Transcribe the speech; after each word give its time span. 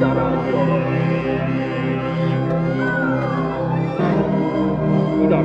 Ida 0.00 0.14
Raadio. 0.14 0.60
Ida 5.24 5.38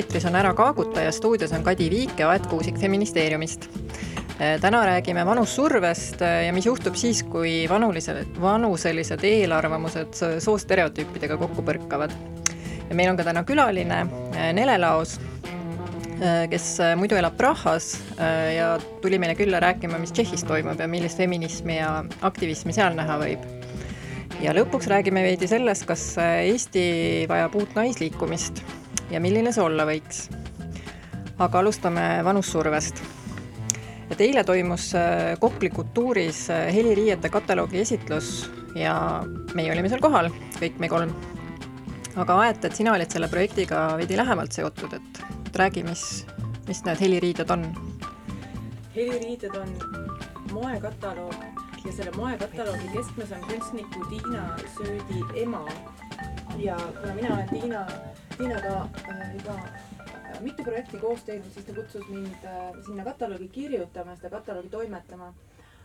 eetris 0.00 0.24
on 0.24 0.36
Ära 0.38 0.52
kaaguta 0.56 1.02
ja 1.04 1.12
stuudios 1.12 1.52
on 1.52 1.64
Kadi 1.64 1.90
Viik 1.92 2.18
ja 2.18 2.30
Aet 2.32 2.46
Kuusik 2.48 2.78
Feministeeriumist. 2.80 3.68
täna 4.60 4.80
räägime 4.86 5.26
vanussurvest 5.26 6.20
ja 6.20 6.52
mis 6.52 6.66
juhtub 6.66 6.94
siis, 6.96 7.22
kui 7.22 7.66
vanulised, 7.68 8.38
vanuselised 8.40 9.24
eelarvamused 9.24 10.16
soostereotüüpidega 10.40 11.36
kokku 11.36 11.62
põrkavad. 11.62 12.16
ja 12.88 12.94
meil 12.94 13.10
on 13.10 13.16
ka 13.16 13.28
täna 13.28 13.44
külaline 13.44 14.06
Nele 14.52 14.78
Laos, 14.78 15.18
kes 16.50 16.78
muidu 16.96 17.20
elab 17.20 17.36
Prahas 17.36 17.92
ja 18.56 18.78
tuli 19.02 19.18
meile 19.18 19.34
külla 19.34 19.60
rääkima, 19.60 19.98
mis 19.98 20.12
Tšehhis 20.12 20.44
toimub 20.48 20.80
ja 20.80 20.88
millist 20.88 21.18
feminismi 21.18 21.76
ja 21.76 22.04
aktivismi 22.22 22.72
seal 22.72 22.96
näha 22.96 23.20
võib 23.20 23.44
ja 24.40 24.56
lõpuks 24.56 24.88
räägime 24.88 25.28
veidi 25.28 25.48
sellest, 25.48 25.84
kas 25.84 26.14
Eesti 26.18 27.26
vajab 27.28 27.60
uut 27.60 27.74
naisliikumist 27.76 28.64
ja 29.10 29.20
milline 29.20 29.52
see 29.52 29.64
olla 29.64 29.86
võiks. 29.88 30.28
aga 31.38 31.58
alustame 31.58 32.20
vanussurvest. 32.24 33.02
et 34.10 34.20
eile 34.20 34.44
toimus 34.44 34.92
Kopli 35.40 35.70
kultuuris 35.70 36.48
heliriiete 36.48 37.28
kataloogi 37.28 37.80
esitlus 37.80 38.50
ja 38.74 38.94
meie 39.54 39.72
olime 39.72 39.88
seal 39.88 40.02
kohal, 40.02 40.30
kõik 40.58 40.78
me 40.78 40.88
kolm. 40.88 41.14
aga 42.16 42.40
Aet, 42.44 42.64
et 42.64 42.76
sina 42.76 42.94
olid 42.94 43.10
selle 43.10 43.28
projektiga 43.28 43.96
veidi 43.96 44.16
lähemalt 44.16 44.52
seotud, 44.52 44.92
et, 44.94 45.24
et 45.46 45.56
räägi, 45.56 45.84
mis, 45.86 46.26
mis 46.68 46.84
need 46.84 47.00
heliriided 47.00 47.50
on? 47.50 47.66
heliriided 48.94 49.54
on 49.56 49.74
moekataloog 50.52 51.34
ja 51.84 51.92
selle 51.92 52.12
moekataloogi 52.16 52.90
keskmes 52.92 53.32
on 53.32 53.44
kunstniku 53.48 54.04
Tiina 54.10 54.56
Söödi 54.76 55.42
ema. 55.42 55.64
ja 56.58 56.76
kuna 57.00 57.14
mina 57.14 57.34
olen 57.34 57.48
Tiina, 57.48 57.86
Tiinaga 58.40 58.76
äh, 59.04 59.34
juba 59.36 59.52
äh, 59.52 60.38
mitu 60.40 60.64
projekti 60.64 60.96
koos 60.96 61.26
teinud, 61.26 61.50
siis 61.52 61.66
ta 61.66 61.74
kutsus 61.76 62.06
mind 62.08 62.44
äh, 62.48 62.70
sinna 62.86 63.04
kataloogi 63.04 63.50
kirjutama, 63.52 64.14
seda 64.16 64.30
kataloogi 64.38 64.70
toimetama. 64.72 65.34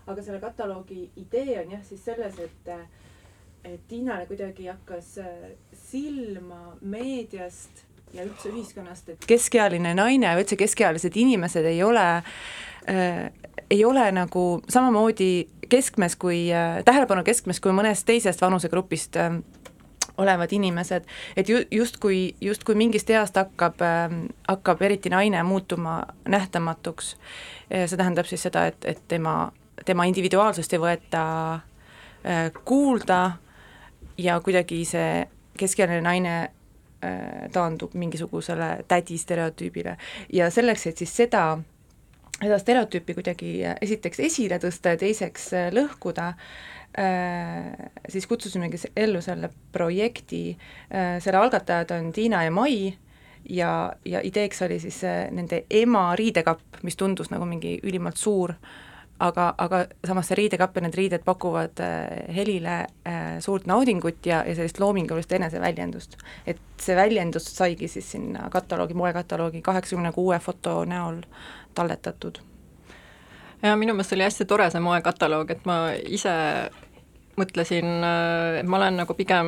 aga 0.08 0.22
selle 0.22 0.40
kataloogi 0.40 1.10
idee 1.18 1.60
on 1.60 1.72
jah 1.72 1.82
siis 1.84 2.06
selles, 2.06 2.38
et, 2.40 2.68
et 3.64 3.82
Tiinale 3.88 4.28
kuidagi 4.30 4.68
hakkas 4.70 5.18
äh, 5.18 5.50
silma 5.74 6.78
meediast 6.82 7.84
ja 8.14 8.24
üldse 8.24 8.54
ühiskonnast, 8.54 9.10
et 9.10 9.28
keskealine 9.28 9.96
naine 9.98 10.36
või 10.38 10.46
üldse 10.46 10.56
keskealised 10.56 11.18
inimesed 11.18 11.66
ei 11.66 11.84
ole 11.84 12.06
äh, 12.16 13.26
ei 13.70 13.86
ole 13.86 14.06
nagu 14.16 14.46
samamoodi 14.70 15.48
keskmes 15.70 16.16
kui 16.16 16.46
äh,, 16.54 16.84
tähelepanu 16.86 17.26
keskmes 17.26 17.60
kui 17.60 17.74
mõnest 17.76 18.06
teisest 18.08 18.42
vanusegrupist 18.46 19.18
äh, 19.20 19.42
olevad 20.18 20.52
inimesed, 20.52 21.06
et 21.38 21.50
ju 21.50 21.60
justkui, 21.72 22.36
justkui 22.42 22.76
mingist 22.76 23.10
east 23.10 23.36
hakkab 23.36 23.82
äh,, 23.82 24.18
hakkab 24.48 24.82
eriti 24.82 25.10
naine 25.10 25.44
muutuma 25.44 26.04
nähtamatuks. 26.28 27.16
see 27.70 27.98
tähendab 27.98 28.26
siis 28.26 28.44
seda, 28.46 28.68
et, 28.68 28.86
et 28.86 29.02
tema, 29.08 29.52
tema 29.86 30.06
individuaalsust 30.06 30.74
ei 30.74 30.80
võeta 30.80 31.24
äh, 31.54 32.52
kuulda 32.66 33.38
ja 34.18 34.40
kuidagi 34.40 34.84
see 34.86 35.26
keskealine 35.58 36.02
naine 36.02 36.36
äh, 36.44 37.48
taandub 37.52 37.94
mingisugusele 37.94 38.86
tädi 38.88 39.18
stereotüübile 39.18 39.98
ja 40.34 40.50
selleks, 40.52 40.88
et 40.88 40.98
siis 40.98 41.16
seda 41.16 41.48
seda 42.42 42.58
stereotüüpi 42.60 43.16
kuidagi 43.18 43.52
äh, 43.66 43.78
esiteks 43.82 44.20
esile 44.28 44.60
tõsta 44.64 44.96
ja 44.96 45.02
teiseks 45.02 45.52
äh, 45.56 45.70
lõhkuda, 45.76 46.34
siis 48.10 48.28
kutsusimegi 48.28 48.78
ellu 48.96 49.20
selle 49.22 49.50
projekti, 49.72 50.58
selle 51.20 51.38
algatajad 51.38 51.92
on 51.92 52.12
Tiina 52.16 52.44
ja 52.46 52.52
Mai 52.52 52.94
ja, 53.50 53.94
ja 54.06 54.22
ideeks 54.24 54.62
oli 54.62 54.80
siis 54.80 55.02
nende 55.32 55.64
ema 55.70 56.16
riidekapp, 56.16 56.82
mis 56.84 56.98
tundus 56.98 57.30
nagu 57.34 57.46
mingi 57.46 57.78
ülimalt 57.84 58.18
suur, 58.18 58.54
aga, 59.20 59.54
aga 59.58 59.86
samas 60.08 60.30
see 60.30 60.40
riidekapp 60.42 60.76
ja 60.76 60.86
need 60.86 60.98
riided 60.98 61.26
pakuvad 61.26 61.84
helile 62.36 62.78
suurt 63.44 63.68
naudingut 63.70 64.26
ja, 64.26 64.42
ja 64.48 64.56
sellist 64.56 64.80
loomingulist 64.80 65.32
eneseväljendust. 65.32 66.18
et 66.48 66.60
see 66.82 66.96
väljendus 66.96 67.48
saigi 67.56 67.88
siis 67.88 68.12
sinna 68.12 68.50
kataloogi, 68.50 68.94
moekataloogi 68.94 69.62
kaheksakümne 69.62 70.12
kuue 70.12 70.40
foto 70.40 70.84
näol 70.86 71.22
talletatud. 71.76 72.40
ja 73.62 73.76
minu 73.76 73.94
meelest 73.94 74.14
oli 74.14 74.24
hästi 74.28 74.46
tore 74.46 74.70
see 74.70 74.82
moekataloog, 74.82 75.52
et 75.52 75.66
ma 75.66 75.80
ise 75.94 76.34
mõtlesin, 77.40 77.88
et 78.60 78.68
ma 78.70 78.78
olen 78.80 79.02
nagu 79.04 79.14
pigem 79.18 79.48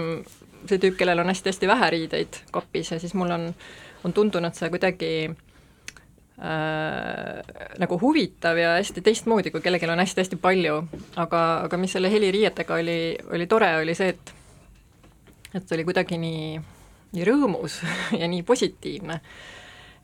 see 0.67 0.79
tüüp, 0.81 0.97
kellel 0.99 1.21
on 1.21 1.31
hästi-hästi 1.31 1.67
vähe 1.69 1.89
riideid 1.93 2.39
kapis 2.51 2.91
ja 2.91 2.99
siis 2.99 3.13
mul 3.17 3.31
on, 3.33 3.49
on 4.05 4.13
tundunud 4.13 4.55
see 4.57 4.69
kuidagi 4.73 5.11
äh, 5.27 5.35
nagu 7.79 7.99
huvitav 8.01 8.59
ja 8.59 8.75
hästi 8.77 9.03
teistmoodi, 9.05 9.51
kui 9.53 9.63
kellelgi 9.63 9.89
on 9.89 10.03
hästi-hästi 10.03 10.39
palju, 10.41 10.79
aga, 11.15 11.43
aga 11.67 11.79
mis 11.81 11.95
selle 11.95 12.11
heliriietega 12.11 12.79
oli, 12.81 12.99
oli 13.33 13.47
tore, 13.47 13.71
oli 13.83 13.95
see, 13.97 14.09
et 14.15 14.33
et 15.55 15.63
see 15.63 15.77
oli 15.77 15.85
kuidagi 15.87 16.19
nii, 16.21 16.57
nii 17.15 17.27
rõõmus 17.27 17.79
ja 18.21 18.27
nii 18.29 18.43
positiivne. 18.47 19.21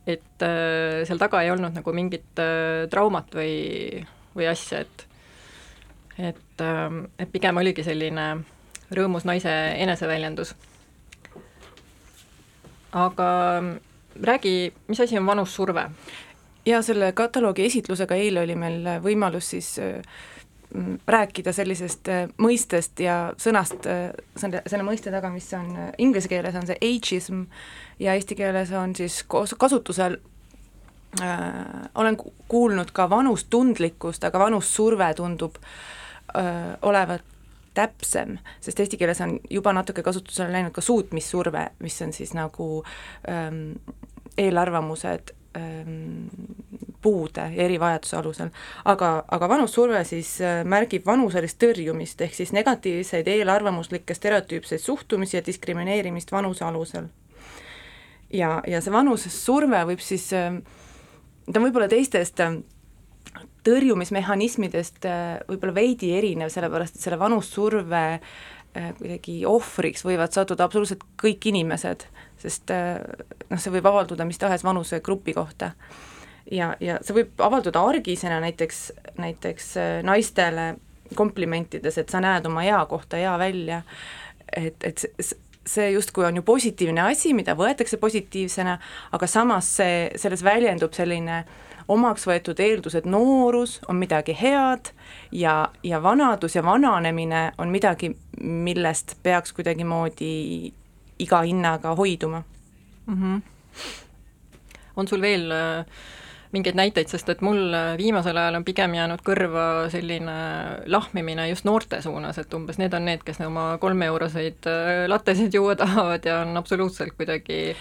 Et 0.03 0.43
äh, 0.43 1.03
seal 1.07 1.19
taga 1.21 1.43
ei 1.43 1.51
olnud 1.53 1.75
nagu 1.77 1.95
mingit 1.95 2.39
äh, 2.41 2.85
traumat 2.91 3.35
või, 3.37 4.03
või 4.35 4.49
asja, 4.51 4.83
et 4.83 5.05
et 6.17 6.61
äh,, 6.61 6.99
et 7.19 7.31
pigem 7.31 7.57
oligi 7.57 7.83
selline 7.83 8.27
rõõmus 8.93 9.25
naise 9.25 9.53
eneseväljendus. 9.81 10.55
aga 12.93 13.29
räägi, 14.21 14.73
mis 14.87 14.99
asi 14.99 15.17
on 15.17 15.25
vanussurve? 15.25 15.89
ja 16.65 16.81
selle 16.81 17.11
kataloogi 17.11 17.65
esitlusega 17.65 18.15
eile 18.15 18.43
oli 18.45 18.55
meil 18.55 18.85
võimalus 19.03 19.49
siis 19.49 19.79
äh, 19.79 20.01
rääkida 21.07 21.53
sellisest 21.53 22.09
äh, 22.09 22.27
mõistest 22.37 22.99
ja 22.99 23.33
sõnast 23.37 23.87
äh,, 23.89 24.11
selle, 24.35 24.61
selle 24.67 24.85
mõiste 24.85 25.11
taga, 25.11 25.29
mis 25.33 25.49
on 25.57 25.73
inglise 25.97 26.29
keeles 26.29 26.55
on 26.55 26.69
see 26.69 26.77
ageism 26.77 27.47
ja 27.99 28.13
eesti 28.13 28.35
keeles 28.35 28.71
on 28.71 28.95
siis 28.95 29.23
koos, 29.27 29.55
kasutusel 29.57 30.19
äh, 31.21 31.89
olen 31.95 32.17
ku- 32.17 32.33
kuulnud 32.47 32.93
ka 32.93 33.09
vanustundlikkust, 33.09 34.23
aga 34.23 34.45
vanussurve 34.45 35.09
tundub 35.17 35.57
äh, 35.57 36.02
olevat 36.81 37.21
täpsem, 37.73 38.37
sest 38.61 38.79
eesti 38.79 38.97
keeles 38.97 39.21
on 39.25 39.37
juba 39.49 39.73
natuke 39.73 40.03
kasutusele 40.05 40.51
läinud 40.53 40.73
ka 40.75 40.81
suutmissurve, 40.81 41.67
mis 41.81 42.01
on 42.05 42.13
siis 42.13 42.33
nagu 42.37 42.83
ähm, 43.29 43.71
eelarvamused 44.37 45.33
ähm, 45.57 46.27
puude 47.03 47.41
ja 47.41 47.63
erivajaduse 47.63 48.17
alusel. 48.17 48.49
aga, 48.85 49.23
aga 49.31 49.49
vanussurve 49.49 50.03
siis 50.07 50.37
märgib 50.63 51.05
vanuselist 51.05 51.59
tõrjumist, 51.63 52.21
ehk 52.21 52.37
siis 52.37 52.53
negatiivseid 52.55 53.27
eelarvamuslikke 53.27 54.15
stereotüüpseid 54.15 54.81
suhtumisi 54.81 55.37
ja 55.37 55.45
diskrimineerimist 55.45 56.31
vanuse 56.31 56.65
alusel. 56.65 57.09
ja, 58.33 58.61
ja 58.67 58.81
see 58.81 58.93
vanusesurve 58.93 59.83
võib 59.91 60.01
siis, 60.01 60.29
ta 60.29 61.59
on 61.59 61.67
võib-olla 61.67 61.89
teistest 61.91 62.39
äh, 62.39 62.55
tõrjumismehhanismidest 63.63 65.05
äh, 65.07 65.37
võib-olla 65.47 65.75
veidi 65.75 66.11
erinev, 66.17 66.51
sellepärast 66.53 66.97
et 66.97 67.05
selle 67.05 67.19
vanussurve 67.21 68.03
äh, 68.13 68.89
kuidagi 68.99 69.37
ohvriks 69.49 70.05
võivad 70.05 70.35
sattuda 70.35 70.67
absoluutselt 70.67 71.05
kõik 71.21 71.47
inimesed, 71.51 72.07
sest 72.41 72.73
äh, 72.73 72.99
noh, 73.49 73.61
see 73.61 73.73
võib 73.73 73.87
avalduda 73.91 74.27
mis 74.27 74.41
tahes 74.41 74.65
vanusegrupi 74.67 75.35
kohta. 75.37 75.73
ja, 76.51 76.73
ja 76.83 76.99
see 77.01 77.21
võib 77.21 77.41
avalduda 77.41 77.85
argisena 77.87 78.41
näiteks, 78.43 78.89
näiteks 79.17 79.73
naistele 80.03 80.73
komplimentides, 81.15 81.97
et 81.97 82.09
sa 82.09 82.19
näed 82.23 82.45
oma 82.49 82.65
ea 82.65 82.83
kohta 82.89 83.19
hea 83.21 83.33
välja, 83.39 83.81
et, 84.51 84.83
et 84.83 85.05
see 85.65 85.91
justkui 85.93 86.25
on 86.25 86.35
ju 86.35 86.43
positiivne 86.43 87.01
asi, 87.07 87.33
mida 87.33 87.55
võetakse 87.55 87.97
positiivsena, 88.01 88.77
aga 89.15 89.27
samas 89.29 89.69
see, 89.77 90.09
selles 90.19 90.43
väljendub 90.43 90.95
selline 90.95 91.43
omaks 91.87 92.27
võetud 92.27 92.59
eeldus, 92.59 92.95
et 92.95 93.05
noorus 93.05 93.79
on 93.87 93.99
midagi 93.99 94.35
head 94.39 94.93
ja, 95.31 95.69
ja 95.83 96.03
vanadus 96.03 96.55
ja 96.55 96.63
vananemine 96.63 97.51
on 97.57 97.71
midagi, 97.73 98.13
millest 98.41 99.17
peaks 99.23 99.53
kuidagimoodi 99.53 100.73
iga 101.19 101.41
hinnaga 101.41 101.95
hoiduma 101.95 102.43
mm. 103.05 103.15
-hmm. 103.21 103.41
on 104.95 105.07
sul 105.07 105.21
veel 105.21 105.51
äh, 105.51 105.85
mingeid 106.53 106.77
näiteid, 106.77 107.09
sest 107.09 107.29
et 107.33 107.41
mul 107.41 107.73
äh, 107.73 107.97
viimasel 107.97 108.37
ajal 108.37 108.59
on 108.59 108.65
pigem 108.65 108.93
jäänud 108.93 109.21
kõrva 109.25 109.89
selline 109.89 110.35
lahmimine 110.85 111.47
just 111.49 111.65
noorte 111.65 112.01
suunas, 112.01 112.37
et 112.37 112.53
umbes 112.53 112.77
need 112.77 112.93
on 112.93 113.05
need, 113.09 113.23
kes 113.25 113.41
oma 113.41 113.77
kolmeeuroseid 113.81 114.69
äh, 114.69 115.05
lattesid 115.09 115.53
juua 115.53 115.75
tahavad 115.75 116.25
ja 116.25 116.41
on 116.41 116.57
absoluutselt 116.57 117.17
kuidagi 117.17 117.75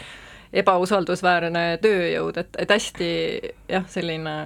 ebausaldusväärne 0.53 1.65
tööjõud, 1.83 2.39
et, 2.43 2.61
et 2.61 2.71
hästi 2.71 3.11
jah, 3.73 3.87
selline 3.89 4.37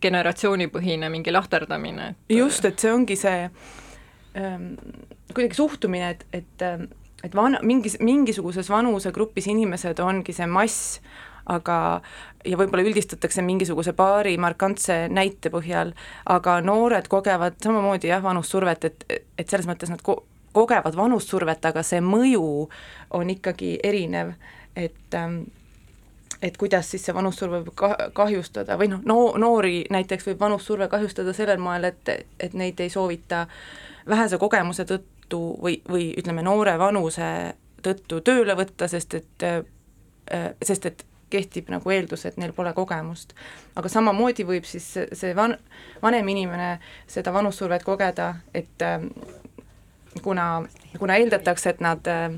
generatsioonipõhine 0.00 1.10
mingi 1.12 1.32
lahterdamine 1.34 2.14
et.... 2.14 2.36
just, 2.38 2.64
et 2.64 2.80
see 2.80 2.92
ongi 2.92 3.16
see 3.20 3.48
ähm, 4.40 4.70
kuidagi 5.34 5.58
suhtumine, 5.60 6.14
et, 6.14 6.24
et 6.32 6.68
et 7.24 7.34
vana, 7.34 7.60
mingis, 7.64 7.96
mingisuguses 8.04 8.68
vanusegrupis 8.70 9.48
inimesed 9.48 10.00
ongi 10.04 10.34
see 10.36 10.46
mass, 10.50 10.98
aga 11.48 11.76
ja 12.44 12.58
võib-olla 12.60 12.84
üldistatakse 12.84 13.44
mingisuguse 13.44 13.94
paari 13.96 14.36
markantse 14.40 15.04
näite 15.12 15.52
põhjal, 15.52 15.94
aga 16.30 16.58
noored 16.64 17.08
kogevad 17.12 17.56
samamoodi 17.64 18.12
jah, 18.12 18.22
vanussurvet, 18.24 18.88
et, 18.88 19.06
et 19.38 19.48
selles 19.48 19.68
mõttes 19.68 19.92
nad 19.92 20.04
ko-, 20.04 20.22
kogevad 20.56 20.96
vanussurvet, 20.96 21.64
aga 21.64 21.84
see 21.84 22.00
mõju 22.04 22.44
on 23.16 23.32
ikkagi 23.32 23.78
erinev, 23.84 24.34
et 24.76 25.14
ähm, 25.14 25.42
et 26.42 26.56
kuidas 26.56 26.90
siis 26.90 27.04
see 27.06 27.14
vanussurve 27.14 27.62
võib 27.62 27.74
ka-, 27.78 28.10
kahjustada 28.12 28.76
või 28.80 28.90
noh, 28.92 29.00
no 29.08 29.18
noori 29.40 29.84
näiteks 29.90 30.26
võib 30.28 30.40
vanussurve 30.40 30.88
kahjustada 30.92 31.32
sellel 31.32 31.62
moel, 31.62 31.88
et, 31.88 32.10
et 32.40 32.54
neid 32.58 32.80
ei 32.80 32.92
soovita 32.92 33.46
vähese 34.08 34.38
kogemuse 34.38 34.84
tõttu 34.88 35.40
või, 35.62 35.78
või 35.88 36.10
ütleme, 36.18 36.44
noore 36.44 36.76
vanuse 36.78 37.54
tõttu 37.84 38.20
tööle 38.24 38.56
võtta, 38.58 38.88
sest 38.88 39.14
et, 39.20 39.46
äh, 39.46 40.50
sest 40.62 40.86
et 40.90 41.06
kehtib 41.30 41.70
nagu 41.72 41.90
eeldus, 41.90 42.26
et 42.28 42.36
neil 42.38 42.52
pole 42.52 42.72
kogemust. 42.76 43.34
aga 43.76 43.88
samamoodi 43.88 44.44
võib 44.46 44.68
siis 44.68 44.86
see 45.12 45.32
van-, 45.36 45.58
vanem 46.02 46.28
inimene 46.28 46.78
seda 47.10 47.32
vanussurvet 47.32 47.84
kogeda, 47.84 48.34
et 48.54 48.84
äh, 48.84 49.08
kuna, 50.22 50.62
kuna 50.98 51.16
eeldatakse, 51.16 51.74
et 51.74 51.80
nad 51.80 52.06
äh, 52.06 52.36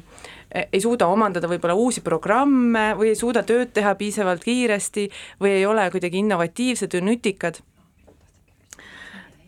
ei 0.51 0.81
suuda 0.81 1.09
omandada 1.11 1.49
võib-olla 1.51 1.75
uusi 1.75 2.03
programme 2.07 2.93
või 2.99 3.11
ei 3.13 3.19
suuda 3.19 3.43
tööd 3.47 3.73
teha 3.75 3.95
piisavalt 3.99 4.45
kiiresti 4.45 5.09
või 5.43 5.57
ei 5.59 5.67
ole 5.67 5.89
kuidagi 5.91 6.23
innovatiivsed 6.23 6.97
või 6.99 7.07
nutikad 7.11 7.61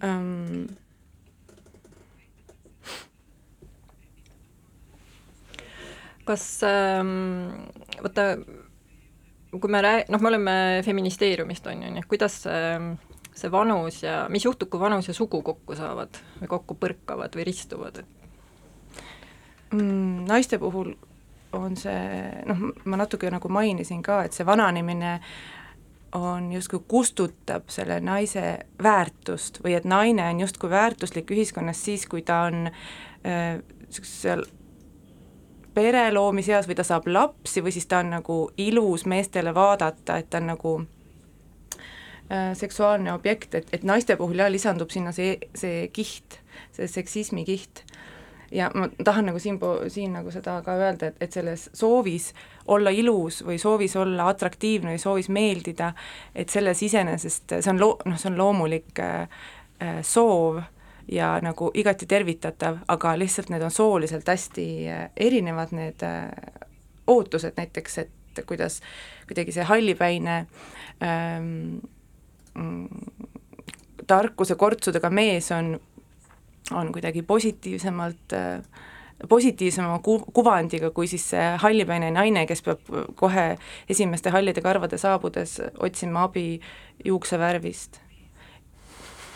um,. 0.02 0.66
kas 6.28 6.58
ähm, 6.66 7.54
vaata 8.04 8.34
kui 9.56 9.70
me 9.72 9.80
rääg-, 9.80 10.10
noh, 10.12 10.20
me 10.20 10.28
oleme 10.28 10.54
feministeeriumist, 10.84 11.66
on 11.70 11.82
ju, 11.82 11.92
nii 11.94 12.04
et 12.04 12.08
kuidas 12.10 12.42
see, 12.44 12.76
see 13.38 13.50
vanus 13.52 14.02
ja 14.02 14.20
mis 14.32 14.44
juhtub, 14.44 14.68
kui 14.72 14.80
vanus 14.82 15.08
ja 15.08 15.16
sugu 15.16 15.40
kokku 15.46 15.76
saavad 15.78 16.20
või 16.42 16.50
kokku 16.50 16.76
põrkavad 16.80 17.38
või 17.38 17.48
ristuvad, 17.48 18.02
et 18.02 18.18
mm,? 19.73 20.25
Naiste 20.29 20.59
puhul 20.59 20.94
on 21.53 21.76
see, 21.76 22.19
noh, 22.47 22.67
ma 22.85 23.00
natuke 23.00 23.31
nagu 23.32 23.49
mainisin 23.49 24.03
ka, 24.05 24.23
et 24.25 24.37
see 24.37 24.47
vananemine 24.47 25.19
on 26.17 26.53
justkui 26.53 26.81
kustutab 26.88 27.69
selle 27.73 28.00
naise 28.00 28.59
väärtust 28.82 29.61
või 29.65 29.75
et 29.76 29.85
naine 29.85 30.25
on 30.31 30.41
justkui 30.41 30.70
väärtuslik 30.70 31.31
ühiskonnas 31.31 31.85
siis, 31.85 32.06
kui 32.09 32.23
ta 32.23 32.47
on 32.49 32.70
niisugusel 32.70 34.44
äh, 34.44 34.55
pere 35.79 36.09
loomise 36.15 36.55
eas 36.56 36.69
või 36.69 36.79
ta 36.79 36.87
saab 36.87 37.06
lapsi 37.11 37.62
või 37.65 37.75
siis 37.75 37.87
ta 37.87 38.00
on 38.03 38.15
nagu 38.17 38.38
ilus 38.59 39.05
meestele 39.06 39.53
vaadata, 39.55 40.17
et 40.19 40.31
ta 40.31 40.41
on 40.41 40.50
nagu 40.55 40.75
äh, 42.32 42.50
seksuaalne 42.59 43.12
objekt, 43.12 43.55
et, 43.55 43.69
et 43.73 43.85
naiste 43.87 44.17
puhul 44.17 44.41
jah, 44.41 44.50
lisandub 44.50 44.91
sinna 44.94 45.12
see, 45.12 45.37
see 45.55 45.87
kiht, 45.93 46.41
see 46.73 46.88
seksismi 46.91 47.44
kiht. 47.49 47.85
Ja 48.50 48.70
ma 48.74 48.88
tahan 49.04 49.28
nagu 49.30 49.38
siin, 49.38 49.58
siin 49.88 50.12
nagu 50.16 50.30
seda 50.30 50.58
ka 50.64 50.76
öelda, 50.78 51.10
et, 51.10 51.20
et 51.20 51.32
selles 51.32 51.68
soovis 51.76 52.32
olla 52.66 52.90
ilus 52.90 53.42
või 53.46 53.58
soovis 53.60 53.96
olla 53.96 54.28
atraktiivne 54.32 54.94
või 54.94 55.02
soovis 55.02 55.28
meeldida, 55.28 55.92
et 56.34 56.48
selles 56.48 56.82
iseenesest, 56.82 57.58
see 57.60 57.72
on 57.72 57.80
loo-, 57.80 57.96
noh, 58.08 58.18
see 58.20 58.30
on 58.32 58.38
loomulik 58.40 59.00
äh, 59.04 59.28
äh 59.84 60.00
soov 60.02 60.62
ja 61.08 61.38
nagu 61.42 61.70
igati 61.74 62.06
tervitatav, 62.06 62.82
aga 62.88 63.14
lihtsalt 63.18 63.52
need 63.52 63.62
on 63.64 63.72
sooliselt 63.72 64.28
hästi 64.28 64.68
äh, 64.88 65.04
erinevad, 65.16 65.72
need 65.76 66.04
äh, 66.04 66.28
ootused 67.08 67.56
näiteks, 67.56 67.98
et 67.98 68.44
kuidas 68.46 68.80
kuidagi 69.26 69.52
see 69.52 69.64
hallipäine 69.66 70.46
ähm, 71.02 71.80
mm, 72.54 72.88
tarkuse 74.06 74.54
kortsudega 74.54 75.10
mees 75.10 75.50
on, 75.52 75.76
on 76.73 76.93
kuidagi 76.93 77.23
positiivsemalt 77.23 78.32
äh, 78.32 78.62
positiivsema 79.29 79.99
ku-, 79.99 80.25
kuvandiga 80.32 80.91
kui 80.94 81.09
siis 81.11 81.25
see 81.32 81.47
hallipäine 81.62 82.11
naine, 82.15 82.44
kes 82.47 82.62
peab 82.62 82.91
kohe 83.19 83.47
esimeste 83.91 84.31
hallide 84.31 84.62
karvade 84.62 84.99
saabudes 85.00 85.59
otsima 85.82 86.26
abi 86.29 86.61
juuksevärvist, 87.05 88.00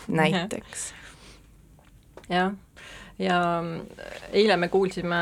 näiteks. 0.07 0.93
Jah, 2.29 2.53
ja 3.19 3.39
eile 4.31 4.57
me 4.57 4.67
kuulsime 4.71 5.19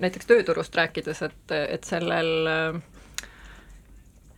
näiteks 0.00 0.28
tööturust 0.28 0.76
rääkides, 0.76 1.22
et, 1.24 1.56
et 1.56 1.88
sellel 1.88 2.82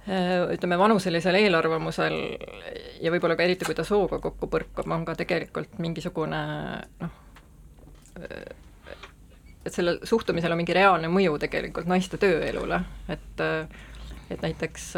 ütleme, 0.09 0.79
vanuselisel 0.81 1.37
eelarvamusel 1.37 2.15
ja 3.03 3.13
võib-olla 3.13 3.37
ka 3.37 3.45
eriti, 3.45 3.67
kui 3.69 3.77
ta 3.77 3.85
sooga 3.85 4.21
kokku 4.25 4.49
põrkab, 4.51 4.89
on 4.89 5.05
ka 5.09 5.17
tegelikult 5.19 5.77
mingisugune 5.83 6.41
noh, 7.03 7.19
et 9.67 9.75
sellel 9.75 10.01
suhtumisel 10.09 10.55
on 10.55 10.63
mingi 10.63 10.77
reaalne 10.77 11.11
mõju 11.13 11.37
tegelikult 11.43 11.91
naiste 11.91 12.21
tööelule, 12.21 12.81
et 13.13 13.45
et 14.29 14.43
näiteks 14.45 14.91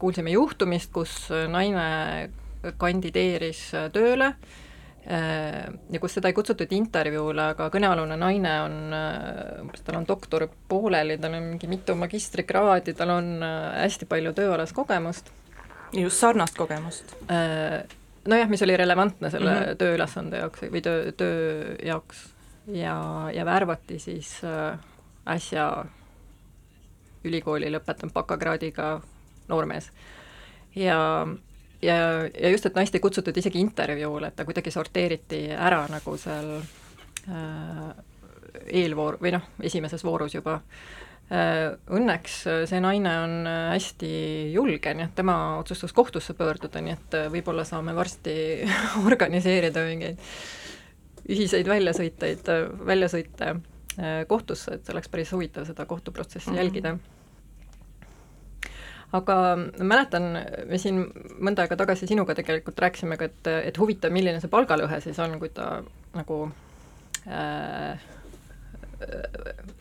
kuulsime 0.00 0.32
juhtumist, 0.32 0.92
kus 0.92 1.26
naine 1.52 2.30
kandideeris 2.80 3.66
tööle 3.92 4.30
äh, 4.32 4.54
Äh, 4.56 4.65
ja 5.06 6.00
kus 6.02 6.16
seda 6.16 6.30
ei 6.30 6.34
kutsutud 6.34 6.72
intervjuule, 6.74 7.50
aga 7.52 7.68
kõnealune 7.70 8.16
naine 8.18 8.54
on, 8.64 8.78
äh, 8.96 9.82
tal 9.86 10.00
on 10.00 10.06
doktor 10.08 10.48
pooleli, 10.68 11.18
tal 11.22 11.36
on 11.38 11.52
mingi 11.52 11.70
mitu 11.70 11.94
magistrikraadi, 11.98 12.94
tal 12.98 13.12
on 13.14 13.28
äh, 13.38 13.82
hästi 13.84 14.08
palju 14.10 14.34
tööalast 14.34 14.74
kogemust. 14.74 15.30
just 15.94 16.18
sarnast 16.18 16.56
kogemust. 16.58 17.14
Nojah, 18.26 18.48
mis 18.50 18.62
oli 18.66 18.76
relevantne 18.76 19.30
selle 19.30 19.52
mm 19.52 19.60
-hmm. 19.62 19.76
tööülesande 19.78 20.38
jaoks 20.42 20.62
või 20.72 20.82
töö, 20.82 21.12
töö 21.12 21.76
jaoks 21.86 22.26
ja, 22.66 23.30
ja 23.32 23.44
värvati 23.44 23.98
siis 23.98 24.40
äsja 25.26 25.84
ülikooli 27.24 27.70
lõpetanud 27.70 28.12
bakakraadiga 28.12 29.00
noormees. 29.48 29.90
ja 30.74 31.26
ja, 31.82 31.96
ja 32.26 32.50
just, 32.52 32.66
et 32.66 32.76
naist 32.78 32.94
ei 32.94 33.04
kutsutud 33.04 33.36
isegi 33.36 33.60
intervjuule, 33.60 34.30
et 34.30 34.36
ta 34.36 34.44
kuidagi 34.48 34.72
sorteeriti 34.74 35.46
ära 35.52 35.84
nagu 35.92 36.16
seal 36.20 36.52
äh, 36.60 37.88
eelvoor- 38.66 39.20
või 39.22 39.34
noh, 39.36 39.50
esimeses 39.62 40.04
voorus 40.06 40.38
juba 40.38 40.60
äh,. 40.60 41.74
Õnneks 41.90 42.34
see 42.70 42.78
naine 42.78 43.12
on 43.18 43.32
hästi 43.72 44.08
julge, 44.54 44.92
nii 44.94 45.08
et 45.08 45.16
tema 45.18 45.56
otsustas 45.58 45.90
kohtusse 45.92 46.36
pöörduda, 46.38 46.78
nii 46.78 46.94
et 46.94 47.16
võib-olla 47.34 47.64
saame 47.66 47.96
varsti 47.96 48.36
organiseerida 49.10 49.82
mingeid 49.88 50.22
ühiseid 51.26 51.66
väljasõiteid, 51.66 52.46
väljasõite 52.86 53.50
äh, 53.50 54.22
kohtusse, 54.30 54.78
et 54.78 54.86
see 54.86 54.94
oleks 54.94 55.10
päris 55.10 55.34
huvitav 55.34 55.66
seda 55.66 55.86
kohtuprotsessi 55.90 56.50
mm 56.50 56.54
-hmm. 56.54 56.62
jälgida 56.62 57.15
aga 59.14 59.36
mäletan, 59.78 60.32
me 60.66 60.78
siin 60.82 61.04
mõnda 61.38 61.64
aega 61.64 61.78
tagasi 61.78 62.08
sinuga 62.10 62.34
tegelikult 62.34 62.78
rääkisime 62.82 63.18
ka, 63.20 63.30
et, 63.30 63.50
et 63.70 63.78
huvitav, 63.78 64.12
milline 64.14 64.40
see 64.42 64.50
palgalõhe 64.52 64.98
siis 65.04 65.18
on, 65.22 65.38
kui 65.42 65.52
ta 65.54 65.78
nagu 66.16 66.40
äh, 67.30 68.02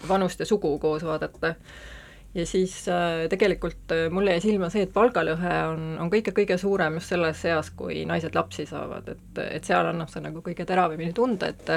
vanust 0.07 0.39
ja 0.39 0.45
sugu 0.45 0.75
koos 0.79 1.05
vaadata. 1.07 1.55
ja 2.35 2.45
siis 2.45 2.87
äh, 2.91 3.25
tegelikult 3.29 3.91
äh, 3.91 4.09
mulle 4.11 4.35
jäi 4.35 4.41
silma 4.49 4.69
see, 4.69 4.85
et 4.85 4.93
palgalõhe 4.93 5.55
on, 5.71 5.87
on 6.03 6.11
kõige-kõige 6.13 6.57
suurem 6.61 6.99
just 6.99 7.13
selles 7.13 7.45
eas, 7.45 7.71
kui 7.71 8.03
naised 8.05 8.35
lapsi 8.35 8.67
saavad, 8.69 9.09
et, 9.09 9.41
et 9.49 9.63
seal 9.63 9.89
annab 9.89 10.11
see 10.13 10.21
nagu 10.21 10.43
kõige 10.45 10.67
teravamini 10.67 11.13
tunda, 11.15 11.49
et 11.49 11.73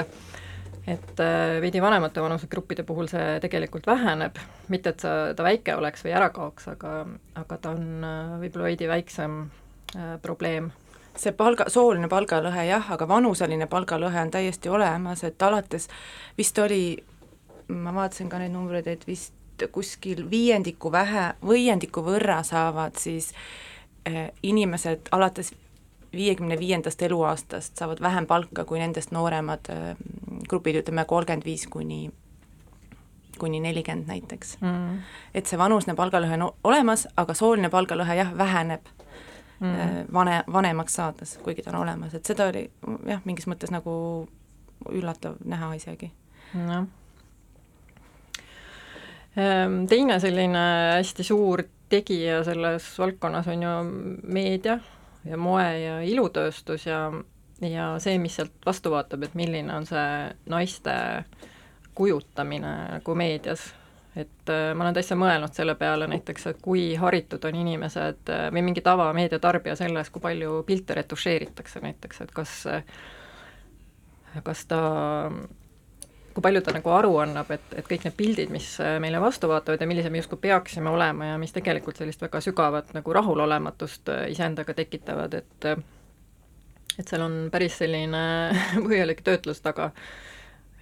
et 0.89 1.19
äh, 1.19 1.61
veidi 1.61 1.81
vanemate 1.81 2.21
vanusegruppide 2.21 2.83
puhul 2.83 3.09
see 3.11 3.37
tegelikult 3.43 3.87
väheneb, 3.87 4.37
mitte 4.73 4.93
et 4.93 5.03
sa, 5.05 5.15
ta 5.37 5.45
väike 5.45 5.75
oleks 5.77 6.05
või 6.05 6.13
ära 6.17 6.29
kaoks, 6.33 6.69
aga, 6.73 6.93
aga 7.37 7.57
ta 7.61 7.73
on 7.75 8.05
äh, 8.05 8.37
võib-olla 8.43 8.69
veidi 8.71 8.89
väiksem 8.89 9.41
äh, 9.45 10.15
probleem. 10.23 10.71
See 11.19 11.33
palga, 11.35 11.67
sooline 11.69 12.07
palgalõhe 12.09 12.65
jah, 12.69 12.91
aga 12.95 13.07
vanuseline 13.09 13.67
palgalõhe 13.69 14.21
on 14.23 14.31
täiesti 14.33 14.71
olemas, 14.71 15.23
et 15.27 15.41
alates 15.43 15.89
vist 16.37 16.57
oli, 16.63 16.83
ma 17.69 17.93
vaatasin 17.93 18.29
ka 18.31 18.39
neid 18.41 18.55
numbreid, 18.55 18.87
et 18.87 19.05
vist 19.07 19.35
kuskil 19.75 20.23
viiendiku 20.31 20.91
vähe, 20.91 21.33
viiendiku 21.43 22.01
võrra 22.05 22.39
saavad 22.47 22.95
siis 22.97 23.33
inimesed 24.43 25.11
alates 25.11 25.51
viiekümne 26.13 26.59
viiendast 26.59 27.01
eluaastast 27.01 27.77
saavad 27.77 28.01
vähem 28.01 28.25
palka 28.27 28.65
kui 28.65 28.79
nendest 28.79 29.11
nooremad 29.11 29.69
äh, 29.69 29.95
grupid, 30.49 30.81
ütleme 30.81 31.05
kolmkümmend 31.05 31.45
viis 31.45 31.67
kuni 31.67 32.09
kuni 33.39 33.59
nelikümmend 33.59 34.07
näiteks 34.07 34.57
mm.. 34.61 34.99
et 35.33 35.47
see 35.47 35.59
vanusne 35.59 35.95
palgalõhe 35.95 36.35
on 36.39 36.49
olemas, 36.63 37.07
aga 37.17 37.33
sooline 37.33 37.69
palgalõhe 37.69 38.17
jah, 38.19 38.33
väheneb 38.37 38.89
mm. 39.59 39.75
Äh, 39.75 39.97
vane, 40.13 40.43
vanemaks 40.51 40.99
saades, 40.99 41.37
kuigi 41.43 41.63
ta 41.63 41.73
on 41.73 41.81
olemas, 41.83 42.15
et 42.15 42.25
seda 42.25 42.49
oli 42.51 42.67
jah, 43.07 43.21
mingis 43.25 43.47
mõttes 43.47 43.71
nagu 43.75 43.93
üllatav 44.89 45.39
näha 45.45 45.73
isegi. 45.75 46.11
jah. 46.55 46.87
Ehm, 49.39 49.83
teine 49.87 50.19
selline 50.19 50.61
hästi 50.97 51.23
suur 51.23 51.63
tegija 51.89 52.43
selles 52.43 52.87
valdkonnas 52.99 53.47
on 53.51 53.63
ju 53.63 53.75
meedia 54.23 54.79
ja 55.29 55.37
moe- 55.37 55.79
ja 55.79 55.99
ilutööstus 56.05 56.85
ja, 56.87 57.01
ja 57.61 57.89
see, 57.99 58.17
mis 58.21 58.35
sealt 58.39 58.55
vastu 58.65 58.91
vaatab, 58.93 59.23
et 59.27 59.35
milline 59.37 59.73
on 59.75 59.85
see 59.89 60.07
naiste 60.49 60.95
kujutamine 61.95 62.73
nagu 62.95 63.15
meedias. 63.15 63.73
et 64.15 64.49
äh, 64.49 64.73
ma 64.75 64.83
olen 64.83 64.97
täitsa 64.97 65.15
mõelnud 65.15 65.53
selle 65.55 65.75
peale 65.79 66.07
näiteks, 66.09 66.47
et 66.49 66.57
kui 66.61 66.95
haritud 66.99 67.45
on 67.45 67.55
inimesed 67.55 68.31
äh, 68.33 68.47
või 68.51 68.65
mingi 68.65 68.81
tavameediatarbija 68.81 69.75
selles, 69.79 70.09
kui 70.09 70.21
palju 70.21 70.63
pilte 70.67 70.97
retušeeritakse 70.97 71.79
näiteks, 71.85 72.21
et 72.25 72.31
kas 72.35 72.65
kas 74.43 74.65
ta 74.69 74.81
kui 76.33 76.43
palju 76.45 76.61
ta 76.63 76.73
nagu 76.75 76.91
aru 76.93 77.11
annab, 77.23 77.51
et, 77.55 77.75
et 77.79 77.87
kõik 77.87 78.05
need 78.05 78.15
pildid, 78.17 78.51
mis 78.53 78.67
äh, 78.83 78.97
meile 79.01 79.21
vastu 79.21 79.49
vaatavad 79.51 79.81
ja 79.81 79.87
millised 79.89 80.13
me 80.13 80.21
justkui 80.21 80.41
peaksime 80.45 80.91
olema 80.91 81.31
ja 81.31 81.37
mis 81.41 81.53
tegelikult 81.55 81.99
sellist 81.99 82.21
väga 82.23 82.41
sügavat 82.43 82.93
nagu 82.95 83.15
rahulolematust 83.15 84.11
äh, 84.13 84.25
iseendaga 84.33 84.75
tekitavad, 84.77 85.39
et 85.41 85.69
äh, 85.69 85.81
et 86.99 87.07
seal 87.07 87.23
on 87.23 87.37
päris 87.53 87.79
selline 87.79 88.23
põhjalik 88.85 89.23
töötlus 89.25 89.63
taga, 89.63 89.91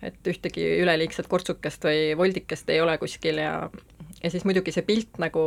et 0.02 0.30
ühtegi 0.30 0.66
üleliigset 0.82 1.30
kortsukest 1.30 1.86
või 1.88 2.12
voldikest 2.18 2.70
ei 2.74 2.82
ole 2.82 2.98
kuskil 3.02 3.42
ja 3.42 3.54
ja 4.18 4.32
siis 4.34 4.46
muidugi 4.50 4.74
see 4.74 4.86
pilt 4.86 5.20
nagu 5.22 5.42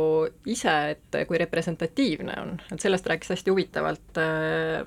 ise, 0.47 0.73
et 0.95 1.21
kui 1.27 1.39
representatiivne 1.41 2.35
on, 2.39 2.57
et 2.71 2.79
sellest 2.79 3.07
rääkis 3.11 3.35
hästi 3.35 3.51
huvitavalt 3.51 4.19
äh, 4.21 4.83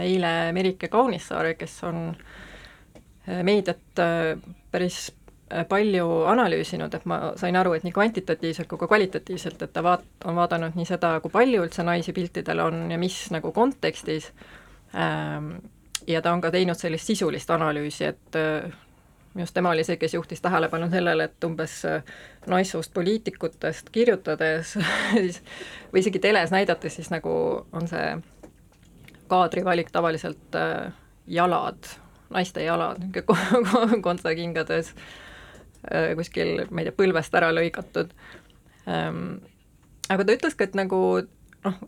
eile 0.00 0.34
Merike 0.54 0.88
Kaunissaare, 0.90 1.54
kes 1.58 1.76
on 1.86 2.14
Äh, 2.14 2.53
meediat 3.26 3.98
äh, 3.98 4.38
päris 4.70 5.12
äh, 5.52 5.64
palju 5.68 6.06
analüüsinud, 6.28 6.94
et 6.94 7.06
ma 7.08 7.20
sain 7.40 7.56
aru, 7.56 7.74
et 7.76 7.86
nii 7.86 7.94
kvantitatiivselt 7.94 8.68
kui 8.68 8.80
ka 8.80 8.88
kvalitatiivselt, 8.90 9.62
et 9.64 9.72
ta 9.72 9.84
vaat-, 9.84 10.06
on 10.28 10.36
vaadanud 10.36 10.76
nii 10.76 10.88
seda, 10.88 11.16
kui 11.24 11.32
palju 11.32 11.64
üldse 11.64 11.86
naisi 11.86 12.12
piltidel 12.16 12.60
on 12.66 12.84
ja 12.92 13.00
mis 13.00 13.18
nagu 13.34 13.52
kontekstis, 13.56 14.30
ähm, 14.92 15.56
ja 16.06 16.22
ta 16.22 16.34
on 16.36 16.44
ka 16.44 16.52
teinud 16.52 16.76
sellist 16.76 17.08
sisulist 17.08 17.50
analüüsi, 17.50 18.10
et 18.12 18.36
just 19.40 19.54
tema 19.56 19.72
oli 19.72 19.86
see, 19.88 19.96
kes 19.96 20.14
juhtis 20.14 20.44
tähelepanu 20.44 20.90
sellele, 20.92 21.30
et 21.30 21.48
umbes 21.48 21.80
naissoost 22.46 22.92
poliitikutest 22.94 23.88
kirjutades 23.90 24.76
siis 25.16 25.40
või 25.94 26.04
isegi 26.04 26.20
teles 26.20 26.52
näidates, 26.52 27.00
siis 27.00 27.08
nagu 27.14 27.32
on 27.72 27.88
see 27.88 28.12
kaadrivalik 29.32 29.88
tavaliselt 29.90 30.60
jalad 31.26 31.88
naiste 32.34 32.64
jalad 32.64 33.00
niisugune 33.04 34.00
kontsakingades 34.04 34.92
äh, 35.90 36.12
kuskil, 36.18 36.64
ma 36.70 36.82
ei 36.82 36.90
tea, 36.90 36.98
põlvest 36.98 37.38
ära 37.38 37.52
lõigatud. 37.54 38.12
Ähm, 38.90 39.38
aga 40.12 40.26
ta 40.26 40.36
ütles 40.36 40.58
ka, 40.58 40.68
et 40.68 40.76
nagu 40.78 41.00
noh, 41.64 41.80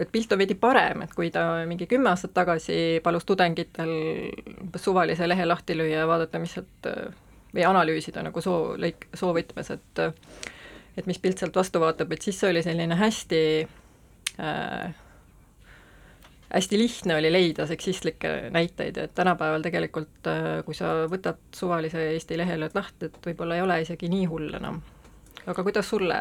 et 0.00 0.12
pilt 0.12 0.32
on 0.32 0.40
veidi 0.40 0.56
parem, 0.56 1.02
et 1.04 1.12
kui 1.16 1.32
ta 1.34 1.64
mingi 1.68 1.88
kümme 1.90 2.12
aastat 2.12 2.32
tagasi 2.36 3.00
palus 3.04 3.26
tudengitel 3.28 3.90
umbes 4.62 4.86
suvalise 4.86 5.28
lehe 5.28 5.46
lahti 5.48 5.76
lüüa 5.76 6.02
ja 6.02 6.08
vaadata, 6.08 6.40
mis 6.40 6.54
sealt 6.56 6.88
või 7.52 7.66
analüüsida 7.68 8.24
nagu 8.24 8.40
soo, 8.40 8.74
lõik, 8.80 9.10
soovõtmes, 9.16 9.70
et 9.74 10.04
et 10.96 11.06
mis 11.08 11.18
pilt 11.20 11.40
sealt 11.40 11.56
vastu 11.56 11.80
vaatab, 11.80 12.12
et 12.12 12.24
siis 12.24 12.36
see 12.40 12.50
oli 12.52 12.62
selline 12.64 12.96
hästi 13.00 13.42
äh, 14.40 14.92
hästi 16.54 16.78
lihtne 16.78 17.16
oli 17.16 17.32
leida 17.32 17.66
seksistlikke 17.66 18.50
näiteid, 18.50 18.96
et 18.96 19.14
tänapäeval 19.14 19.62
tegelikult 19.62 20.26
äh, 20.26 20.64
kui 20.64 20.74
sa 20.74 20.92
võtad 21.10 21.40
suvalise 21.56 22.10
Eesti 22.12 22.36
lehe, 22.38 22.58
lööd 22.60 22.76
lahti, 22.76 23.08
et 23.08 23.18
võib-olla 23.26 23.56
ei 23.56 23.64
ole 23.64 23.80
isegi 23.82 24.10
nii 24.12 24.26
hull 24.28 24.52
enam. 24.60 24.82
aga 25.46 25.62
kuidas 25.62 25.88
sulle 25.88 26.18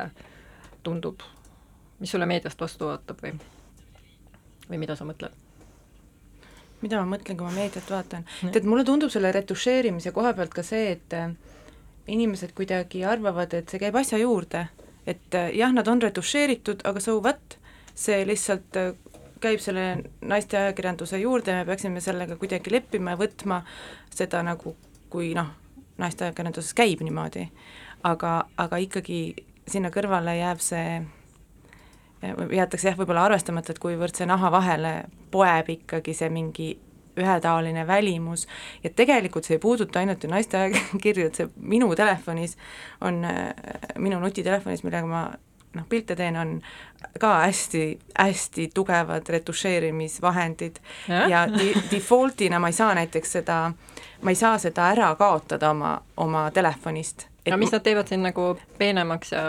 tundub, 0.84 1.22
mis 2.00 2.12
sulle 2.12 2.26
meediast 2.26 2.62
vastu 2.62 2.88
vaatab 2.88 3.22
või, 3.24 3.36
või 4.70 4.82
mida 4.86 4.96
sa 4.96 5.06
mõtled? 5.06 5.36
mida 6.82 7.04
ma 7.04 7.18
mõtlen, 7.18 7.38
kui 7.38 7.46
ma 7.46 7.54
meediat 7.54 7.92
vaatan? 7.92 8.26
tead, 8.52 8.64
mulle 8.66 8.88
tundub 8.88 9.12
selle 9.12 9.32
retušeerimise 9.36 10.12
koha 10.16 10.34
pealt 10.34 10.54
ka 10.54 10.64
see, 10.64 10.96
et 10.96 11.14
äh, 11.18 11.36
inimesed 12.08 12.56
kuidagi 12.56 13.04
arvavad, 13.06 13.54
et 13.54 13.70
see 13.70 13.84
käib 13.84 14.00
asja 14.00 14.18
juurde, 14.22 14.68
et 15.06 15.36
äh, 15.36 15.52
jah, 15.60 15.76
nad 15.76 15.88
on 15.92 16.02
retušeeritud, 16.02 16.88
aga 16.88 17.04
so 17.04 17.20
what, 17.20 17.60
see 17.96 18.24
lihtsalt 18.26 18.80
käib 19.42 19.62
selle 19.64 19.86
naiste 20.22 20.58
ajakirjanduse 20.60 21.20
juurde, 21.22 21.56
me 21.60 21.66
peaksime 21.66 22.02
sellega 22.04 22.38
kuidagi 22.40 22.74
leppima 22.74 23.16
ja 23.16 23.22
võtma 23.22 23.62
seda 24.14 24.44
nagu, 24.46 24.76
kui 25.12 25.34
noh, 25.38 25.50
naiste 26.02 26.28
ajakirjanduses 26.28 26.76
käib 26.78 27.02
niimoodi, 27.06 27.48
aga, 28.08 28.36
aga 28.62 28.82
ikkagi 28.86 29.22
sinna 29.70 29.92
kõrvale 29.94 30.38
jääb 30.38 30.62
see, 30.64 31.02
jäetakse 32.22 32.90
jah, 32.92 32.98
võib-olla 33.00 33.26
arvestamata, 33.30 33.74
et 33.74 33.82
kuivõrd 33.82 34.18
see 34.18 34.30
naha 34.30 34.52
vahele 34.54 34.96
poeb 35.34 35.70
ikkagi 35.78 36.16
see 36.18 36.32
mingi 36.34 36.72
ühetaoline 37.20 37.84
välimus. 37.88 38.48
Ja 38.84 38.90
tegelikult 38.96 39.48
see 39.48 39.58
ei 39.58 39.64
puuduta 39.64 40.00
ainult 40.00 40.24
ju 40.24 40.30
naiste 40.32 40.58
ajakirju, 40.58 41.28
et 41.28 41.40
see 41.40 41.50
minu 41.58 41.90
telefonis 41.96 42.58
on, 43.02 43.22
minu 44.00 44.20
nutitelefonis, 44.24 44.86
millega 44.86 45.10
ma 45.10 45.26
noh, 45.74 45.86
pilte 45.90 46.16
teen, 46.16 46.38
on 46.38 46.54
ka 47.20 47.34
hästi-hästi 47.46 48.70
tugevad 48.74 49.30
retušeerimisvahendid 49.30 50.80
ja, 51.08 51.28
ja 51.28 51.42
di-, 51.50 51.76
default'ina 51.92 52.60
ma 52.60 52.72
ei 52.72 52.78
saa 52.78 52.94
näiteks 52.98 53.38
seda, 53.40 53.58
ma 54.22 54.34
ei 54.34 54.40
saa 54.40 54.58
seda 54.62 54.92
ära 54.94 55.14
kaotada 55.20 55.72
oma, 55.72 55.96
oma 56.18 56.50
telefonist. 56.52 57.28
no 57.50 57.58
mis 57.58 57.72
nad 57.74 57.82
teevad 57.82 58.12
siin 58.12 58.22
nagu 58.24 58.52
peenemaks 58.78 59.32
ja 59.34 59.44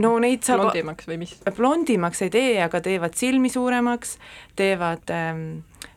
no 0.00 0.14
neid 0.22 0.46
saab 0.46 0.62
blondimaks 0.64 1.10
või 1.10 1.18
mis? 1.24 1.34
blondimaks 1.56 2.22
ei 2.24 2.32
tee, 2.32 2.54
aga 2.64 2.80
teevad 2.80 3.18
silmi 3.18 3.50
suuremaks, 3.52 4.16
teevad 4.56 5.12
ähm, 5.12 5.44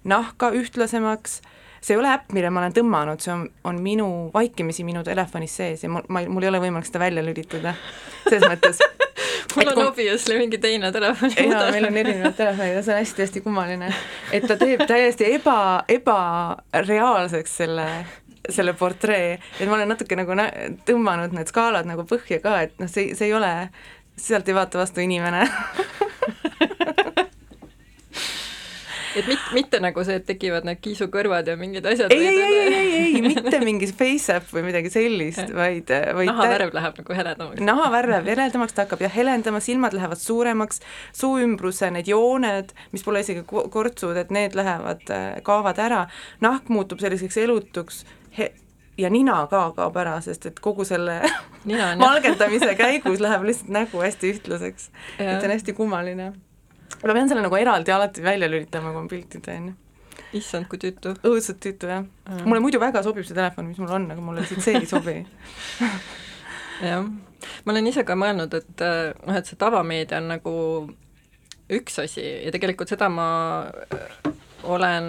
nahka 0.03 0.51
ühtlasemaks 0.57 1.41
see 1.81 1.95
ei 1.95 1.99
ole 1.99 2.11
äpp, 2.13 2.31
mille 2.35 2.49
ma 2.53 2.61
olen 2.61 2.75
tõmmanud, 2.75 3.21
see 3.23 3.33
on, 3.33 3.45
on 3.67 3.81
minu, 3.81 4.07
vaikimisi 4.33 4.85
minu 4.85 5.03
telefonis 5.05 5.55
sees 5.57 5.85
ja 5.85 5.89
mul, 5.89 6.05
ma, 6.13 6.21
mul 6.29 6.45
ei 6.45 6.51
ole 6.51 6.61
võimalik 6.61 6.87
seda 6.87 7.01
välja 7.01 7.23
lülitada, 7.25 7.73
selles 8.27 8.45
mõttes 8.45 8.81
mul 9.55 9.71
on 9.73 9.87
obviously 9.87 10.37
mingi 10.37 10.59
teine 10.61 10.91
telefon. 10.93 11.33
jaa, 11.33 11.71
meil 11.73 11.89
on 11.89 11.97
erinevad 11.97 12.37
telefonid 12.37 12.77
ja 12.77 12.83
see 12.85 12.93
on 12.93 13.01
hästi-hästi 13.01 13.41
kummaline. 13.45 13.89
et 14.31 14.45
ta 14.47 14.57
teeb 14.61 14.85
täiesti 14.89 15.31
eba, 15.33 15.57
ebareaalseks 15.89 17.57
selle, 17.63 17.87
selle 18.49 18.77
portree, 18.77 19.39
et 19.59 19.65
ma 19.65 19.79
olen 19.79 19.93
natuke 19.95 20.19
nagu 20.19 20.37
nä-, 20.37 20.51
tõmmanud 20.85 21.33
need 21.37 21.49
skaalad 21.49 21.89
nagu 21.89 22.05
põhja 22.09 22.41
ka, 22.45 22.59
et 22.67 22.77
noh, 22.81 22.91
see, 22.91 23.15
see 23.17 23.31
ei 23.31 23.35
ole, 23.37 23.53
sealt 24.21 24.49
ei 24.49 24.57
vaata 24.57 24.83
vastu 24.83 25.01
inimene 25.01 25.47
et 29.15 29.27
mit, 29.27 29.43
mitte 29.55 29.79
nagu 29.83 30.03
see, 30.07 30.17
et 30.21 30.25
tekivad 30.27 30.65
need 30.67 30.79
kiisukõrvad 30.83 31.49
ja 31.51 31.55
mingid 31.59 31.85
asjad. 31.87 32.13
ei, 32.13 32.27
ei, 32.27 32.39
ei, 32.43 32.73
ei, 32.77 32.93
ei, 32.99 33.21
mitte 33.27 33.59
mingi 33.63 33.89
face-up 33.91 34.47
või 34.53 34.65
midagi 34.69 34.91
sellist, 34.93 35.53
vaid, 35.55 35.91
vaid 36.17 36.31
nahavärv 36.31 36.75
läheb 36.77 37.01
nagu 37.01 37.17
heledamaks. 37.19 37.65
nahavärv 37.67 38.15
läheb 38.15 38.29
heledamaks, 38.33 38.75
ta 38.77 38.85
hakkab 38.85 39.03
jah 39.05 39.13
helendama, 39.15 39.61
silmad 39.63 39.95
lähevad 39.97 40.21
suuremaks, 40.21 40.81
suu 41.17 41.37
ümbruse 41.43 41.91
need 41.93 42.09
jooned, 42.11 42.75
mis 42.95 43.05
pole 43.05 43.23
isegi 43.25 43.45
kortsud, 43.47 44.17
et 44.19 44.33
need 44.33 44.57
lähevad, 44.57 45.05
kaovad 45.47 45.81
ära, 45.81 46.05
nahk 46.43 46.71
muutub 46.73 47.03
selliseks 47.03 47.39
elutuks 47.43 48.03
he-, 48.37 48.53
ja 48.97 49.09
nina 49.09 49.41
ka 49.51 49.65
kaob 49.75 49.97
ära, 50.01 50.17
sest 50.23 50.47
et 50.51 50.61
kogu 50.63 50.85
selle 50.87 51.21
valgendamise 52.05 52.75
käigus 52.79 53.23
läheb 53.23 53.49
lihtsalt 53.49 53.73
nägu 53.73 54.01
hästi 54.03 54.33
ühtlaseks. 54.35 54.89
et 55.19 55.43
on 55.43 55.53
hästi 55.55 55.75
kummaline 55.77 56.31
ma 57.01 57.15
pean 57.15 57.31
selle 57.31 57.45
nagu 57.45 57.57
eraldi 57.59 57.93
alati 57.95 58.23
välja 58.25 58.49
lülitama, 58.51 58.93
kui 58.93 59.05
ma 59.05 59.11
pilti 59.11 59.41
teen. 59.43 59.71
issand, 60.37 60.67
kui 60.71 60.79
tüütu. 60.79 61.15
õudselt 61.27 61.59
tüütu, 61.63 61.89
jah 61.91 62.03
mm.. 62.03 62.45
mulle 62.45 62.63
muidu 62.63 62.79
väga 62.81 63.03
sobib 63.03 63.27
see 63.27 63.37
telefon, 63.37 63.69
mis 63.71 63.81
mul 63.81 63.91
on, 63.97 64.09
aga 64.13 64.23
mulle 64.23 64.45
lihtsalt 64.45 64.65
see 64.65 64.79
ei 64.79 64.89
sobi 64.89 65.17
jah, 66.89 67.05
ma 67.65 67.75
olen 67.75 67.91
ise 67.91 68.05
ka 68.07 68.17
mõelnud, 68.19 68.55
et 68.61 68.85
noh, 68.85 69.37
et 69.37 69.49
see 69.49 69.59
tavameedia 69.59 70.21
on 70.21 70.31
nagu 70.35 70.55
üks 71.71 71.99
asi 72.03 72.23
ja 72.45 72.51
tegelikult 72.53 72.91
seda 72.91 73.07
ma 73.11 73.27
olen 74.63 75.07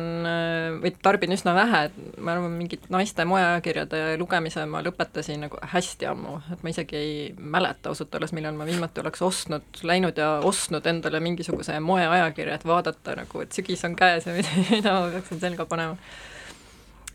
või 0.82 0.92
tarbin 1.02 1.34
üsna 1.34 1.54
vähe, 1.56 1.80
et 1.88 2.18
ma 2.22 2.34
arvan, 2.34 2.54
mingit 2.56 2.88
naiste 2.92 3.24
moeajakirjade 3.28 4.00
lugemise 4.20 4.64
ma 4.70 4.82
lõpetasin 4.84 5.44
nagu 5.46 5.60
hästi 5.72 6.08
ammu, 6.10 6.38
et 6.54 6.64
ma 6.64 6.72
isegi 6.72 6.98
ei 6.98 7.12
mäleta 7.38 7.92
ausalt 7.92 8.14
öeldes, 8.14 8.34
millal 8.36 8.56
ma 8.58 8.66
viimati 8.68 9.02
oleks 9.02 9.22
ostnud, 9.22 9.82
läinud 9.88 10.18
ja 10.18 10.30
ostnud 10.48 10.86
endale 10.88 11.20
mingisuguse 11.24 11.78
moeajakirja, 11.84 12.58
et 12.58 12.66
vaadata 12.68 13.16
nagu, 13.22 13.44
et 13.44 13.52
sügis 13.56 13.84
on 13.88 13.96
käes 13.98 14.28
ja 14.28 14.36
mida 14.72 14.96
ma 14.98 15.12
peaksin 15.14 15.40
selga 15.42 15.66
panema. 15.68 15.96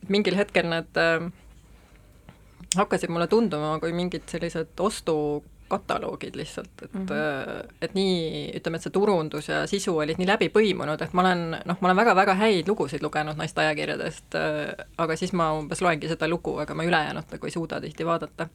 mingil 0.08 0.38
hetkel 0.38 0.70
need 0.70 1.02
äh, 1.02 1.30
hakkasid 2.76 3.10
mulle 3.10 3.28
tunduma 3.28 3.78
kui 3.80 3.94
mingid 3.96 4.28
sellised 4.30 4.80
ostu 4.80 5.18
kataloogid 5.68 6.36
lihtsalt, 6.36 6.84
et 6.84 6.94
mm, 6.94 7.06
-hmm. 7.06 7.74
et 7.82 7.94
nii, 7.94 8.52
ütleme, 8.60 8.76
et 8.76 8.86
see 8.86 8.94
turundus 8.94 9.50
ja 9.50 9.66
sisu 9.68 9.98
olid 9.98 10.20
nii 10.20 10.28
läbi 10.28 10.50
põimunud, 10.54 11.02
et 11.04 11.14
ma 11.14 11.22
olen 11.26 11.44
noh, 11.66 11.78
ma 11.82 11.90
olen 11.90 12.00
väga-väga 12.02 12.36
häid 12.40 12.68
lugusid 12.68 13.04
lugenud 13.04 13.38
naiste 13.38 13.62
ajakirjadest, 13.62 14.36
äh, 14.36 14.86
aga 14.98 15.16
siis 15.16 15.34
ma 15.34 15.52
umbes 15.60 15.82
loengi 15.82 16.08
seda 16.08 16.28
lugu, 16.28 16.58
aga 16.64 16.76
ma 16.76 16.88
ülejäänut 16.88 17.32
nagu 17.32 17.46
ei 17.46 17.52
suuda 17.52 17.82
tihti 17.82 18.06
vaadata. 18.06 18.50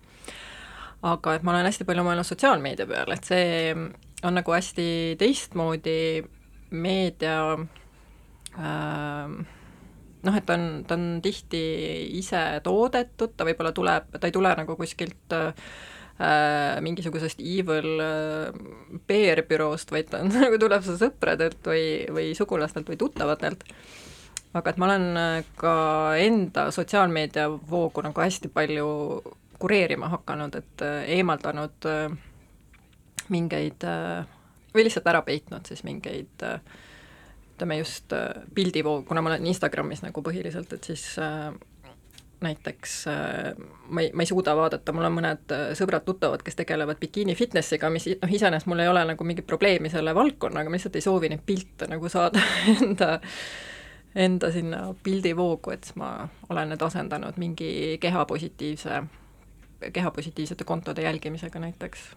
aga 1.02 1.34
et 1.34 1.42
ma 1.42 1.50
olen 1.50 1.66
hästi 1.66 1.84
palju 1.84 2.02
mõelnud 2.06 2.26
sotsiaalmeedia 2.26 2.86
peale, 2.86 3.14
et 3.14 3.24
see 3.24 3.74
on 4.22 4.34
nagu 4.34 4.52
hästi 4.52 5.16
teistmoodi 5.18 6.22
meedia 6.70 7.38
äh, 8.58 9.34
noh, 10.22 10.36
et 10.36 10.46
ta 10.46 10.56
on, 10.58 10.66
ta 10.86 10.94
on 10.98 11.06
tihti 11.22 11.62
ise 12.18 12.42
toodetud, 12.64 13.34
ta 13.36 13.46
võib-olla 13.48 13.72
tuleb, 13.74 14.12
ta 14.18 14.28
ei 14.28 14.34
tule 14.34 14.54
nagu 14.58 14.76
kuskilt 14.78 15.36
äh, 15.36 15.50
äh, 16.22 16.78
mingisugusest 16.84 17.42
evil 17.42 18.00
äh, 18.02 18.54
PR-büroost, 19.08 19.92
vaid 19.94 20.12
ta 20.12 20.22
on, 20.22 20.32
nagu 20.44 20.60
tuleb 20.62 20.86
su 20.86 20.96
sõpradelt 21.00 21.66
või, 21.66 21.84
või 22.14 22.32
sugulastelt 22.38 22.88
või 22.88 23.00
tuttavatelt. 23.00 23.66
aga 24.54 24.70
et 24.70 24.80
ma 24.80 24.90
olen 24.90 25.06
äh, 25.18 25.36
ka 25.58 25.76
enda 26.22 26.70
sotsiaalmeedia 26.70 27.48
voogu 27.50 28.04
nagu 28.06 28.24
hästi 28.24 28.52
palju 28.52 28.88
kureerima 29.62 30.10
hakanud, 30.16 30.54
et 30.58 30.82
äh, 30.82 31.02
eemaldanud 31.18 31.86
äh, 31.86 32.14
mingeid 33.30 33.84
äh, 33.86 34.24
või 34.74 34.86
lihtsalt 34.88 35.06
ära 35.06 35.20
peitnud 35.22 35.68
siis 35.68 35.84
mingeid 35.86 36.42
ütleme 37.52 37.76
just 37.78 38.14
pildivoog, 38.56 39.04
kuna 39.06 39.22
ma 39.22 39.30
olen 39.30 39.46
Instagramis 39.46 40.00
nagu 40.02 40.24
põhiliselt, 40.24 40.72
et 40.74 40.88
siis 40.88 41.04
äh, 41.22 41.52
näiteks 42.42 43.06
äh, 43.06 43.54
ma 43.88 44.00
ei, 44.00 44.10
ma 44.12 44.22
ei 44.22 44.26
suuda 44.26 44.54
vaadata, 44.56 44.92
mul 44.92 45.06
on 45.08 45.16
mõned 45.16 45.54
äh, 45.54 45.64
sõbrad-tuttavad, 45.78 46.42
kes 46.44 46.58
tegelevad 46.58 47.00
bikiini 47.00 47.34
fitnessiga, 47.38 47.90
mis 47.92 48.08
noh, 48.12 48.32
iseenesest 48.38 48.68
mul 48.70 48.82
ei 48.82 48.90
ole 48.90 49.04
nagu 49.12 49.26
mingit 49.26 49.46
probleemi 49.46 49.90
selle 49.92 50.14
valdkonnaga, 50.14 50.70
ma 50.70 50.78
lihtsalt 50.78 50.98
ei 50.98 51.04
soovi 51.04 51.30
neid 51.32 51.44
pilte 51.46 51.88
nagu 51.90 52.10
saada 52.12 52.42
enda, 52.74 53.12
enda 54.14 54.52
sinna 54.54 54.82
pildivoogu, 55.02 55.74
et 55.74 55.88
siis 55.88 55.98
ma 56.00 56.12
olen 56.50 56.74
need 56.74 56.82
asendanud 56.82 57.38
mingi 57.42 57.72
kehapositiivse, 58.02 59.02
kehapositiivsete 59.92 60.64
kontode 60.64 61.06
jälgimisega 61.06 61.62
näiteks. 61.62 62.10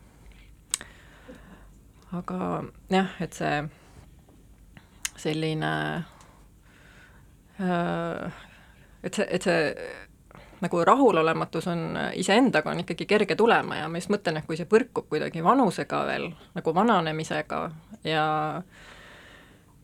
aga 2.16 2.64
jah, 2.90 3.16
et 3.22 3.34
see 3.34 3.64
selline 5.16 5.72
äh, 7.62 8.44
et 9.06 9.16
see, 9.16 9.28
et 9.30 9.46
see 9.46 9.74
nagu 10.62 10.82
rahulolematus 10.88 11.68
on 11.68 11.98
iseendaga 12.16 12.72
on 12.72 12.84
ikkagi 12.86 13.06
kerge 13.06 13.36
tulema 13.36 13.82
ja 13.82 13.90
ma 13.92 14.00
just 14.00 14.12
mõtlen, 14.14 14.40
et 14.40 14.48
kui 14.48 14.58
see 14.58 14.70
põrkub 14.70 15.10
kuidagi 15.12 15.44
vanusega 15.44 16.06
veel, 16.08 16.30
nagu 16.56 16.76
vananemisega 16.76 17.62
ja 18.08 18.26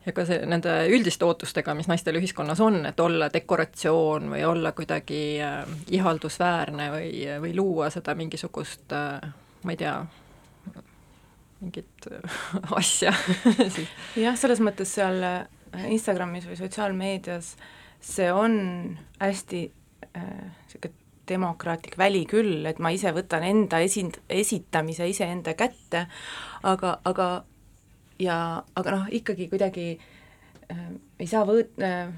ja 0.06 0.14
ka 0.18 0.26
see, 0.26 0.40
nende 0.50 0.72
üldiste 0.90 1.28
ootustega, 1.28 1.76
mis 1.78 1.90
naistel 1.92 2.18
ühiskonnas 2.18 2.62
on, 2.64 2.80
et 2.90 3.00
olla 3.00 3.30
dekoratsioon 3.34 4.32
või 4.34 4.42
olla 4.48 4.72
kuidagi 4.78 5.22
äh, 5.46 5.62
ihaldusväärne 5.94 6.90
või, 6.96 7.12
või 7.44 7.54
luua 7.58 7.92
seda 7.94 8.16
mingisugust 8.18 8.96
äh, 8.98 9.34
ma 9.64 9.76
ei 9.76 9.78
tea, 9.78 9.96
mingit 11.62 12.10
äh, 12.12 12.40
asja 12.80 13.14
jah, 14.26 14.38
selles 14.38 14.62
mõttes 14.64 14.96
seal 14.98 15.22
äh, 15.26 15.86
Instagramis 15.94 16.50
või 16.50 16.58
sotsiaalmeedias 16.60 17.54
see 18.02 18.32
on 18.34 18.58
hästi 19.22 19.68
niisugune 20.72 21.02
demokraatlik 21.32 21.98
väli 21.98 22.26
küll, 22.26 22.66
et 22.66 22.80
ma 22.80 22.92
ise 22.94 23.12
võtan 23.16 23.44
enda 23.46 23.80
esind-, 23.84 24.20
esitamise 24.30 25.08
iseenda 25.10 25.54
kätte, 25.58 26.06
aga, 26.68 26.98
aga 27.08 27.30
ja, 28.22 28.38
aga 28.76 28.96
noh, 28.96 29.08
ikkagi 29.12 29.48
kuidagi 29.52 29.88
äh, 30.72 30.90
ei 31.20 31.30
saa 31.30 31.46
võõt- 31.48 31.82
äh,, 31.84 32.12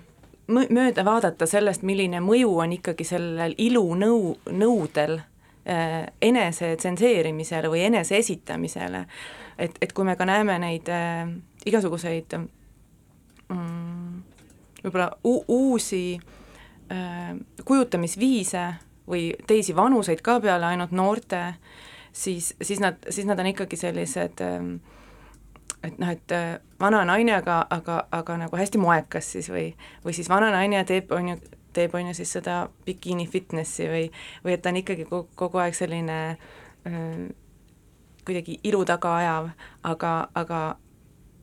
mööda 0.48 1.06
vaadata 1.06 1.48
sellest, 1.50 1.86
milline 1.88 2.20
mõju 2.24 2.58
on 2.64 2.76
ikkagi 2.80 3.06
sellel 3.08 3.56
ilunõu, 3.58 4.36
nõudel 4.52 5.20
äh, 5.20 6.04
enese 6.22 6.76
tsenseerimisele 6.80 7.72
või 7.72 7.86
enese 7.88 8.18
esitamisele. 8.20 9.06
et, 9.58 9.78
et 9.82 9.94
kui 9.94 10.06
me 10.06 10.16
ka 10.16 10.26
näeme 10.26 10.60
neid 10.60 10.90
äh, 10.90 11.28
igasuguseid 11.66 12.38
mm, 13.50 14.24
võib-olla 14.84 15.12
uusi 15.24 16.06
Äh, 16.18 16.43
kujutamisviise 17.66 18.64
või 19.10 19.32
teisi 19.48 19.76
vanuseid 19.76 20.22
ka 20.24 20.40
peale 20.44 20.66
ainult 20.66 20.92
noorte, 20.92 21.40
siis, 22.12 22.54
siis 22.62 22.80
nad, 22.80 23.00
siis 23.10 23.28
nad 23.28 23.40
on 23.40 23.50
ikkagi 23.52 23.80
sellised 23.80 24.44
ähm, 24.46 24.76
et 25.84 26.00
noh, 26.00 26.12
et 26.12 26.32
äh, 26.32 26.60
vana 26.80 27.04
naine, 27.08 27.36
aga, 27.36 27.64
aga, 27.70 28.04
aga 28.12 28.38
nagu 28.46 28.58
hästi 28.58 28.80
moekas 28.82 29.34
siis 29.36 29.50
või, 29.52 29.68
või 30.06 30.16
siis 30.16 30.30
vana 30.32 30.52
naine 30.54 30.84
teeb, 30.88 31.12
on 31.12 31.34
ju, 31.34 31.38
teeb 31.76 31.96
on 31.98 32.10
ju 32.12 32.18
siis 32.18 32.32
seda 32.38 32.64
bikiini 32.86 33.28
fitnessi 33.28 33.88
või, 33.92 34.06
või 34.46 34.56
et 34.56 34.64
ta 34.64 34.72
on 34.72 34.80
ikkagi 34.80 35.08
kogu, 35.10 35.28
kogu 35.40 35.64
aeg 35.64 35.76
selline 35.78 36.20
öö, 36.34 36.92
äh, 36.94 37.24
kuidagi 38.24 38.56
ilu 38.64 38.86
taga 38.88 39.18
ajav, 39.20 39.50
aga, 39.84 40.12
aga 40.40 40.60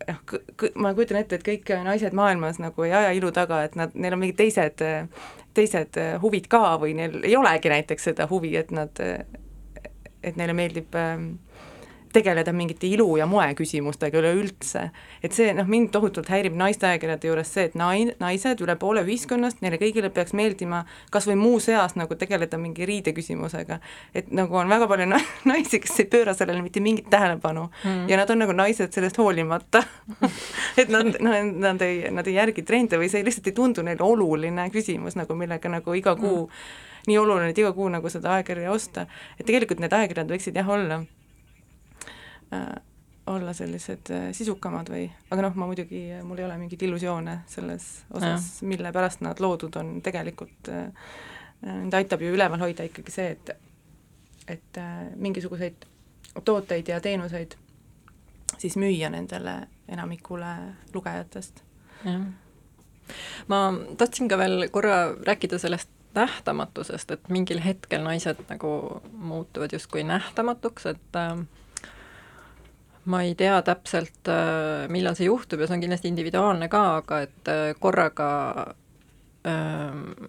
noh, 0.09 0.41
ma 0.81 0.95
kujutan 0.95 1.21
ette, 1.21 1.39
et 1.39 1.47
kõik 1.47 1.75
naised 1.85 2.17
maailmas 2.17 2.61
nagu 2.63 2.87
ei 2.87 2.95
aja 2.97 3.13
ilu 3.17 3.33
taga, 3.35 3.63
et 3.67 3.77
nad, 3.79 3.95
neil 3.95 4.17
on 4.17 4.23
mingid 4.23 4.39
teised, 4.41 4.85
teised 5.57 6.01
huvid 6.23 6.49
ka 6.51 6.77
või 6.81 6.95
neil 6.99 7.21
ei 7.25 7.37
olegi 7.37 7.73
näiteks 7.73 8.11
seda 8.11 8.29
huvi, 8.31 8.55
et 8.61 8.73
nad, 8.75 9.03
et 10.23 10.37
neile 10.37 10.57
meeldib 10.57 10.97
äh, 10.99 11.17
tegeleda 12.13 12.53
mingite 12.53 12.87
ilu- 12.87 13.17
ja 13.17 13.27
moeküsimustega 13.27 14.19
üleüldse. 14.19 14.91
et 15.23 15.33
see 15.33 15.53
noh, 15.55 15.67
mind 15.67 15.91
tohutult 15.95 16.29
häirib 16.29 16.57
naisteajakirjade 16.59 17.29
juures 17.29 17.53
see, 17.55 17.65
et 17.71 17.75
nai-, 17.75 18.15
naised, 18.21 18.61
üle 18.65 18.77
poole 18.77 19.03
ühiskonnast, 19.07 19.61
neile 19.61 19.79
kõigile 19.79 20.11
peaks 20.11 20.33
meeldima 20.33 20.85
kas 21.11 21.29
või 21.29 21.37
muuseas 21.41 21.97
nagu 21.97 22.15
tegeleda 22.15 22.59
mingi 22.59 22.87
riideküsimusega. 22.87 23.79
et 24.15 24.31
nagu 24.33 24.57
on 24.57 24.69
väga 24.69 24.89
palju 24.89 25.07
na 25.07 25.21
naisi, 25.53 25.81
kes 25.81 26.01
ei 26.01 26.11
pööra 26.11 26.35
sellele 26.35 26.63
mitte 26.63 26.81
mingit 26.81 27.11
tähelepanu 27.11 27.69
mm. 27.85 28.09
ja 28.09 28.17
nad 28.17 28.31
on 28.31 28.43
nagu 28.45 28.53
naised 28.53 28.93
sellest 28.93 29.19
hoolimata 29.19 29.85
et 30.81 30.89
nad, 30.89 31.15
noh, 31.21 31.39
nad 31.67 31.83
ei, 31.83 32.03
nad 32.11 32.27
ei 32.27 32.35
järgi 32.35 32.67
trende 32.67 32.99
või 32.99 33.11
see 33.13 33.25
lihtsalt 33.25 33.53
ei 33.53 33.57
tundu 33.57 33.87
neile 33.87 34.05
oluline 34.05 34.71
küsimus 34.75 35.19
nagu, 35.19 35.35
millega 35.35 35.71
nagu 35.71 35.95
iga 35.95 36.17
kuu 36.17 36.47
mm. 36.47 36.75
nii 37.07 37.23
oluline, 37.23 37.55
et 37.55 37.59
iga 37.59 37.73
kuu 37.77 37.89
nagu 37.89 38.11
seda 38.11 38.35
ajakirja 38.39 38.73
osta, 38.73 39.07
et 39.39 39.47
tegelikult 39.47 39.81
need 39.81 39.95
ajakirjad 39.95 40.31
võiksid 40.35 40.59
jah 40.59 40.69
olla 40.69 41.03
olla 43.31 43.53
sellised 43.55 44.11
äh, 44.11 44.29
sisukamad 44.35 44.91
või, 44.91 45.05
aga 45.31 45.45
noh, 45.45 45.57
ma 45.61 45.69
muidugi, 45.71 46.03
mul 46.27 46.41
ei 46.41 46.47
ole 46.47 46.57
mingeid 46.59 46.83
illusioone 46.83 47.41
selles 47.51 47.89
osas, 48.11 48.53
mille 48.67 48.93
pärast 48.93 49.23
nad 49.25 49.41
loodud 49.43 49.77
on, 49.81 49.99
tegelikult 50.05 50.71
äh, 50.73 51.11
mind 51.63 51.95
aitab 51.95 52.25
ju 52.25 52.33
üleval 52.35 52.63
hoida 52.65 52.87
ikkagi 52.89 53.15
see, 53.15 53.35
et 53.37 53.57
et 54.51 54.79
äh, 54.83 55.11
mingisuguseid 55.15 55.87
tooteid 56.45 56.89
ja 56.89 57.01
teenuseid 57.01 57.55
siis 58.59 58.77
müüa 58.81 59.11
nendele 59.11 59.55
enamikule 59.89 60.55
lugejatest. 60.95 61.63
jah. 62.05 62.27
ma 63.49 63.61
tahtsin 63.99 64.29
ka 64.29 64.39
veel 64.39 64.69
korra 64.71 65.15
rääkida 65.27 65.59
sellest 65.59 65.91
nähtamatusest, 66.15 67.11
et 67.11 67.29
mingil 67.29 67.61
hetkel 67.63 68.03
naised 68.03 68.41
nagu 68.49 69.03
muutuvad 69.13 69.73
justkui 69.73 70.03
nähtamatuks, 70.05 70.87
et 70.87 71.17
äh, 71.17 71.47
ma 73.05 73.23
ei 73.25 73.35
tea 73.35 73.61
täpselt, 73.65 74.29
äh, 74.29 74.89
millal 74.93 75.17
see 75.17 75.29
juhtub 75.31 75.61
ja 75.61 75.69
see 75.69 75.79
on 75.79 75.85
kindlasti 75.85 76.11
individuaalne 76.13 76.69
ka, 76.69 76.83
aga 77.01 77.21
et 77.27 77.49
äh, 77.49 77.63
korraga 77.81 78.31
äh, 79.49 80.29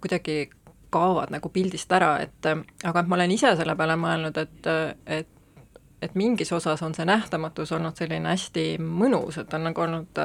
kuidagi 0.00 0.50
kaovad 0.90 1.32
nagu 1.34 1.50
pildist 1.50 1.90
ära, 1.92 2.16
et 2.22 2.46
aga 2.46 3.00
et 3.00 3.08
ma 3.10 3.18
olen 3.18 3.34
ise 3.34 3.50
selle 3.58 3.74
peale 3.76 3.96
mõelnud, 4.00 4.38
et, 4.38 4.70
et 5.06 5.32
et 6.04 6.12
mingis 6.14 6.52
osas 6.52 6.82
on 6.84 6.92
see 6.94 7.06
nähtamatus 7.08 7.72
olnud 7.72 7.96
selline 7.96 8.28
hästi 8.28 8.76
mõnus, 8.78 9.38
et 9.40 9.54
on 9.56 9.64
nagu 9.64 9.80
olnud 9.80 10.20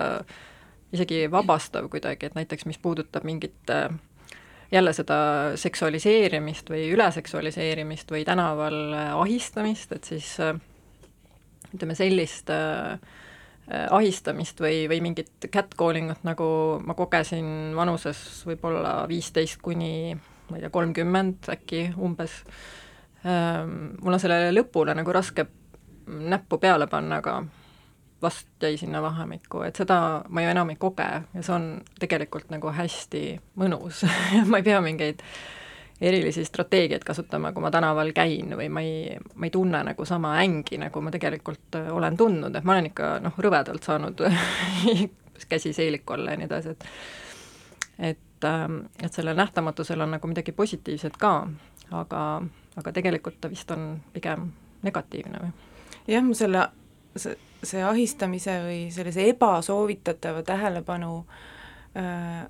isegi 0.94 1.32
vabastav 1.32 1.88
kuidagi, 1.90 2.28
et 2.28 2.36
näiteks 2.36 2.66
mis 2.66 2.80
puudutab 2.82 3.24
mingit 3.28 3.70
äh, 3.70 3.90
jälle 4.72 4.94
seda 4.94 5.18
seksualiseerimist 5.56 6.70
või 6.72 6.90
üleseksualiseerimist 6.96 8.12
või 8.12 8.26
tänaval 8.28 8.80
äh, 8.94 9.14
ahistamist, 9.20 9.92
et 9.96 10.04
siis 10.04 10.34
äh, 10.40 10.56
ütleme, 11.76 11.96
sellist 11.98 12.50
äh, 12.54 12.98
ahistamist 13.72 14.60
või, 14.60 14.84
või 14.92 15.00
mingit 15.06 15.48
catcalling 15.52 16.12
ut, 16.12 16.26
nagu 16.28 16.48
ma 16.84 16.96
kogesin 16.98 17.72
vanuses 17.78 18.20
võib-olla 18.48 19.06
viisteist 19.08 19.62
kuni 19.64 20.18
ma 20.52 20.60
ei 20.60 20.66
tea, 20.66 20.74
kolmkümmend 20.74 21.48
äkki 21.54 21.86
umbes, 22.02 22.42
ähm, 23.24 23.96
mul 24.02 24.18
on 24.18 24.22
sellele 24.22 24.52
lõpule 24.54 24.96
nagu 24.98 25.16
raske 25.16 25.48
näppu 26.12 26.60
peale 26.60 26.88
panna, 26.92 27.22
aga 27.22 27.40
vast 28.22 28.62
jäi 28.62 28.76
sinna 28.78 29.02
vahemikku, 29.02 29.64
et 29.66 29.80
seda 29.80 29.98
ma 30.30 30.44
ju 30.44 30.52
enam 30.52 30.70
ei 30.74 30.78
koge 30.82 31.08
ja 31.08 31.42
see 31.42 31.56
on 31.56 31.72
tegelikult 32.02 32.52
nagu 32.54 32.70
hästi 32.76 33.24
mõnus. 33.58 34.04
Ma 34.52 34.60
ei 34.62 34.68
pea 34.68 34.82
mingeid 34.84 35.24
erilisi 36.02 36.46
strateegiaid 36.46 37.04
kasutama, 37.06 37.52
kui 37.54 37.64
ma 37.64 37.72
tänaval 37.72 38.12
käin 38.16 38.56
või 38.58 38.70
ma 38.74 38.84
ei, 38.86 39.18
ma 39.36 39.48
ei 39.48 39.54
tunne 39.54 39.84
nagu 39.86 40.06
sama 40.06 40.36
ängi, 40.42 40.80
nagu 40.82 41.02
ma 41.02 41.14
tegelikult 41.14 41.78
äh, 41.80 41.92
olen 41.94 42.18
tundnud, 42.18 42.56
et 42.56 42.66
ma 42.68 42.78
olen 42.78 42.90
ikka 42.92 43.12
noh, 43.26 43.38
rõvedalt 43.38 43.86
saanud 43.86 44.24
käsi 45.52 45.74
seeliku 45.74 46.18
alla 46.18 46.36
ja 46.36 46.42
nii 46.42 46.50
edasi, 46.50 46.76
et 46.76 46.88
et, 48.12 48.48
ähm, 48.48 48.80
et 49.04 49.14
sellel 49.14 49.38
nähtamatusel 49.38 50.02
on 50.02 50.16
nagu 50.16 50.28
midagi 50.28 50.52
positiivset 50.58 51.18
ka, 51.22 51.36
aga, 51.92 52.26
aga 52.82 52.94
tegelikult 52.98 53.38
ta 53.42 53.50
vist 53.50 53.72
on 53.72 53.94
pigem 54.14 54.50
negatiivne 54.82 55.44
või? 55.44 55.54
jah, 56.10 56.26
ma 56.26 56.38
selle, 56.38 56.68
see 57.16 57.38
see 57.66 57.82
ahistamise 57.86 58.56
või 58.66 58.80
sellise 58.94 59.28
ebasoovitatava 59.30 60.44
tähelepanu 60.46 61.12
äh, 61.98 62.46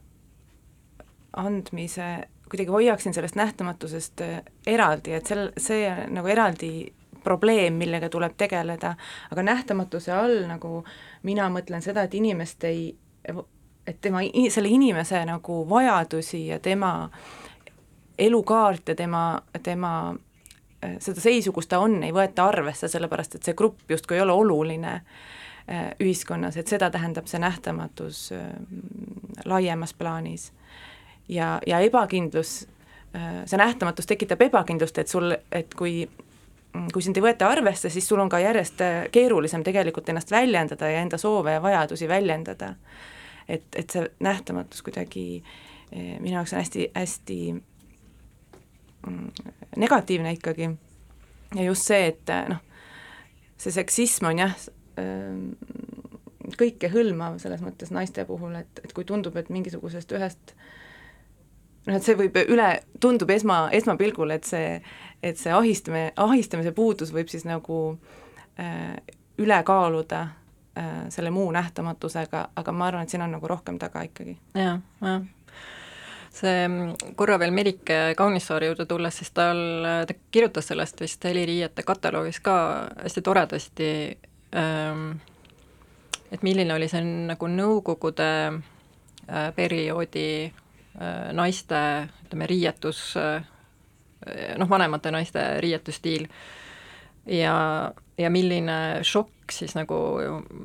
andmise 1.38 2.08
kuidagi 2.52 2.74
hoiaksin 2.74 3.16
sellest 3.16 3.38
nähtamatusest 3.40 4.22
äh, 4.26 4.42
eraldi, 4.68 5.16
et 5.18 5.30
sel, 5.32 5.50
see 5.58 5.88
nagu 6.12 6.28
eraldi 6.28 6.92
probleem, 7.24 7.78
millega 7.78 8.10
tuleb 8.10 8.34
tegeleda, 8.38 8.96
aga 9.32 9.44
nähtamatuse 9.46 10.12
all 10.16 10.40
nagu 10.50 10.82
mina 11.24 11.50
mõtlen 11.54 11.84
seda, 11.86 12.08
et 12.08 12.18
inimest 12.18 12.64
ei, 12.66 12.90
et 13.88 14.02
tema, 14.02 14.24
selle 14.50 14.72
inimese 14.74 15.22
nagu 15.30 15.62
vajadusi 15.70 16.48
ja 16.48 16.60
tema 16.60 17.10
elukaart 18.18 18.90
ja 18.90 18.96
tema, 18.98 19.24
tema 19.64 19.94
Äh, 20.86 20.98
seda 21.00 21.22
seisu, 21.22 21.52
kus 21.54 21.70
ta 21.70 21.80
on, 21.80 22.00
ei 22.04 22.14
võeta 22.14 22.48
arvesse, 22.50 22.90
sellepärast 22.90 23.38
et 23.38 23.46
see 23.46 23.58
grupp 23.58 23.92
justkui 23.92 24.18
ei 24.18 24.24
ole 24.24 24.34
oluline 24.34 24.94
äh, 24.98 25.92
ühiskonnas, 26.02 26.58
et 26.58 26.72
seda 26.72 26.90
tähendab 26.90 27.30
see 27.30 27.42
nähtamatus 27.42 28.24
äh, 28.34 28.48
laiemas 29.46 29.94
plaanis. 29.94 30.50
Ja, 31.30 31.60
ja 31.68 31.80
ebakindlus, 31.80 32.68
see 33.46 33.58
nähtamatus 33.60 34.08
tekitab 34.08 34.42
ebakindlust, 34.48 34.98
et 34.98 35.08
sul, 35.08 35.36
et 35.52 35.74
kui 35.76 36.10
kui 36.94 37.04
sind 37.04 37.18
ei 37.20 37.24
võeta 37.26 37.50
arvesse, 37.52 37.90
siis 37.92 38.06
sul 38.08 38.22
on 38.24 38.30
ka 38.32 38.40
järjest 38.40 38.80
keerulisem 39.12 39.64
tegelikult 39.64 40.08
ennast 40.10 40.32
väljendada 40.32 40.88
ja 40.88 41.02
enda 41.04 41.18
soove 41.20 41.58
ja 41.58 41.62
vajadusi 41.62 42.08
väljendada. 42.08 42.76
et, 43.48 43.66
et 43.76 43.90
see 43.90 44.08
nähtamatus 44.20 44.82
kuidagi 44.82 45.44
minu 45.92 46.38
jaoks 46.38 46.54
on 46.54 46.60
hästi, 46.62 46.86
hästi 46.96 47.40
Mm, 49.08 49.32
negatiivne 49.76 50.32
ikkagi. 50.32 50.70
ja 51.56 51.64
just 51.64 51.82
see, 51.82 52.08
et 52.08 52.30
noh, 52.50 52.60
see 53.58 53.74
seksism 53.74 54.28
on 54.30 54.42
jah, 54.44 54.54
ähm, 55.02 55.48
kõikehõlmav 56.58 57.40
selles 57.42 57.64
mõttes 57.66 57.90
naiste 57.94 58.26
puhul, 58.30 58.54
et, 58.62 58.82
et 58.86 58.94
kui 58.94 59.06
tundub, 59.08 59.36
et 59.42 59.50
mingisugusest 59.50 60.14
ühest 60.14 60.54
noh, 61.88 61.96
et 61.96 62.06
see 62.06 62.18
võib 62.20 62.38
üle, 62.44 62.70
tundub 63.02 63.32
esma, 63.34 63.64
esmapilgul, 63.76 64.36
et 64.36 64.48
see, 64.48 64.78
et 65.24 65.40
see 65.40 65.54
ahistamine, 65.56 66.12
ahistamise 66.22 66.74
puudus 66.78 67.14
võib 67.16 67.32
siis 67.32 67.48
nagu 67.48 67.82
äh, 68.60 68.96
üle 69.42 69.60
kaaluda 69.68 70.24
äh, 70.78 70.96
selle 71.14 71.34
muu 71.34 71.52
nähtamatusega, 71.56 72.48
aga 72.56 72.74
ma 72.76 72.90
arvan, 72.90 73.06
et 73.06 73.14
siin 73.14 73.26
on 73.26 73.38
nagu 73.38 73.50
rohkem 73.50 73.80
taga 73.82 74.06
ikkagi 74.08 74.38
ja,. 74.56 74.74
jah, 74.74 74.82
jah 75.02 75.22
see 76.32 76.68
mm, 76.68 77.16
korra 77.16 77.38
veel 77.40 77.52
Merike 77.52 78.14
Kaunissaare 78.18 78.70
juurde 78.70 78.86
tulles, 78.88 79.18
siis 79.20 79.34
tal, 79.36 79.60
ta 80.08 80.16
kirjutas 80.32 80.70
sellest 80.72 81.02
vist 81.04 81.24
heliriiete 81.28 81.84
kataloogis 81.84 82.40
ka 82.44 82.56
hästi 83.04 83.24
toredasti, 83.26 83.92
ähm, 84.56 85.10
et 86.32 86.44
milline 86.44 86.74
oli 86.74 86.88
see 86.92 87.04
nagu 87.04 87.52
Nõukogude 87.52 88.32
äh, 88.48 89.50
perioodi 89.56 90.28
naiste 91.34 91.82
ütleme, 92.26 92.48
riietus, 92.50 93.04
äh, 93.18 93.44
noh, 94.60 94.70
vanemate 94.70 95.12
naiste 95.12 95.44
riietusstiil 95.64 96.28
ja, 97.26 97.56
ja 98.18 98.30
milline 98.34 98.78
šokk 99.08 99.52
siis 99.52 99.76
nagu 99.76 99.96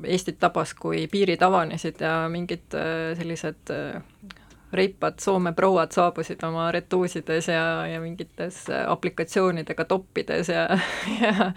Eestit 0.07 0.39
tabas, 0.43 0.75
kui 0.79 1.07
piirid 1.11 1.43
avanesid 1.43 2.03
ja 2.03 2.27
mingid 2.31 2.75
sellised 3.19 3.73
reipad 4.77 5.19
Soome 5.23 5.53
prouad 5.57 5.95
saabusid 5.95 6.43
oma 6.47 6.69
retuusides 6.75 7.49
ja, 7.49 7.87
ja 7.87 8.01
mingites 8.03 8.65
aplikatsioonidega 8.71 9.87
toppides 9.89 10.51
ja, 10.53 10.69
ja 11.23 11.53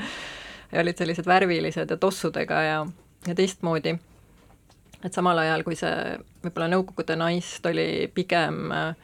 ja 0.71 0.81
olid 0.81 0.97
sellised 0.97 1.25
värvilised 1.25 1.89
ja 1.89 1.97
tossudega 1.97 2.61
ja, 2.61 2.85
ja 3.27 3.35
teistmoodi. 3.35 3.95
Et 5.03 5.15
samal 5.15 5.39
ajal, 5.41 5.63
kui 5.63 5.77
see 5.79 6.17
võib-olla 6.43 6.69
Nõukogude 6.73 7.15
naist 7.19 7.65
oli 7.69 8.07
pigem 8.13 8.71
äh, 8.75 8.95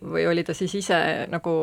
või 0.00 0.26
oli 0.26 0.44
ta 0.44 0.54
siis 0.56 0.74
ise 0.74 0.98
nagu 1.32 1.54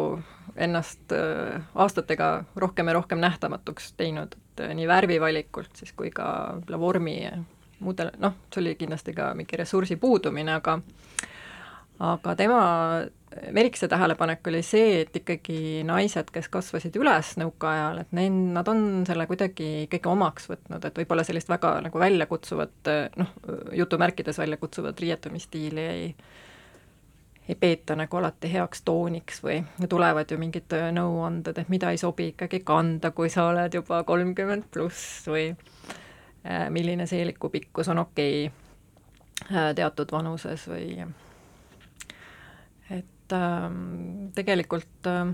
ennast 0.55 1.13
äh, 1.15 1.61
aastatega 1.75 2.29
rohkem 2.55 2.89
ja 2.89 2.97
rohkem 2.99 3.21
nähtamatuks 3.21 3.93
teinud, 3.99 4.35
et 4.37 4.65
nii 4.77 4.87
värvivalikult 4.89 5.81
siis 5.81 5.93
kui 5.97 6.11
ka 6.13 6.27
võib-olla 6.57 6.79
vormi 6.79 7.17
muudel, 7.83 8.13
noh, 8.23 8.37
see 8.53 8.61
oli 8.63 8.75
kindlasti 8.79 9.13
ka 9.15 9.33
mingi 9.37 9.59
ressursi 9.59 9.97
puudumine, 9.99 10.55
aga 10.55 10.79
aga 12.03 12.35
tema, 12.35 12.61
Merikese 13.51 13.87
tähelepanek 13.87 14.47
oli 14.47 14.61
see, 14.65 15.01
et 15.01 15.15
ikkagi 15.15 15.81
naised, 15.87 16.29
kes 16.33 16.49
kasvasid 16.53 16.95
üles 16.99 17.33
nõukaajal, 17.41 18.03
et 18.03 18.13
neil, 18.15 18.35
nad 18.55 18.67
on 18.71 19.03
selle 19.07 19.25
kuidagi 19.29 19.69
ikkagi 19.87 20.09
omaks 20.11 20.49
võtnud, 20.51 20.85
et 20.85 21.01
võib-olla 21.01 21.25
sellist 21.27 21.51
väga 21.51 21.75
nagu 21.87 22.01
väljakutsuvat 22.01 22.91
noh, 23.19 23.33
jutumärkides 23.79 24.39
väljakutsuvat 24.43 25.05
riietumisstiili 25.05 25.89
ei 25.95 26.15
ei 27.43 27.57
peeta 27.59 27.97
nagu 27.99 28.15
alati 28.15 28.47
heaks 28.53 28.85
tooniks 28.87 29.41
või 29.43 29.57
tulevad 29.91 30.29
ju 30.31 30.37
mingid 30.39 30.71
nõuanded, 30.95 31.57
et 31.59 31.67
mida 31.73 31.89
ei 31.91 31.99
sobi 31.99 32.29
ikkagi 32.31 32.61
kanda, 32.63 33.11
kui 33.11 33.27
sa 33.29 33.49
oled 33.49 33.75
juba 33.75 33.99
kolmkümmend 34.07 34.69
pluss 34.71 35.27
või 35.27 35.49
Äh, 36.49 36.69
milline 36.69 37.05
seeliku 37.05 37.49
pikkus 37.49 37.87
on 37.87 37.97
okei 37.97 38.45
okay 38.45 39.57
äh, 39.57 39.75
teatud 39.75 40.11
vanuses 40.11 40.65
või 40.67 41.05
et 43.23 43.35
äh, 43.37 43.69
tegelikult 44.35 45.07
äh, 45.07 45.31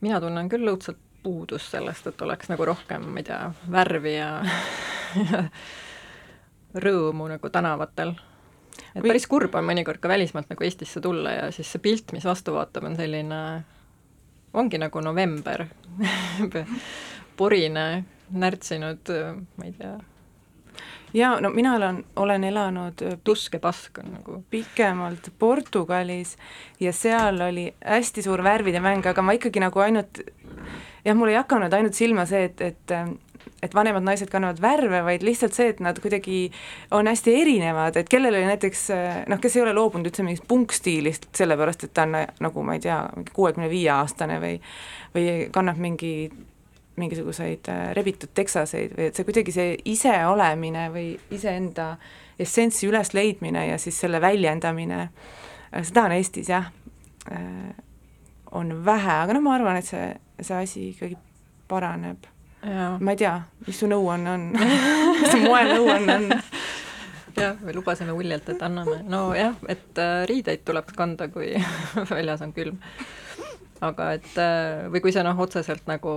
mina 0.00 0.20
tunnen 0.20 0.48
küll 0.48 0.68
õudselt 0.72 1.00
puudust 1.26 1.72
sellest, 1.74 2.06
et 2.06 2.22
oleks 2.22 2.50
nagu 2.52 2.64
rohkem, 2.68 3.02
ma 3.10 3.20
ei 3.20 3.26
tea, 3.26 3.40
värvi 3.72 4.12
ja 4.14 4.30
rõõmu 6.86 7.26
nagu 7.32 7.50
tänavatel. 7.50 8.14
et 8.14 9.00
Või... 9.00 9.08
päris 9.10 9.26
kurb 9.26 9.54
on 9.58 9.66
mõnikord 9.66 10.00
ka 10.00 10.08
välismaalt 10.12 10.52
nagu 10.52 10.64
Eestisse 10.64 11.02
tulla 11.02 11.34
ja 11.34 11.48
siis 11.52 11.72
see 11.72 11.82
pilt, 11.82 12.14
mis 12.14 12.24
vastu 12.24 12.54
vaatab, 12.54 12.86
on 12.86 12.96
selline, 12.96 13.40
ongi 14.54 14.78
nagu 14.78 15.02
november 15.02 15.66
porine 17.38 17.86
närtsinud, 18.30 19.10
ma 19.58 19.66
ei 19.66 19.74
tea. 19.76 19.96
Jaa, 21.16 21.40
no 21.40 21.50
mina 21.54 21.74
olen, 21.76 22.02
olen 22.16 22.44
elanud 22.44 23.04
tusk 23.24 23.56
ja 23.56 23.60
pask 23.60 23.98
on 24.02 24.12
nagu. 24.18 24.40
pikemalt 24.50 25.30
Portugalis 25.38 26.36
ja 26.80 26.92
seal 26.92 27.40
oli 27.40 27.70
hästi 27.84 28.22
suur 28.22 28.42
värvide 28.44 28.80
mäng, 28.84 29.06
aga 29.06 29.22
ma 29.22 29.36
ikkagi 29.36 29.62
nagu 29.62 29.80
ainult 29.80 30.20
jah, 31.04 31.16
mul 31.16 31.32
ei 31.32 31.38
hakanud 31.40 31.72
ainult 31.72 31.96
silma 31.96 32.26
see, 32.28 32.50
et, 32.50 32.60
et 32.60 32.98
et 33.62 33.74
vanemad 33.74 34.04
naised 34.04 34.28
kannavad 34.30 34.58
värve, 34.60 35.00
vaid 35.06 35.22
lihtsalt 35.24 35.54
see, 35.56 35.70
et 35.72 35.78
nad 35.80 35.96
kuidagi 36.02 36.50
on 36.94 37.08
hästi 37.08 37.34
erinevad, 37.40 37.96
et 37.96 38.10
kellel 38.10 38.34
oli 38.34 38.48
näiteks 38.50 38.82
noh, 39.30 39.40
kes 39.42 39.56
ei 39.56 39.62
ole 39.62 39.72
loobunud 39.76 40.10
üldse 40.10 40.26
mingist 40.26 40.44
punkstiilist, 40.50 41.30
sellepärast 41.36 41.86
et 41.86 41.94
ta 41.96 42.04
on 42.04 42.18
nagu 42.44 42.66
ma 42.66 42.76
ei 42.76 42.84
tea, 42.84 42.98
mingi 43.16 43.32
kuuekümne 43.36 43.70
viie 43.72 43.88
aastane 43.94 44.38
või 44.42 44.58
või 45.14 45.48
kannab 45.54 45.80
mingi 45.80 46.12
mingisuguseid 46.96 47.68
äh, 47.68 47.90
rebitud 47.96 48.32
teksaseid 48.34 48.94
või 48.96 49.08
et 49.10 49.18
see 49.18 49.26
kuidagi 49.28 49.52
see 49.52 49.74
iseolemine 49.92 50.86
või 50.94 51.08
iseenda 51.34 51.94
essentsi 52.40 52.88
ülesleidmine 52.88 53.66
ja 53.68 53.80
siis 53.80 53.98
selle 54.00 54.20
väljendamine, 54.20 55.02
äh, 55.04 55.84
seda 55.84 56.06
on 56.08 56.16
Eestis 56.16 56.48
jah, 56.52 56.70
äh, 57.32 57.74
on 58.56 58.72
vähe, 58.84 59.18
aga 59.26 59.36
noh, 59.36 59.44
ma 59.44 59.56
arvan, 59.58 59.80
et 59.80 59.88
see, 59.88 60.08
see 60.40 60.56
asi 60.56 60.88
ikkagi 60.94 61.18
paraneb. 61.68 62.32
ma 62.66 63.12
ei 63.12 63.18
tea, 63.20 63.34
mis 63.66 63.78
su 63.78 63.86
nõuanne 63.86 64.30
on 64.32 64.46
mis 65.20 65.30
su 65.30 65.38
moenõuanne 65.42 66.14
on? 66.16 66.24
jah, 67.36 67.60
me 67.60 67.74
lubasime 67.76 68.16
uljalt, 68.16 68.48
et 68.48 68.62
anname, 68.64 69.02
nojah, 69.06 69.54
et 69.68 70.00
riideid 70.26 70.64
tuleb 70.66 70.88
kanda, 70.96 71.28
kui 71.28 71.52
väljas 72.14 72.42
on 72.42 72.56
külm. 72.56 72.80
aga 73.84 74.12
et 74.16 74.40
või 74.90 75.04
kui 75.04 75.12
see 75.14 75.22
noh, 75.26 75.38
otseselt 75.44 75.84
nagu 75.90 76.16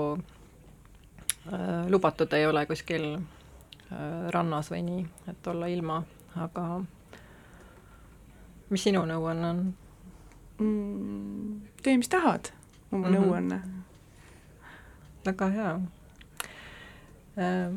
lubatud 1.90 2.34
ei 2.34 2.46
ole 2.46 2.66
kuskil 2.66 3.14
äh, 3.16 4.30
rannas 4.30 4.72
või 4.72 4.82
nii, 4.86 5.06
et 5.32 5.48
olla 5.48 5.68
ilma, 5.68 6.02
aga 6.36 6.66
mis 8.70 8.84
sinu 8.84 9.06
nõuanne 9.06 9.50
on? 9.50 9.62
mm,? 10.60 11.62
tee, 11.84 11.98
mis 11.98 12.10
tahad, 12.10 12.52
mu 12.92 12.98
mm 12.98 13.04
-hmm. 13.04 13.16
nõuanne. 13.16 13.62
väga 15.26 15.50
hea. 15.50 15.80
Äh, 17.38 17.72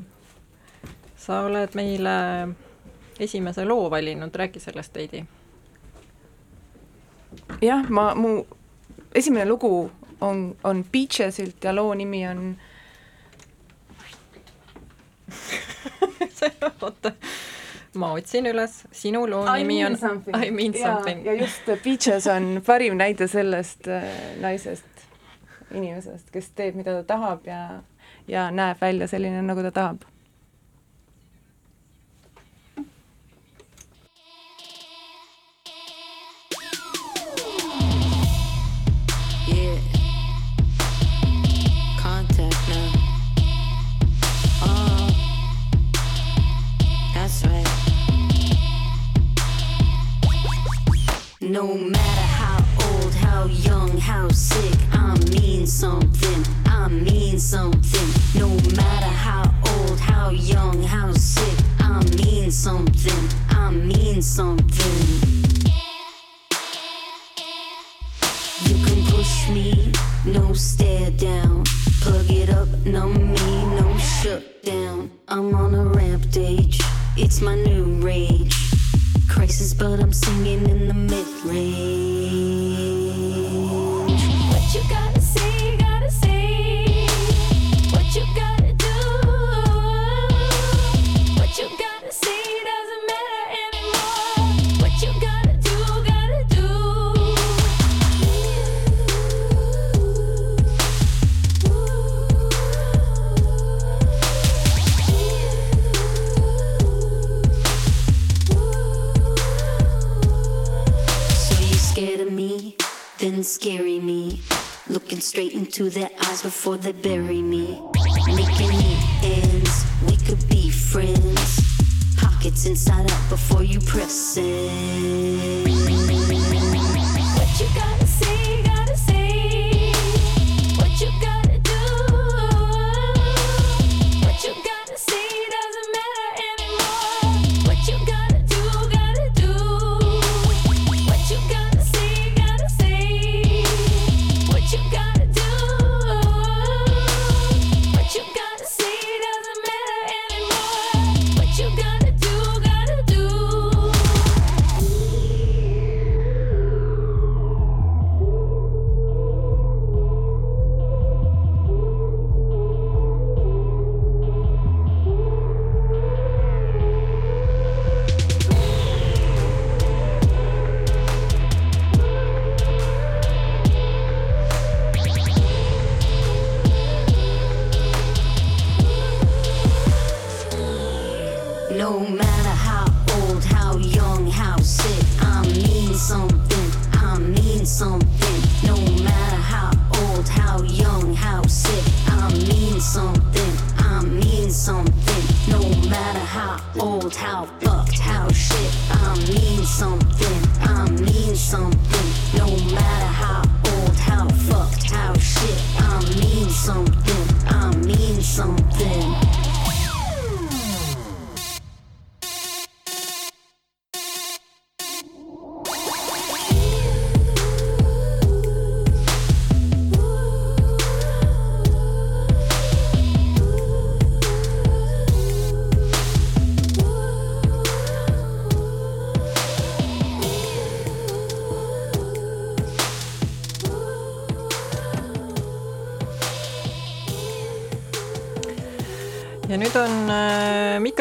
sa 1.16 1.40
oled 1.40 1.74
meile 1.74 2.48
esimese 3.18 3.64
loo 3.64 3.90
valinud, 3.90 4.34
räägi 4.34 4.60
sellest 4.60 4.94
veidi. 4.94 5.24
jah, 7.62 7.90
ma, 7.90 8.14
mu 8.14 8.46
esimene 9.14 9.46
lugu 9.46 9.90
on, 10.20 10.56
on 10.64 10.84
Beachesilt 10.92 11.64
ja 11.64 11.74
loo 11.74 11.94
nimi 11.94 12.28
on 12.28 12.56
oota 16.82 17.12
ma 17.94 18.12
otsin 18.16 18.46
üles, 18.48 18.78
sinu 18.92 19.24
loo 19.28 19.42
I 19.44 19.62
nimi 19.62 19.82
on 19.86 19.96
something. 19.96 20.36
I 20.36 20.50
mean 20.50 20.74
something. 20.74 21.26
ja 21.26 21.34
just 21.34 21.68
Beaches 21.84 22.26
on 22.26 22.62
parim 22.66 22.96
näide 22.96 23.28
sellest 23.28 23.88
äh, 23.88 24.06
naisest, 24.40 25.06
inimesest, 25.74 26.30
kes 26.32 26.50
teeb, 26.56 26.78
mida 26.78 26.96
ta 27.00 27.04
tahab 27.14 27.46
ja, 27.46 27.82
ja 28.28 28.48
näeb 28.50 28.80
välja 28.80 29.08
selline, 29.08 29.42
nagu 29.44 29.64
ta 29.68 29.74
tahab 29.74 30.08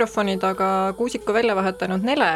mikrofoni 0.01 0.39
taga 0.41 0.93
Kuusiku 0.97 1.33
välja 1.33 1.53
vahetanud 1.55 2.01
Nele 2.01 2.29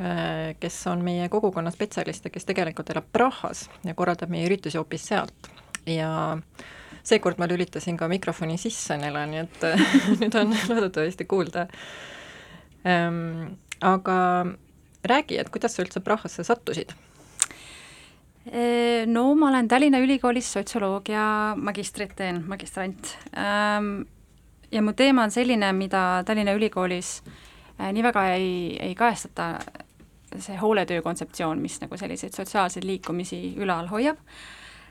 äh,, 0.00 0.54
kes 0.60 0.86
on 0.86 1.02
meie 1.04 1.26
kogukonna 1.28 1.70
spetsialist 1.70 2.24
ja 2.24 2.30
kes 2.32 2.46
tegelikult 2.48 2.88
elab 2.90 3.10
Prahas 3.12 3.66
ja 3.84 3.92
korraldab 3.94 4.32
meie 4.32 4.46
üritusi 4.48 4.78
hoopis 4.80 5.04
sealt. 5.10 5.50
ja 5.86 6.38
seekord 7.04 7.36
ma 7.36 7.44
lülitasin 7.50 7.98
ka 8.00 8.08
mikrofoni 8.08 8.56
sisse 8.56 8.96
Nele, 8.96 9.26
nii 9.28 9.42
et 9.42 9.66
äh, 9.68 9.84
nüüd 10.22 10.38
on 10.40 10.56
loodetavasti 10.70 11.28
kuulda 11.28 11.66
ähm,. 12.88 13.58
aga 13.80 14.16
räägi, 15.04 15.36
et 15.36 15.52
kuidas 15.52 15.76
sa 15.76 15.84
üldse 15.84 16.00
Prahasse 16.00 16.48
sattusid? 16.48 16.96
no 19.12 19.34
ma 19.34 19.52
olen 19.52 19.68
Tallinna 19.68 20.00
Ülikoolis 20.00 20.48
sotsioloogia 20.56 21.28
magistrit 21.60 22.16
teen, 22.16 22.40
magistrant 22.48 23.18
ähm, 23.36 24.00
ja 24.72 24.82
mu 24.82 24.94
teema 24.96 25.26
on 25.26 25.30
selline, 25.34 25.72
mida 25.76 26.22
Tallinna 26.26 26.54
Ülikoolis 26.56 27.20
äh, 27.26 27.92
nii 27.92 28.04
väga 28.04 28.26
ei, 28.36 28.76
ei 28.80 28.94
kajastata, 28.98 29.54
see 30.40 30.56
hooletöö 30.60 31.02
kontseptsioon, 31.04 31.60
mis 31.60 31.78
nagu 31.82 31.96
selliseid 32.00 32.34
sotsiaalseid 32.36 32.86
liikumisi 32.88 33.54
ülal 33.60 33.90
hoiab. 33.92 34.20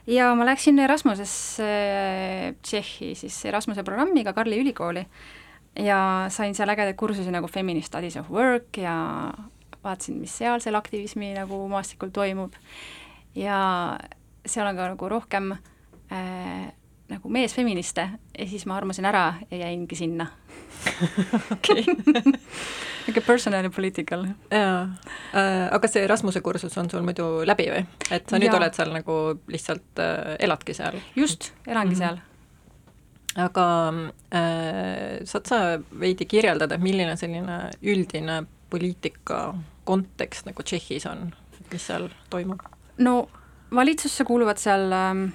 ja 0.06 0.32
ma 0.34 0.46
läksin 0.46 0.78
Erasmusesse 0.82 1.68
Tšehhi 2.62 3.14
siis 3.14 3.44
Erasmuse 3.46 3.82
programmiga 3.86 4.32
Karli 4.32 4.58
ülikooli 4.60 5.06
ja 5.78 6.26
sain 6.28 6.54
seal 6.54 6.68
ägedaid 6.68 6.96
kursusi 6.98 7.30
nagu 7.30 7.48
Feminist 7.48 7.86
Studies 7.86 8.16
of 8.16 8.30
Work 8.30 8.78
ja 8.78 8.94
vaatasin, 9.84 10.18
mis 10.20 10.34
seal 10.38 10.60
selle 10.60 10.78
aktivismi 10.78 11.32
nagu 11.34 11.66
maastikul 11.68 12.10
toimub. 12.14 12.54
ja 13.34 13.98
seal 14.46 14.66
on 14.66 14.76
ka 14.76 14.88
nagu 14.92 15.08
rohkem 15.08 15.52
äh, 16.12 16.72
nagu 17.12 17.28
meesfeministe 17.32 18.08
ja 18.38 18.46
siis 18.48 18.64
ma 18.66 18.76
armusin 18.80 19.04
ära 19.08 19.26
ja 19.50 19.58
jäingi 19.66 19.96
sinna. 19.98 20.26
okei. 21.52 21.84
niisugune 23.02 23.26
personal 23.26 23.64
ja 23.64 23.70
political. 23.70 24.26
jaa 24.50 24.82
äh,, 25.34 25.68
aga 25.74 25.88
see 25.90 26.06
Rasmuse 26.06 26.40
kursus 26.40 26.76
on 26.78 26.90
sul 26.90 27.02
muidu 27.06 27.26
läbi 27.46 27.68
või? 27.72 27.84
et 28.10 28.28
sa 28.30 28.38
nüüd 28.38 28.50
Jaa. 28.52 28.58
oled 28.60 28.76
seal 28.78 28.92
nagu 28.94 29.16
lihtsalt 29.50 30.02
äh, 30.02 30.36
eladki 30.46 30.74
seal? 30.74 30.98
just, 31.16 31.52
elangi 31.66 31.94
Mhm. 31.96 31.98
seal. 32.02 32.18
aga 33.46 33.66
äh, 34.34 35.22
saad 35.24 35.46
sa 35.48 35.60
veidi 36.00 36.26
kirjeldada, 36.30 36.78
milline 36.78 37.16
selline 37.16 37.58
üldine 37.82 38.42
poliitika 38.70 39.54
kontekst 39.84 40.46
nagu 40.46 40.62
Tšehhis 40.62 41.06
on, 41.10 41.30
mis 41.72 41.86
seal 41.86 42.08
toimub? 42.30 42.62
no 42.98 43.28
valitsusse 43.74 44.24
kuuluvad 44.28 44.60
seal 44.62 44.92
ähm, 44.92 45.26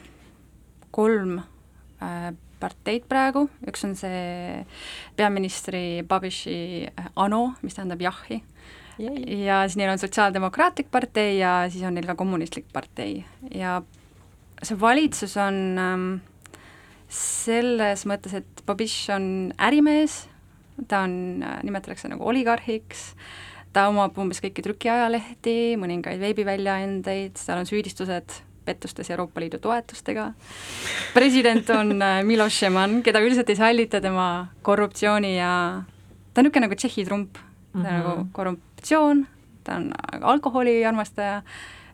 kolm 0.91 1.39
äh, 1.39 1.45
parteid 2.59 3.05
praegu, 3.09 3.47
üks 3.69 3.85
on 3.85 3.93
see 3.97 4.63
peaministri 5.17 6.03
Babiši 6.07 6.59
äh, 6.89 7.09
ANO, 7.21 7.43
mis 7.61 7.77
tähendab 7.77 8.01
jahhi, 8.01 8.41
ja 8.97 9.61
siis 9.67 9.77
neil 9.77 9.91
on 9.93 10.01
Sotsiaaldemokraatlik 10.01 10.89
partei 10.93 11.37
ja 11.39 11.59
siis 11.71 11.85
on 11.85 11.97
neil 11.97 12.07
ka 12.09 12.17
Kommunistlik 12.17 12.65
partei. 12.73 13.21
Ja 13.53 13.81
see 14.63 14.79
valitsus 14.81 15.37
on 15.41 15.59
ähm, 15.81 16.07
selles 17.13 18.07
mõttes, 18.09 18.33
et 18.41 18.65
Babiš 18.67 18.97
on 19.13 19.27
ärimees, 19.69 20.23
ta 20.89 21.03
on, 21.05 21.43
nimetatakse 21.65 22.09
nagu 22.09 22.25
oligarhiks, 22.29 23.11
ta 23.73 23.87
omab 23.91 24.17
umbes 24.17 24.41
kõiki 24.41 24.65
trükiajalehti, 24.65 25.77
mõningaid 25.79 26.21
veebiväljaandeid, 26.21 27.37
tal 27.45 27.61
on 27.61 27.69
süüdistused 27.69 28.41
pettustes 28.67 29.09
Euroopa 29.13 29.39
Liidu 29.41 29.59
toetustega. 29.63 30.33
president 31.13 31.69
on 31.73 31.95
äh, 32.01 32.21
Miloš 32.27 32.59
Zeman, 32.59 32.99
keda 33.03 33.19
üldiselt 33.23 33.49
ei 33.49 33.55
sallita 33.59 34.01
tema 34.03 34.47
korruptsiooni 34.61 35.37
ja 35.37 35.51
ta 36.33 36.41
on 36.41 36.45
niisugune 36.45 36.67
nagu 36.67 36.75
Tšehhi 36.75 37.05
trump, 37.07 37.33
ta 37.33 37.79
on 37.79 37.83
Mhm. 37.83 37.93
nagu 37.97 38.27
korruptsioon, 38.31 39.25
ta 39.63 39.75
on 39.75 39.91
alkoholi 40.21 40.85
armastaja 40.85 41.41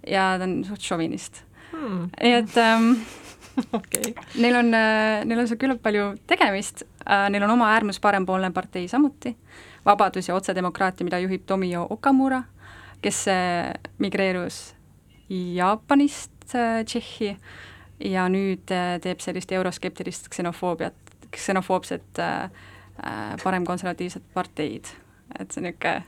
ja 0.08 0.36
ta 0.38 0.44
on 0.44 0.64
suht 0.66 0.82
šovinist. 0.82 1.44
Hmm, 1.72 2.10
nii 2.22 2.34
et 2.38 2.58
ähm, 2.58 2.92
okei. 3.80 4.14
Neil 4.42 4.56
on, 4.56 4.70
neil 4.72 5.40
on 5.40 5.48
seal 5.48 5.58
küllalt 5.62 5.82
palju 5.82 6.14
tegemist, 6.28 6.84
neil 7.30 7.44
on 7.44 7.50
oma 7.56 7.72
äärmus 7.76 8.00
parempoolne 8.00 8.52
partei 8.54 8.88
samuti, 8.88 9.36
Vabadus 9.86 10.30
ja 10.30 10.36
otsedemokraatia, 10.36 11.04
mida 11.04 11.20
juhib 11.20 11.42
Tomio 11.46 11.88
Okamura, 11.90 12.44
kes 13.04 13.26
äh, 13.28 13.74
migreerus 14.00 14.76
Jaapanist 15.30 16.32
äh, 16.32 16.33
Tšehhi 16.52 17.38
ja 18.04 18.28
nüüd 18.32 18.72
äh, 18.74 18.98
teeb 19.04 19.22
sellist 19.24 19.52
euroskeptilist 19.52 20.30
ksenofoobiat, 20.34 20.96
ksenofoobset 21.34 22.20
äh, 22.20 22.44
äh, 22.44 23.38
paremkonservatiivset 23.44 24.26
parteid. 24.34 24.92
et 25.40 25.52
see 25.52 25.64
niisugune 25.64 26.04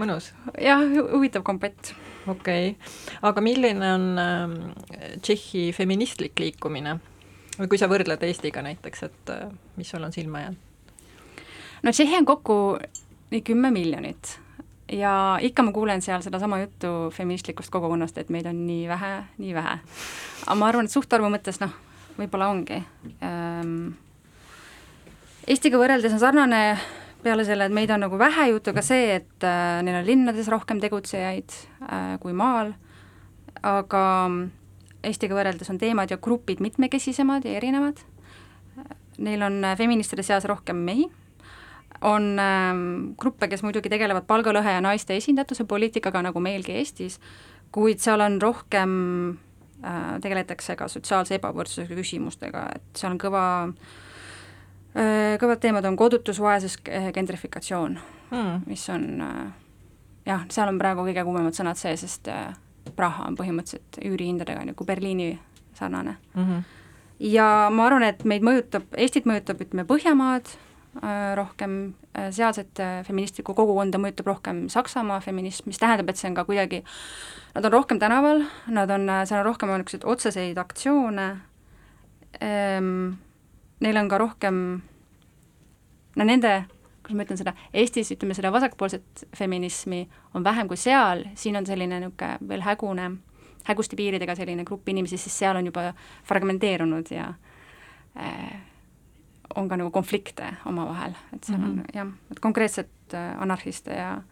mõnus, 0.00 0.32
jah, 0.58 0.82
huvitav 1.12 1.44
kompett. 1.46 1.92
okei 2.26 2.70
okay.. 2.74 2.92
aga 3.22 3.40
milline 3.44 3.90
on 3.94 4.06
ähm, 4.18 4.54
Tšehhi 5.22 5.72
feministlik 5.76 6.38
liikumine? 6.40 6.98
või 7.58 7.68
kui 7.70 7.78
sa 7.78 7.86
võrdled 7.90 8.22
Eestiga 8.26 8.62
näiteks, 8.66 9.02
et 9.06 9.34
äh, 9.34 9.50
mis 9.76 9.90
sul 9.90 10.02
on 10.02 10.12
silma 10.12 10.46
jäänud? 10.46 10.72
no 11.82 11.92
Tšehhi 11.92 12.22
on 12.22 12.30
kokku 12.30 12.58
nii 13.30 13.42
kümme 13.42 13.70
miljonit 13.74 14.38
ja 14.94 15.38
ikka 15.42 15.64
ma 15.66 15.72
kuulen 15.74 16.02
seal 16.02 16.22
sedasama 16.22 16.60
juttu 16.62 17.10
feministlikust 17.14 17.72
kogukonnast, 17.72 18.18
et 18.18 18.30
meid 18.30 18.46
on 18.46 18.64
nii 18.66 18.88
vähe, 18.88 19.12
nii 19.38 19.54
vähe. 19.54 19.78
aga 20.46 20.56
ma 20.58 20.68
arvan, 20.70 20.88
et 20.88 20.94
suhtarvu 20.94 21.30
mõttes 21.32 21.60
noh, 21.62 21.74
võib-olla 22.18 22.50
ongi 22.54 22.80
ähm,. 23.22 23.94
Eestiga 25.44 25.76
võrreldes 25.76 26.14
on 26.16 26.22
sarnane 26.22 26.60
peale 27.24 27.44
selle, 27.44 27.66
et 27.68 27.74
meid 27.74 27.90
on 27.92 28.00
nagu 28.06 28.16
vähe 28.20 28.48
juttu 28.48 28.72
ka 28.72 28.82
see, 28.84 29.18
et 29.18 29.44
äh, 29.44 29.82
neil 29.84 29.98
on 30.00 30.06
linnades 30.06 30.48
rohkem 30.52 30.80
tegutsejaid 30.80 31.52
äh, 31.84 32.14
kui 32.22 32.32
maal, 32.36 32.72
aga 33.62 34.04
Eestiga 35.04 35.36
võrreldes 35.36 35.68
on 35.68 35.76
teemad 35.80 36.08
ja 36.08 36.16
grupid 36.16 36.62
mitmekesisemad 36.64 37.44
ja 37.44 37.58
erinevad. 37.58 37.98
Neil 39.20 39.44
on 39.44 39.60
äh, 39.68 39.76
feministide 39.76 40.24
seas 40.24 40.48
rohkem 40.48 40.80
mehi 40.80 41.10
on 42.04 42.38
ähm, 42.38 42.84
gruppe, 43.20 43.48
kes 43.48 43.62
muidugi 43.64 43.88
tegelevad 43.92 44.26
palgalõhe 44.28 44.76
ja 44.76 44.80
naiste 44.84 45.16
esindatuse 45.16 45.64
poliitikaga, 45.64 46.22
nagu 46.26 46.40
meilgi 46.44 46.76
Eestis, 46.76 47.18
kuid 47.72 48.02
seal 48.04 48.20
on 48.20 48.36
rohkem 48.42 48.90
äh,, 49.84 50.20
tegeletakse 50.22 50.76
ka 50.76 50.88
sotsiaalse 50.88 51.38
ebavõrdsuse 51.38 51.88
küsimustega, 51.88 52.66
et 52.76 53.00
seal 53.00 53.14
on 53.14 53.20
kõva 53.22 53.44
äh,, 54.94 55.36
kõvad 55.40 55.62
teemad 55.64 55.88
on 55.88 55.96
kodutus, 55.96 56.40
vaesus, 56.40 56.78
gentrifikatsioon, 57.14 57.98
Hmm. 58.34 58.62
mis 58.66 58.82
on 58.90 59.20
äh, 59.20 59.52
jah, 60.26 60.44
seal 60.50 60.68
on 60.68 60.78
praegu 60.80 61.04
kõige 61.06 61.24
kuumemad 61.24 61.54
sõnad 61.54 61.78
sees, 61.78 62.00
sest 62.00 62.28
äh, 62.32 62.54
Praha 62.96 63.28
on 63.28 63.36
põhimõtteliselt 63.36 63.98
üürihindadega 64.04 64.64
nagu 64.68 64.84
Berliini 64.84 65.38
sarnane 65.74 66.16
Mm 66.34 66.44
-hmm. 66.44 66.62
ja 67.20 67.68
ma 67.70 67.86
arvan, 67.86 68.02
et 68.02 68.24
meid 68.24 68.42
mõjutab, 68.42 68.82
Eestit 68.96 69.24
mõjutab, 69.24 69.60
ütleme, 69.60 69.84
Põhjamaad 69.84 70.48
rohkem 71.34 71.94
äh,, 72.16 72.30
sealset 72.30 72.80
äh, 72.80 73.02
feministlikku 73.06 73.54
kogukonda 73.54 73.98
mõjutab 73.98 74.28
rohkem 74.30 74.64
Saksamaa 74.70 75.20
feminism, 75.20 75.68
mis 75.70 75.80
tähendab, 75.82 76.10
et 76.10 76.20
see 76.20 76.28
on 76.30 76.36
ka 76.38 76.44
kuidagi, 76.46 76.84
nad 77.54 77.66
on 77.66 77.74
rohkem 77.74 77.98
tänaval, 78.02 78.44
nad 78.70 78.90
on, 78.94 79.10
seal 79.26 79.42
on 79.42 79.48
rohkem 79.48 79.72
niisuguseid 79.72 80.06
otseseid 80.14 80.60
aktsioone 80.62 81.28
ehm,, 82.40 83.14
neil 83.84 84.00
on 84.00 84.10
ka 84.12 84.18
rohkem, 84.22 84.60
no 86.16 86.26
nende, 86.26 86.54
kuidas 87.02 87.18
ma 87.18 87.26
ütlen 87.26 87.40
seda, 87.40 87.54
Eestis 87.74 88.12
ütleme, 88.14 88.36
seda 88.38 88.52
vasakpoolset 88.54 89.26
feminismi 89.36 90.04
on 90.34 90.44
vähem 90.46 90.70
kui 90.70 90.78
seal, 90.80 91.26
siin 91.34 91.58
on 91.58 91.66
selline 91.66 92.00
niisugune 92.04 92.48
veel 92.48 92.62
hägune, 92.64 93.10
hägusti 93.64 93.96
piiridega 93.96 94.36
selline 94.36 94.64
grupp 94.68 94.88
inimesi, 94.92 95.18
siis 95.18 95.38
seal 95.42 95.56
on 95.56 95.66
juba 95.72 95.90
fragmenteerunud 96.28 97.10
ja 97.12 97.32
äh, 98.20 98.62
on 99.56 99.68
ka 99.68 99.78
nagu 99.78 99.90
konflikte 99.94 100.50
omavahel, 100.68 101.14
et 101.34 101.44
seal 101.44 101.58
mm 101.58 101.64
-hmm. 101.64 101.80
on 101.80 101.94
jah, 101.94 102.12
et 102.30 102.40
konkreetselt 102.40 103.14
äh, 103.14 103.42
anarhiste 103.42 103.92
ja 103.92 104.22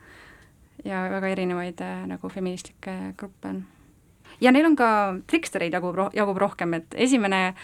ja 0.85 1.07
väga 1.11 1.29
erinevaid 1.29 1.81
äh, 1.81 2.07
nagu 2.07 2.29
feministlikke 2.29 3.15
gruppe 3.17 3.49
on. 3.49 3.65
ja 4.41 4.53
neil 4.53 4.67
on 4.67 4.77
ka 4.77 5.15
trikstereid 5.27 5.73
jagub, 5.73 5.97
jagub 6.15 6.37
rohkem, 6.37 6.75
et 6.75 6.95
esimene 6.95 7.55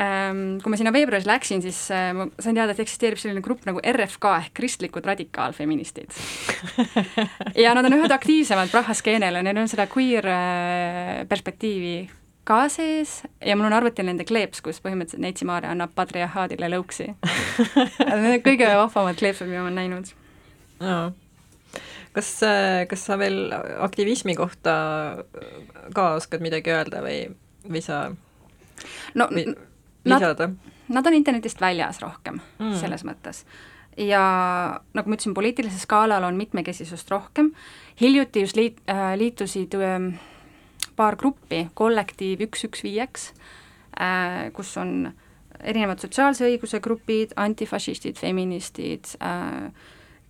ähm, 0.00 0.58
kui 0.62 0.70
ma 0.70 0.76
sinna 0.76 0.92
veebruaris 0.92 1.26
läksin, 1.26 1.62
siis 1.62 1.90
äh, 1.90 2.12
ma 2.14 2.28
sain 2.38 2.54
teada, 2.54 2.72
et 2.72 2.80
eksisteerib 2.80 3.18
selline 3.18 3.40
grupp 3.40 3.66
nagu 3.66 3.80
RFK 3.84 4.24
ehk 4.24 4.54
kristlikud 4.54 5.06
radikaalfeministid 5.06 6.08
ja 7.64 7.74
nad 7.74 7.84
on 7.84 7.98
ühed 8.00 8.12
aktiivsemad 8.12 8.70
Praha 8.70 8.94
skeenel 8.94 9.34
ja 9.34 9.42
neil 9.42 9.58
on 9.58 9.68
seda 9.68 9.86
queer 9.86 10.24
perspektiivi 11.28 12.08
ka 12.48 12.62
sees 12.72 13.18
ja 13.44 13.56
mul 13.56 13.68
on 13.68 13.76
arvutil 13.76 14.06
nende 14.08 14.24
kleeps, 14.28 14.62
kus 14.64 14.78
põhimõtteliselt 14.84 15.20
Neitsi 15.24 15.44
Maarja 15.48 15.70
annab 15.74 15.92
patriarhaadile 15.98 16.70
lõuksi 16.72 17.10
Need 18.08 18.28
on 18.32 18.42
kõige 18.46 18.68
vahvamad 18.72 19.18
kleepsud, 19.20 19.50
mida 19.50 19.60
ma 19.60 19.68
olen 19.68 19.76
näinud. 19.82 20.12
jaa. 20.80 21.10
kas, 22.16 22.30
kas 22.90 23.04
sa 23.10 23.18
veel 23.20 23.52
aktivismi 23.84 24.34
kohta 24.38 24.74
ka 25.94 26.06
oskad 26.16 26.40
midagi 26.44 26.72
öelda 26.72 27.02
või, 27.04 27.20
või 27.68 27.82
sa 27.84 28.06
no 29.18 29.28
või 29.32 29.44
lisada? 30.08 30.48
nad 30.88 31.06
on 31.06 31.14
internetist 31.18 31.60
väljas 31.60 32.00
rohkem 32.00 32.40
Mm. 32.58 32.74
selles 32.80 33.04
mõttes. 33.04 33.44
ja 33.98 34.22
nagu 34.94 35.10
ma 35.10 35.16
ütlesin, 35.18 35.34
poliitilisel 35.36 35.78
skaalal 35.84 36.24
on 36.24 36.36
mitmekesisust 36.38 37.10
rohkem, 37.10 37.52
hiljuti 38.00 38.40
just 38.46 38.56
liit- 38.56 38.80
äh,, 38.88 39.12
liitusid 39.18 39.74
äh, 39.74 40.08
paar 40.98 41.16
gruppi, 41.20 41.66
kollektiiv 41.78 42.42
üks, 42.48 42.66
üks 42.68 42.84
viieks 42.86 43.30
äh,, 43.94 44.48
kus 44.56 44.74
on 44.80 45.12
erinevad 45.58 46.02
sotsiaalse 46.02 46.46
õiguse 46.46 46.80
grupid, 46.82 47.34
antifašistid, 47.36 48.18
feministid 48.18 49.14
äh,, 49.22 49.70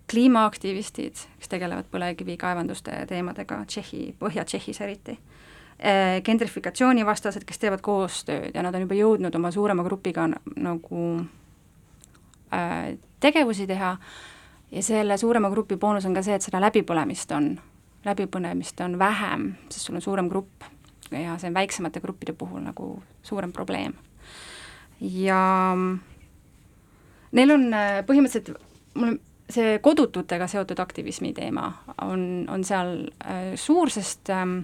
kliimaaktivistid, 0.09 1.25
kes 1.41 1.51
tegelevad 1.53 1.89
põlevkivikaevanduste 1.93 2.95
teemadega 3.11 3.61
Tšehhi, 3.69 4.15
Põhja-Tšehhis 4.21 4.81
eriti 4.85 5.17
äh,, 5.17 6.21
gentrifikatsioonivastased, 6.25 7.45
kes 7.49 7.65
teevad 7.65 7.85
koostööd 7.85 8.57
ja 8.57 8.65
nad 8.65 8.77
on 8.77 8.87
juba 8.87 8.97
jõudnud 8.99 9.37
oma 9.41 9.53
suurema 9.55 9.85
grupiga 9.87 10.29
nagu 10.57 11.05
äh, 12.53 12.97
tegevusi 13.21 13.67
teha. 13.67 13.97
Ja 14.69 14.83
selle 14.85 15.17
suurema 15.17 15.49
grupi 15.51 15.79
boonus 15.81 16.05
on 16.05 16.13
ka 16.13 16.21
see, 16.25 16.37
et 16.37 16.45
seda 16.45 16.61
läbipõlemist 16.61 17.31
on, 17.33 17.55
läbipõlemist 18.05 18.81
on 18.85 18.99
vähem, 18.99 19.53
sest 19.71 19.89
sul 19.89 19.99
on 19.99 20.05
suurem 20.05 20.29
grupp 20.29 20.67
ja 21.11 21.39
see 21.39 21.49
on 21.51 21.57
väiksemate 21.57 22.01
gruppide 22.05 22.35
puhul 22.37 22.63
nagu 22.63 22.91
suurem 23.23 23.53
probleem. 23.53 23.95
ja 25.01 25.75
neil 27.33 27.55
on 27.55 27.69
äh, 27.75 28.01
põhimõtteliselt, 28.07 28.57
mul 28.95 29.19
see 29.49 29.79
kodututega 29.83 30.47
seotud 30.51 30.81
aktivismi 30.83 31.33
teema 31.37 31.71
on, 32.05 32.45
on 32.53 32.65
seal 32.65 33.07
äh, 33.25 33.55
suur, 33.57 33.91
sest 33.91 34.31
ähm, 34.35 34.61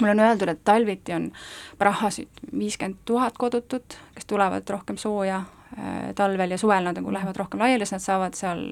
mulle 0.00 0.16
on 0.16 0.24
öeldud, 0.24 0.50
et 0.50 0.64
talviti 0.64 1.14
on 1.14 1.30
Prahas 1.78 2.20
viiskümmend 2.52 3.04
tuhat 3.04 3.38
kodutut, 3.38 3.98
kes 4.14 4.26
tulevad 4.26 4.68
rohkem 4.70 4.98
sooja 4.98 5.42
äh, 5.78 6.10
talvel 6.18 6.50
ja 6.50 6.58
suvel 6.58 6.88
nad 6.88 6.98
nagu 6.98 7.12
lähevad 7.14 7.38
rohkem 7.38 7.62
laiali, 7.62 7.86
siis 7.86 7.98
nad 7.98 8.06
saavad 8.06 8.38
seal 8.38 8.68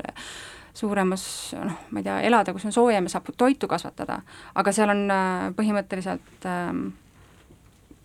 suuremas 0.76 1.24
noh, 1.56 1.80
ma 1.90 2.02
ei 2.02 2.06
tea, 2.06 2.20
elada, 2.28 2.52
kus 2.52 2.68
on 2.68 2.74
soojem 2.74 3.08
ja 3.08 3.16
saab 3.16 3.32
toitu 3.36 3.68
kasvatada, 3.68 4.20
aga 4.54 4.72
seal 4.76 4.92
on 4.92 5.04
äh, 5.10 5.48
põhimõtteliselt 5.56 6.46
äh, 6.46 6.72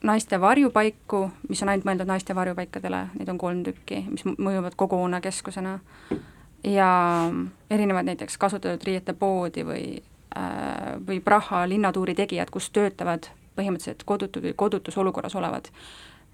naiste 0.08 0.40
varjupaiku, 0.42 1.26
mis 1.50 1.62
on 1.62 1.70
ainult 1.70 1.88
mõeldud 1.88 2.10
naiste 2.10 2.36
varjupaikadele, 2.36 3.06
neid 3.20 3.30
on 3.30 3.42
kolm 3.42 3.64
tükki, 3.68 4.06
mis 4.10 4.26
mõjuvad 4.26 4.78
kogukonnakeskusena, 4.80 5.78
ja 6.64 6.90
erinevad 7.70 8.06
näiteks 8.06 8.38
kasutatud 8.38 8.84
riiete 8.86 9.14
poodi 9.14 9.66
või 9.66 9.86
äh, 10.38 10.96
või 11.08 11.20
Praha 11.24 11.66
linnatuuri 11.70 12.16
tegijad, 12.16 12.50
kus 12.54 12.70
töötavad 12.70 13.30
põhimõtteliselt 13.58 14.06
kodutud 14.06 14.46
või 14.46 14.56
kodutus 14.56 14.98
olukorras 14.98 15.36
olevad 15.36 15.70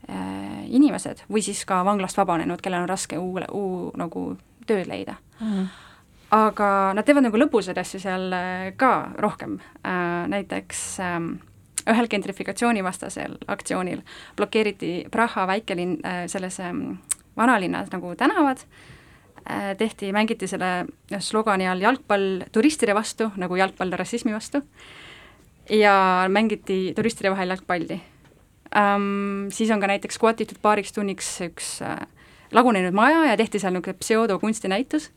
äh, 0.10 0.68
inimesed 0.68 1.26
või 1.32 1.44
siis 1.46 1.66
ka 1.66 1.84
vanglast 1.86 2.18
vabanenud, 2.18 2.62
kellel 2.62 2.86
on 2.86 2.90
raske 2.90 3.18
uue, 3.18 3.46
uu 3.52 3.92
nagu 3.98 4.30
tööd 4.68 4.88
leida 4.88 5.16
mm. 5.40 5.52
-hmm. 5.52 5.68
Aga 6.32 6.94
nad 6.96 7.06
teevad 7.06 7.28
nagu 7.28 7.40
lõbusaid 7.40 7.78
asju 7.80 8.02
seal 8.04 8.34
äh, 8.34 8.72
ka 8.78 9.14
rohkem. 9.18 9.60
Äh,, 9.86 10.28
näiteks 10.34 10.84
äh, 11.00 11.22
ühel 11.88 12.12
gentrifikatsioonivastasel 12.12 13.38
aktsioonil 13.48 14.04
blokeeriti 14.36 15.08
Praha 15.12 15.48
väikelinn 15.48 16.00
äh, 16.04 16.26
selles 16.28 16.60
äh, 16.60 16.74
vanalinnas 17.38 17.92
nagu 17.94 18.16
tänavad. 18.16 18.64
Äh,, 18.64 18.98
Äh, 19.50 19.76
tehti, 19.78 20.10
mängiti 20.12 20.48
selle 20.48 20.88
slogani 21.24 21.70
all 21.72 21.80
jalgpall 21.80 22.42
turistide 22.52 22.92
vastu, 22.96 23.30
nagu 23.40 23.56
jalgpall 23.56 23.94
rassismi 23.96 24.34
vastu, 24.36 24.60
ja 25.72 26.28
mängiti 26.28 26.92
turistide 26.96 27.32
vahel 27.32 27.56
jalgpalli. 27.56 28.02
Um,. 28.76 29.48
Siis 29.52 29.72
on 29.72 29.80
ka 29.80 29.88
näiteks 29.88 30.20
squatitud 30.20 30.60
paariks 30.62 30.92
tunniks 30.92 31.30
üks 31.46 31.70
äh, 31.80 31.96
lagunenud 32.52 32.92
maja 32.92 33.24
ja 33.30 33.38
tehti 33.40 33.62
seal 33.64 33.72
niisugune 33.78 33.96
pseudokunstinäitus 34.02 35.08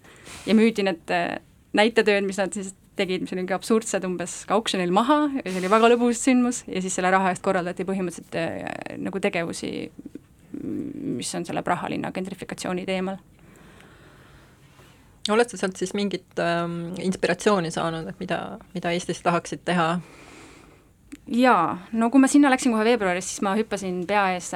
ja 0.46 0.56
müüdi 0.58 0.84
need 0.86 1.14
äh, 1.14 1.38
näitetööd, 1.76 2.26
mis 2.26 2.40
nad 2.40 2.54
siis 2.56 2.74
tegid, 2.98 3.24
mis 3.24 3.32
olid 3.32 3.44
niisugune 3.44 3.56
absurdsed, 3.56 4.04
umbes 4.04 4.40
ka 4.48 4.58
auksjonil 4.58 4.92
maha 4.92 5.22
ja 5.38 5.46
see 5.46 5.60
oli 5.62 5.72
väga 5.72 5.92
lõbus 5.94 6.22
sündmus 6.26 6.62
ja 6.68 6.82
siis 6.84 6.96
selle 6.98 7.12
raha 7.14 7.32
eest 7.32 7.44
korraldati 7.44 7.86
põhimõtteliselt 7.88 8.38
äh, 8.40 8.96
nagu 9.00 9.22
tegevusi, 9.22 9.72
mis 10.60 11.34
on 11.38 11.46
selle 11.46 11.62
Praha 11.64 11.88
linna 11.92 12.10
gentrifikatsiooni 12.12 12.86
teemal 12.88 13.20
oled 15.30 15.50
sa 15.50 15.58
sealt 15.60 15.78
siis 15.78 15.92
mingit 15.94 16.40
ähm, 16.42 16.94
inspiratsiooni 17.02 17.70
saanud, 17.70 18.08
et 18.10 18.22
mida, 18.22 18.58
mida 18.74 18.92
Eestis 18.94 19.22
tahaksid 19.22 19.62
teha? 19.68 19.92
jaa, 21.30 21.78
no 21.92 22.08
kui 22.10 22.22
ma 22.22 22.30
sinna 22.30 22.50
läksin 22.50 22.72
kohe 22.74 22.84
veebruaris, 22.86 23.28
siis 23.28 23.42
ma 23.46 23.54
hüppasin 23.58 24.02
pea 24.08 24.30
ees 24.34 24.50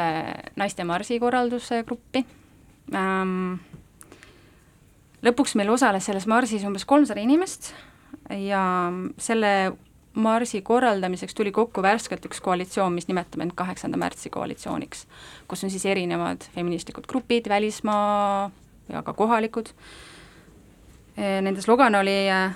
naiste 0.58 0.86
marsi 0.88 1.20
korralduse 1.22 1.82
gruppi 1.86 2.24
ähm,. 2.94 3.60
Lõpuks 5.24 5.56
meil 5.58 5.72
osales 5.72 6.06
selles 6.08 6.28
marsis 6.30 6.64
umbes 6.66 6.84
kolmsada 6.88 7.20
inimest 7.20 7.72
ja 8.30 8.62
selle 9.18 9.74
marsi 10.14 10.60
korraldamiseks 10.62 11.34
tuli 11.34 11.50
kokku 11.52 11.82
värskelt 11.82 12.26
üks 12.28 12.40
koalitsioon, 12.40 12.94
mis 12.94 13.08
nimetab 13.10 13.42
end 13.42 13.56
kaheksanda 13.58 13.98
märtsi 13.98 14.30
koalitsiooniks, 14.30 15.06
kus 15.50 15.64
on 15.66 15.72
siis 15.74 15.86
erinevad 15.90 16.46
feministlikud 16.54 17.08
grupid, 17.10 17.48
välismaa 17.50 18.50
ja 18.88 19.02
ka 19.02 19.12
kohalikud 19.12 19.72
Eh, 21.16 21.42
nende 21.42 21.62
slogan 21.62 21.94
oli 21.94 22.26
eh, 22.26 22.50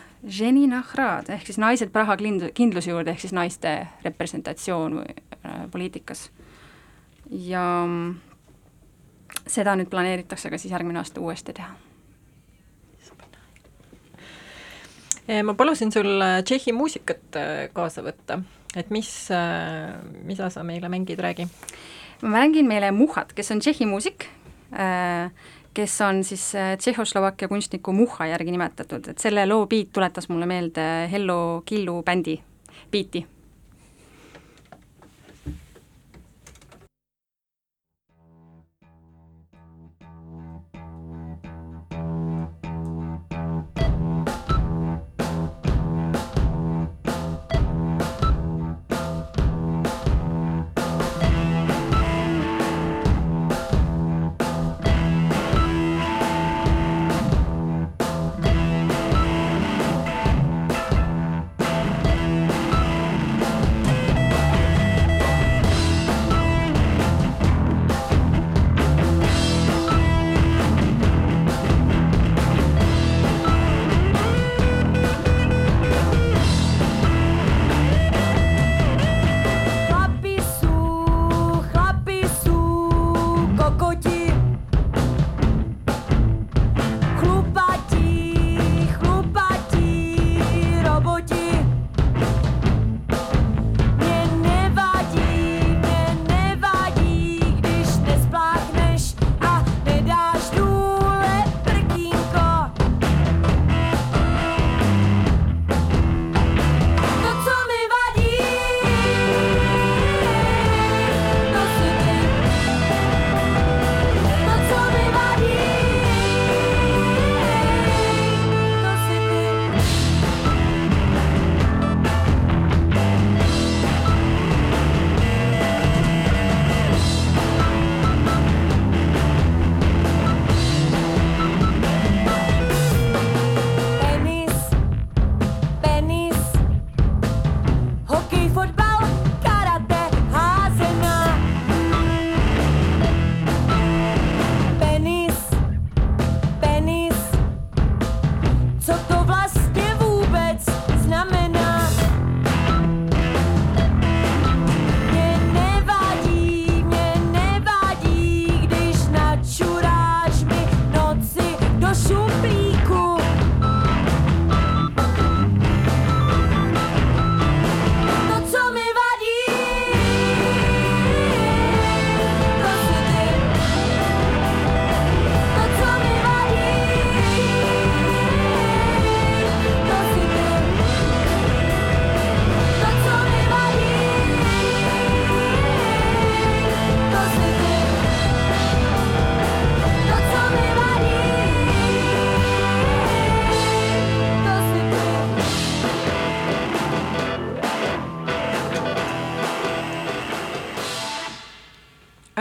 ehk 1.30 1.46
siis 1.46 1.60
naised 1.62 1.92
Praha 1.94 2.16
kind-, 2.18 2.50
kindluse 2.54 2.90
juurde, 2.90 3.12
ehk 3.14 3.22
siis 3.22 3.32
naiste 3.32 3.86
representatsioon 4.02 4.98
äh, 4.98 5.60
poliitikas. 5.70 6.30
ja 7.30 7.84
mm, 7.86 8.16
seda 9.46 9.76
nüüd 9.78 9.90
planeeritakse 9.92 10.50
ka 10.50 10.58
siis 10.58 10.72
järgmine 10.72 10.98
aasta 10.98 11.20
uuesti 11.20 11.52
teha. 11.54 11.70
Ma 15.44 15.54
palusin 15.54 15.92
sul 15.92 16.22
Tšehhi 16.44 16.72
muusikat 16.72 17.36
kaasa 17.76 18.04
võtta, 18.06 18.38
et 18.76 18.88
mis, 18.94 19.10
mida 20.24 20.48
sa 20.50 20.64
meile 20.64 20.88
mängid, 20.88 21.20
räägi? 21.20 21.48
ma 22.22 22.34
mängin 22.40 22.68
meile 22.70 22.90
Muhat, 22.96 23.34
kes 23.36 23.52
on 23.52 23.60
Tšehhi 23.60 23.86
muusik 23.86 24.28
kes 25.78 26.00
on 26.02 26.24
siis 26.24 26.52
Tšehhoslovakkia 26.78 27.48
kunstniku 27.48 27.92
Muha 27.92 28.26
järgi 28.32 28.52
nimetatud, 28.54 29.12
et 29.12 29.22
selle 29.22 29.46
loo 29.46 29.66
beat 29.70 29.92
tuletas 29.92 30.28
mulle 30.28 30.48
meelde 30.48 30.84
Hello 31.12 31.62
Killu 31.66 32.00
bändi 32.02 32.38
biiti 32.90 33.26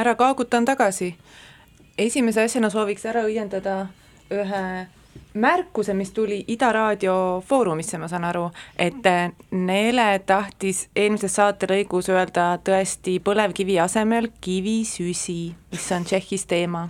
härra 0.08 0.16
Kaaguta 0.16 0.58
on 0.58 0.66
tagasi. 0.66 1.16
esimese 1.98 2.44
asjana 2.44 2.70
sooviks 2.70 3.04
ära 3.06 3.26
õiendada 3.28 3.88
ühe 4.32 4.88
märkuse, 5.34 5.94
mis 5.94 6.14
tuli 6.16 6.38
Ida 6.48 6.70
Raadio 6.72 7.44
Foorumisse, 7.48 7.98
ma 7.98 8.08
saan 8.08 8.24
aru, 8.24 8.46
et 8.80 9.04
Nele 9.52 10.08
tahtis 10.26 10.86
eelmises 10.96 11.36
saatelõigus 11.36 12.08
öelda 12.14 12.48
tõesti 12.64 13.18
põlevkivi 13.20 13.80
asemel 13.84 14.30
kivisüsi, 14.42 15.56
mis 15.72 15.92
on 15.92 16.08
Tšehhis 16.08 16.48
teema. 16.48 16.88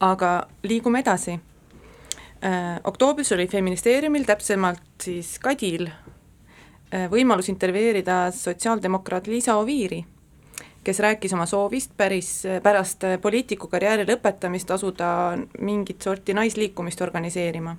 aga 0.00 0.46
liigume 0.62 1.00
edasi. 1.00 1.40
oktoobris 2.84 3.32
oli 3.32 3.46
Feministeeriumil, 3.48 4.24
täpsemalt 4.24 4.82
siis 5.02 5.38
Kadil, 5.38 5.88
võimalus 7.10 7.48
intervjueerida 7.48 8.30
sotsiaaldemokraat 8.30 9.26
Liisa 9.26 9.56
Oviiri 9.56 10.04
kes 10.84 11.00
rääkis 11.00 11.32
oma 11.32 11.46
soovist 11.46 11.96
päris, 11.96 12.42
pärast 12.62 13.04
poliitikukarjääri 13.22 14.06
lõpetamist 14.08 14.70
asuda 14.74 15.08
mingit 15.60 16.02
sorti 16.02 16.34
naisliikumist 16.34 17.00
organiseerima. 17.00 17.76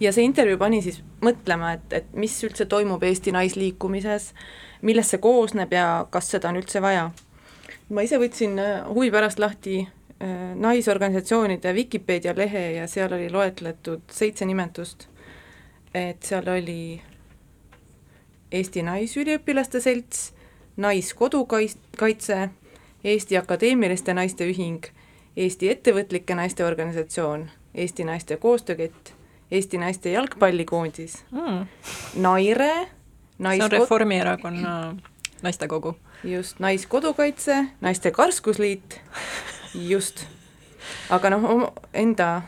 ja 0.00 0.12
see 0.12 0.24
intervjuu 0.24 0.58
pani 0.58 0.82
siis 0.82 1.02
mõtlema, 1.22 1.72
et, 1.74 1.92
et 1.92 2.12
mis 2.12 2.34
üldse 2.44 2.66
toimub 2.66 3.02
Eesti 3.02 3.32
naisliikumises, 3.32 4.32
millest 4.82 5.14
see 5.14 5.22
koosneb 5.22 5.72
ja 5.72 6.06
kas 6.10 6.30
seda 6.30 6.48
on 6.48 6.58
üldse 6.60 6.82
vaja. 6.82 7.10
ma 7.88 8.02
ise 8.02 8.18
võtsin 8.18 8.58
huvi 8.88 9.10
pärast 9.10 9.38
lahti 9.38 9.80
äh, 9.84 10.54
naisorganisatsioonide 10.54 11.74
Vikipeedia 11.74 12.34
lehe 12.36 12.70
ja 12.78 12.86
seal 12.88 13.12
oli 13.12 13.30
loetletud 13.30 14.02
seitse 14.10 14.46
nimetust, 14.46 15.08
et 15.94 16.22
seal 16.22 16.48
oli 16.48 17.02
Eesti 18.54 18.82
Naisüliõpilaste 18.86 19.80
Selts, 19.80 20.32
Naiskodukaitse, 20.76 22.48
Eesti 23.04 23.36
Akadeemiliste 23.36 24.14
Naiste 24.14 24.44
Ühing, 24.44 24.84
Eesti 25.36 25.70
Ettevõtlike 25.70 26.34
Naiste 26.34 26.64
Organisatsioon, 26.64 27.50
Eesti 27.74 28.04
Naiste 28.04 28.36
Koostöökett, 28.36 29.12
Eesti 29.50 29.78
Naiste 29.78 30.10
Jalgpallikoondis 30.10 31.24
mm., 31.30 31.66
Naire, 32.16 32.88
nais-. 33.38 33.56
see 33.56 33.64
on 33.64 33.72
Reformierakonna 33.72 34.96
naistekogu. 35.42 35.96
just, 36.24 36.58
Naiskodukaitse, 36.58 37.64
Naiste 37.80 38.10
Karskusliit, 38.10 39.00
just. 39.74 40.26
aga 41.10 41.30
noh, 41.30 41.72
enda, 41.94 42.42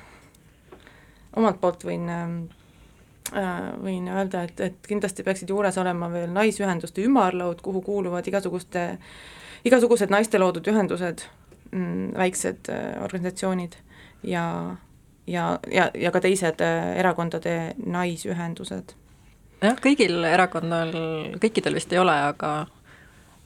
omalt 1.37 1.61
poolt 1.61 1.85
võin 1.85 2.09
ähm, 2.11 2.41
Äh, 2.49 2.66
võin 3.33 4.09
öelda, 4.13 4.45
et, 4.47 4.61
et 4.61 4.89
kindlasti 4.89 5.25
peaksid 5.27 5.51
juures 5.51 5.79
olema 5.79 6.09
veel 6.13 6.31
naisühenduste 6.35 7.05
ümarlaud, 7.05 7.63
kuhu 7.65 7.83
kuuluvad 7.83 8.27
igasuguste, 8.29 8.87
igasugused 9.67 10.13
naiste 10.13 10.39
loodud 10.39 10.69
ühendused, 10.71 11.25
mm, 11.73 12.13
väiksed 12.17 12.71
äh, 12.73 12.85
organisatsioonid 13.05 13.79
ja, 14.23 14.45
ja, 15.27 15.49
ja, 15.73 15.91
ja 15.95 16.15
ka 16.15 16.23
teised 16.25 16.63
äh, 16.65 16.93
erakondade 17.01 17.75
naisühendused. 17.83 18.95
jah, 19.63 19.81
kõigil 19.83 20.23
erakonnal, 20.29 20.95
kõikidel 21.43 21.81
vist 21.81 21.93
ei 21.93 22.03
ole, 22.03 22.15
aga 22.31 22.55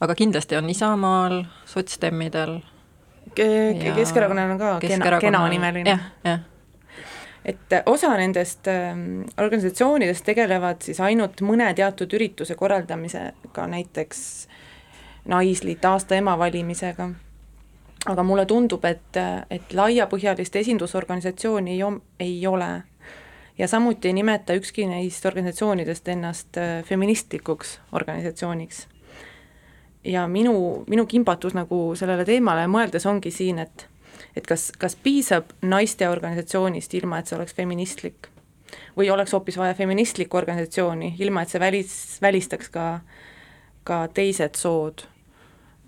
aga 0.00 0.16
kindlasti 0.16 0.56
on 0.56 0.70
Isamaal, 0.72 1.42
sotsdemmidel 1.68 2.60
Ke-, 3.34 3.92
Keskerakonnal 3.94 4.56
on 4.56 4.58
ka 4.58 4.78
kena, 4.82 5.18
kena 5.22 5.44
nimeline. 5.48 5.88
jah, 5.88 6.08
jah 6.24 6.49
et 7.44 7.72
osa 7.86 8.12
nendest 8.16 8.68
ähm, 8.68 9.22
organisatsioonidest 9.40 10.24
tegelevad 10.24 10.82
siis 10.84 11.00
ainult 11.00 11.40
mõne 11.40 11.70
teatud 11.74 12.12
ürituse 12.12 12.54
korraldamisega, 12.54 13.66
näiteks 13.66 14.20
naisliit 15.28 15.84
aasta 15.84 16.16
ema 16.16 16.36
valimisega, 16.38 17.10
aga 18.06 18.22
mulle 18.22 18.46
tundub, 18.46 18.84
et, 18.84 19.20
et 19.50 19.74
laiapõhjalist 19.76 20.56
esindusorganisatsiooni 20.56 21.76
ei, 21.76 21.82
ei 22.20 22.46
ole. 22.46 22.70
ja 23.58 23.68
samuti 23.68 24.08
ei 24.08 24.12
nimeta 24.16 24.54
ükski 24.56 24.86
neist 24.86 25.26
organisatsioonidest 25.26 26.08
ennast 26.08 26.56
äh, 26.56 26.84
feministlikuks 26.84 27.80
organisatsiooniks. 27.92 28.86
ja 30.04 30.28
minu, 30.28 30.84
minu 30.88 31.06
kimbatus 31.06 31.54
nagu 31.54 31.94
sellele 31.94 32.24
teemale 32.24 32.66
mõeldes 32.66 33.06
ongi 33.06 33.30
siin, 33.30 33.58
et 33.58 33.89
et 34.36 34.46
kas, 34.46 34.70
kas 34.78 34.96
piisab 34.96 35.54
naisteorganisatsioonist, 35.62 36.94
ilma 36.94 37.20
et 37.20 37.30
see 37.30 37.38
oleks 37.38 37.56
feministlik? 37.56 38.30
või 38.96 39.08
oleks 39.10 39.32
hoopis 39.34 39.56
vaja 39.58 39.74
feministlikku 39.74 40.36
organisatsiooni, 40.38 41.16
ilma 41.18 41.42
et 41.42 41.50
see 41.50 41.60
välis, 41.60 41.94
välistaks 42.22 42.68
ka, 42.70 43.00
ka 43.84 44.04
teised 44.14 44.54
sood? 44.54 45.06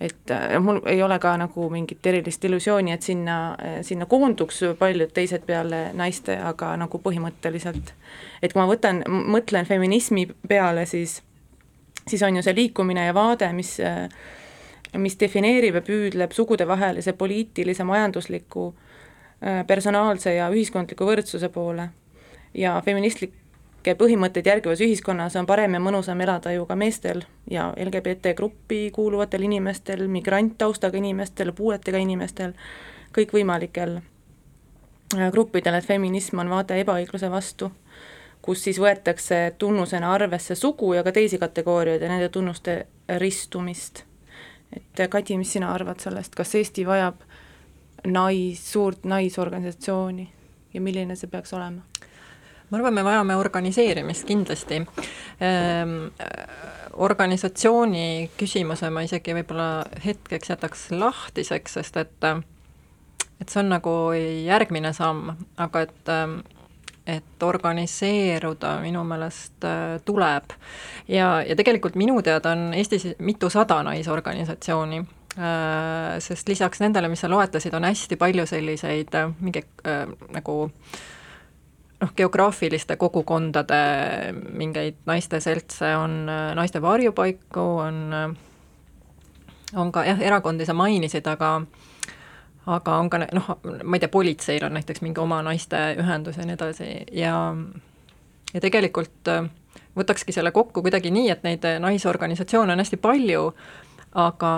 et 0.03 0.31
äh, 0.35 0.57
mul 0.59 0.81
ei 0.91 1.03
ole 1.03 1.19
ka 1.23 1.37
nagu 1.39 1.69
mingit 1.71 2.07
erilist 2.07 2.45
illusiooni, 2.45 2.91
et 2.93 3.03
sinna, 3.07 3.57
sinna 3.87 4.07
koonduks 4.11 4.65
paljud 4.79 5.13
teised 5.15 5.47
peale 5.47 5.93
naiste, 5.95 6.35
aga 6.43 6.73
nagu 6.81 6.99
põhimõtteliselt, 6.99 7.93
et 8.43 8.53
kui 8.55 8.59
ma 8.59 8.67
võtan, 8.67 9.05
mõtlen 9.07 9.69
feminismi 9.69 10.27
peale, 10.49 10.87
siis 10.91 11.21
siis 12.09 12.23
on 12.23 12.37
ju 12.37 12.43
see 12.43 12.55
liikumine 12.55 13.07
ja 13.07 13.15
vaade, 13.15 13.53
mis 13.57 13.77
äh, 13.81 14.09
mis 14.99 15.17
defineerib 15.21 15.75
ja 15.75 15.83
püüdleb 15.85 16.33
sugudevahelise 16.37 17.13
poliitilise, 17.13 17.85
majandusliku, 17.85 18.75
äh, 19.41 19.67
personaalse 19.67 20.35
ja 20.35 20.51
ühiskondliku 20.51 21.07
võrdsuse 21.09 21.49
poole. 21.49 21.89
ja 22.55 22.83
feministlikke 22.85 23.95
põhimõtteid 23.97 24.47
järgivas 24.47 24.81
ühiskonnas 24.85 25.37
on 25.41 25.47
parem 25.47 25.73
ja 25.73 25.81
mõnusam 25.81 26.21
elada 26.21 26.53
ju 26.53 26.67
ka 26.67 26.77
meestel 26.77 27.23
ja 27.51 27.73
LGBT 27.77 28.35
gruppi 28.37 28.91
kuuluvatel 28.93 29.43
inimestel, 29.43 30.09
migranttaustaga 30.09 30.99
inimestel, 30.99 31.53
puuetega 31.53 31.99
inimestel, 31.99 32.53
kõikvõimalikel 33.17 33.97
äh, 33.97 35.33
gruppidel, 35.33 35.75
et 35.75 35.87
feminism 35.87 36.39
on 36.39 36.51
vaade 36.51 36.81
ebaõigluse 36.81 37.31
vastu 37.31 37.73
kus 38.43 38.65
siis 38.65 38.79
võetakse 38.79 39.55
tunnusena 39.59 40.13
arvesse 40.13 40.55
sugu 40.55 40.93
ja 40.95 41.03
ka 41.03 41.13
teisi 41.13 41.39
kategooriaid 41.39 42.03
ja 42.03 42.09
nende 42.09 42.29
tunnuste 42.29 42.87
ristumist 43.09 44.05
et 44.77 45.03
Kadi, 45.11 45.37
mis 45.39 45.53
sina 45.53 45.73
arvad 45.75 46.01
sellest, 46.01 46.35
kas 46.39 46.55
Eesti 46.55 46.87
vajab 46.87 47.23
nais, 48.07 48.61
suurt 48.73 49.05
naisorganisatsiooni 49.05 50.29
ja 50.75 50.81
milline 50.81 51.17
see 51.17 51.31
peaks 51.31 51.55
olema? 51.55 51.83
ma 52.71 52.79
arvan, 52.79 52.95
me 52.95 53.05
vajame 53.05 53.37
organiseerimist 53.37 54.25
kindlasti 54.29 54.81
ehm,. 54.81 55.99
organisatsiooni 56.93 58.31
küsimuse 58.37 58.89
ma 58.93 59.05
isegi 59.05 59.35
võib-olla 59.37 59.85
hetkeks 60.05 60.53
jätaks 60.55 60.89
lahtiseks, 60.97 61.79
sest 61.79 62.01
et 62.01 62.27
et 63.43 63.49
see 63.51 63.61
on 63.61 63.73
nagu 63.73 63.95
järgmine 64.47 64.93
samm, 64.97 65.35
aga 65.61 65.85
et 65.89 66.11
et 67.07 67.43
organiseeruda 67.43 68.77
minu 68.83 69.03
meelest 69.05 69.65
äh, 69.65 70.01
tuleb. 70.05 70.53
ja, 71.09 71.43
ja 71.43 71.57
tegelikult 71.57 71.97
minu 71.99 72.23
teada 72.23 72.53
on 72.55 72.75
Eestis 72.75 73.09
mitusada 73.19 73.83
naisorganisatsiooni, 73.83 75.01
äh, 75.39 76.19
sest 76.19 76.49
lisaks 76.49 76.81
nendele, 76.81 77.09
mis 77.09 77.25
sa 77.25 77.31
loetlesid, 77.31 77.75
on 77.75 77.89
hästi 77.89 78.17
palju 78.17 78.47
selliseid 78.47 79.15
äh, 79.19 79.35
mingi 79.41 79.65
äh, 79.87 80.07
nagu 80.31 80.57
noh, 82.01 82.15
geograafiliste 82.17 82.97
kogukondade 82.97 83.83
mingeid 84.53 85.03
naiste 85.07 85.41
seltse, 85.41 85.97
on 85.97 86.27
naiste 86.55 86.83
varjupaiku, 86.83 87.67
on, 87.83 88.37
on 89.75 89.93
ka 89.93 90.07
jah, 90.07 90.23
erakondi 90.23 90.67
sa 90.67 90.75
mainisid, 90.75 91.27
aga 91.27 91.57
aga 92.67 92.99
on 92.99 93.11
ka 93.11 93.23
noh, 93.25 93.49
ma 93.83 93.97
ei 93.97 94.03
tea, 94.03 94.13
politseil 94.13 94.65
on 94.65 94.77
näiteks 94.77 95.03
mingi 95.03 95.21
oma 95.21 95.41
naisteühendus 95.43 96.37
ja 96.39 96.47
nii 96.47 96.55
edasi 96.59 96.91
ja 97.19 97.35
ja 98.55 98.61
tegelikult 98.61 99.31
äh, 99.33 99.49
võtakski 99.97 100.33
selle 100.33 100.53
kokku 100.53 100.83
kuidagi 100.83 101.11
nii, 101.11 101.31
et 101.31 101.43
neid 101.47 101.65
naisorganisatsioone 101.81 102.73
on 102.73 102.83
hästi 102.83 102.99
palju, 103.03 103.47
aga 104.19 104.53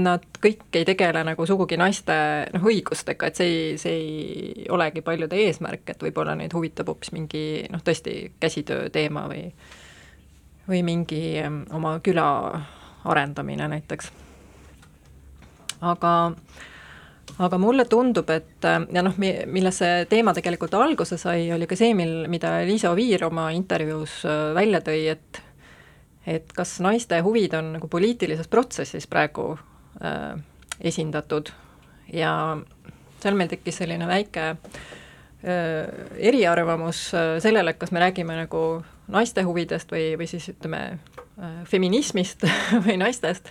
nad 0.00 0.24
kõik 0.40 0.78
ei 0.80 0.86
tegele 0.88 1.22
nagu 1.24 1.46
sugugi 1.46 1.76
naiste 1.80 2.16
noh, 2.54 2.64
õigustega, 2.64 3.28
et 3.28 3.40
see 3.40 3.50
ei, 3.50 3.76
see 3.80 3.98
ei 3.98 4.66
olegi 4.72 5.04
paljude 5.04 5.36
eesmärk, 5.44 5.84
et 5.92 6.02
võib-olla 6.02 6.34
neid 6.38 6.56
huvitab 6.56 6.88
hoopis 6.88 7.12
mingi 7.16 7.44
noh, 7.72 7.84
tõesti 7.84 8.32
käsitöö 8.40 8.88
teema 8.92 9.26
või 9.30 9.46
või 10.70 10.84
mingi 10.86 11.40
ähm, 11.40 11.62
oma 11.74 11.96
küla 12.04 12.26
arendamine 13.04 13.68
näiteks. 13.68 14.10
aga 15.80 16.12
aga 17.40 17.58
mulle 17.60 17.86
tundub, 17.88 18.28
et 18.30 18.66
ja 18.66 19.02
noh, 19.04 19.14
milles 19.16 19.78
see 19.80 20.04
teema 20.10 20.34
tegelikult 20.36 20.74
alguse 20.76 21.16
sai, 21.20 21.46
oli 21.54 21.68
ka 21.70 21.78
see, 21.78 21.94
mil, 21.96 22.26
mida 22.32 22.58
Liisa 22.68 22.92
Oviir 22.92 23.24
oma 23.28 23.48
intervjuus 23.56 24.20
äh, 24.28 24.50
välja 24.56 24.82
tõi, 24.84 25.04
et 25.14 25.46
et 26.28 26.52
kas 26.52 26.76
naiste 26.84 27.16
huvid 27.24 27.54
on 27.56 27.72
nagu 27.78 27.88
poliitilises 27.90 28.48
protsessis 28.52 29.08
praegu 29.10 29.54
äh, 30.04 30.36
esindatud. 30.80 31.48
Ja 32.12 32.32
seal 33.22 33.36
meil 33.38 33.50
tekkis 33.50 33.80
selline 33.80 34.08
väike 34.08 34.46
äh, 34.52 35.90
eriarvamus 36.30 37.08
äh, 37.14 37.34
sellele, 37.42 37.72
et 37.74 37.80
kas 37.80 37.92
me 37.94 38.02
räägime 38.02 38.36
nagu 38.38 38.64
naiste 39.10 39.44
huvidest 39.46 39.92
või, 39.92 40.12
või 40.20 40.28
siis 40.30 40.48
ütleme 40.52 40.82
äh, 40.92 41.62
feminismist 41.68 42.46
või 42.86 42.98
naistest 43.00 43.48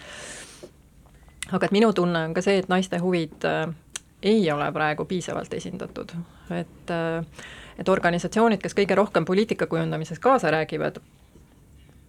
aga 1.52 1.66
et 1.66 1.76
minu 1.76 1.94
tunne 1.94 2.26
on 2.30 2.34
ka 2.34 2.42
see, 2.46 2.60
et 2.62 2.70
naiste 2.70 3.00
huvid 3.02 3.46
äh, 3.48 3.66
ei 4.24 4.52
ole 4.52 4.72
praegu 4.76 5.06
piisavalt 5.06 5.54
esindatud, 5.54 6.14
et 6.52 6.94
äh, 6.94 7.24
et 7.80 7.90
organisatsioonid, 7.90 8.60
kes 8.60 8.76
kõige 8.76 8.96
rohkem 9.00 9.26
poliitika 9.26 9.68
kujundamises 9.72 10.20
kaasa 10.20 10.52
räägivad, 10.52 11.00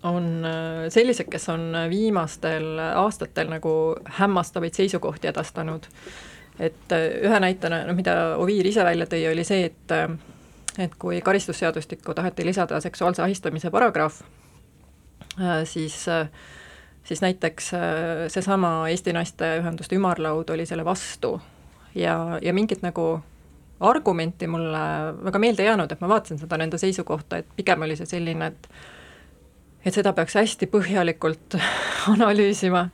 on 0.03 0.45
äh, 0.45 0.88
sellised, 0.88 1.28
kes 1.30 1.49
on 1.53 1.72
viimastel 1.91 2.78
aastatel 2.95 3.51
nagu 3.53 3.72
hämmastavaid 4.18 4.74
seisukohti 4.74 5.28
edastanud. 5.28 5.86
et 6.59 6.93
äh, 6.93 7.07
ühe 7.24 7.41
näitena, 7.41 7.84
noh 7.88 7.97
mida 7.97 8.36
Oviir 8.36 8.66
ise 8.66 8.84
välja 8.84 9.07
tõi, 9.07 9.22
oli 9.32 9.45
see, 9.45 9.70
et 9.70 9.95
äh, 9.95 10.09
et 10.78 10.95
kui 10.99 11.20
karistusseadustikku 11.20 12.14
taheti 12.14 12.45
lisada 12.47 12.80
seksuaalse 12.80 13.22
ahistamise 13.22 13.70
paragrahv, 13.70 14.20
siis 15.64 16.07
siis 17.05 17.22
näiteks 17.22 17.70
seesama 18.28 18.88
Eesti 18.88 19.12
Naisteühenduste 19.12 19.96
Ümarlaud 19.96 20.51
oli 20.51 20.66
selle 20.66 20.84
vastu 20.84 21.40
ja, 21.94 22.38
ja 22.42 22.53
mingit 22.55 22.82
nagu 22.82 23.20
argumenti 23.80 24.46
mulle 24.46 24.78
väga 25.24 25.38
meelde 25.38 25.64
jäänud, 25.64 25.92
et 25.92 26.01
ma 26.01 26.09
vaatasin 26.09 26.38
seda 26.38 26.59
nende 26.61 26.78
seisukohta, 26.78 27.40
et 27.40 27.46
pigem 27.57 27.82
oli 27.82 27.96
see 27.96 28.07
selline, 28.07 28.53
et 28.53 28.68
et 29.84 29.96
seda 29.96 30.12
peaks 30.12 30.36
hästi 30.36 30.68
põhjalikult 30.68 31.57
analüüsima 32.14 32.88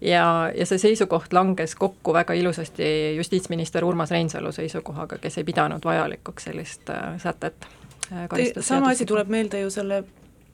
ja, 0.00 0.52
ja 0.52 0.66
see 0.68 0.78
seisukoht 0.78 1.32
langes 1.32 1.74
kokku 1.74 2.12
väga 2.12 2.36
ilusasti 2.36 3.16
justiitsminister 3.16 3.84
Urmas 3.84 4.12
Reinsalu 4.12 4.52
seisukohaga, 4.52 5.18
kes 5.18 5.38
ei 5.38 5.44
pidanud 5.44 5.84
vajalikuks 5.84 6.50
sellist 6.50 6.90
äh, 6.90 7.16
sätet 7.22 7.66
äh,. 8.12 8.28
sama 8.60 8.92
asi 8.92 9.06
tuleb 9.06 9.28
meelde 9.28 9.60
ju 9.60 9.70
selle 9.70 10.04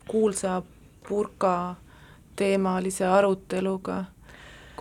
kuulsa 0.08 0.62
purka 1.08 1.74
teemalise 2.36 3.06
aruteluga 3.06 4.04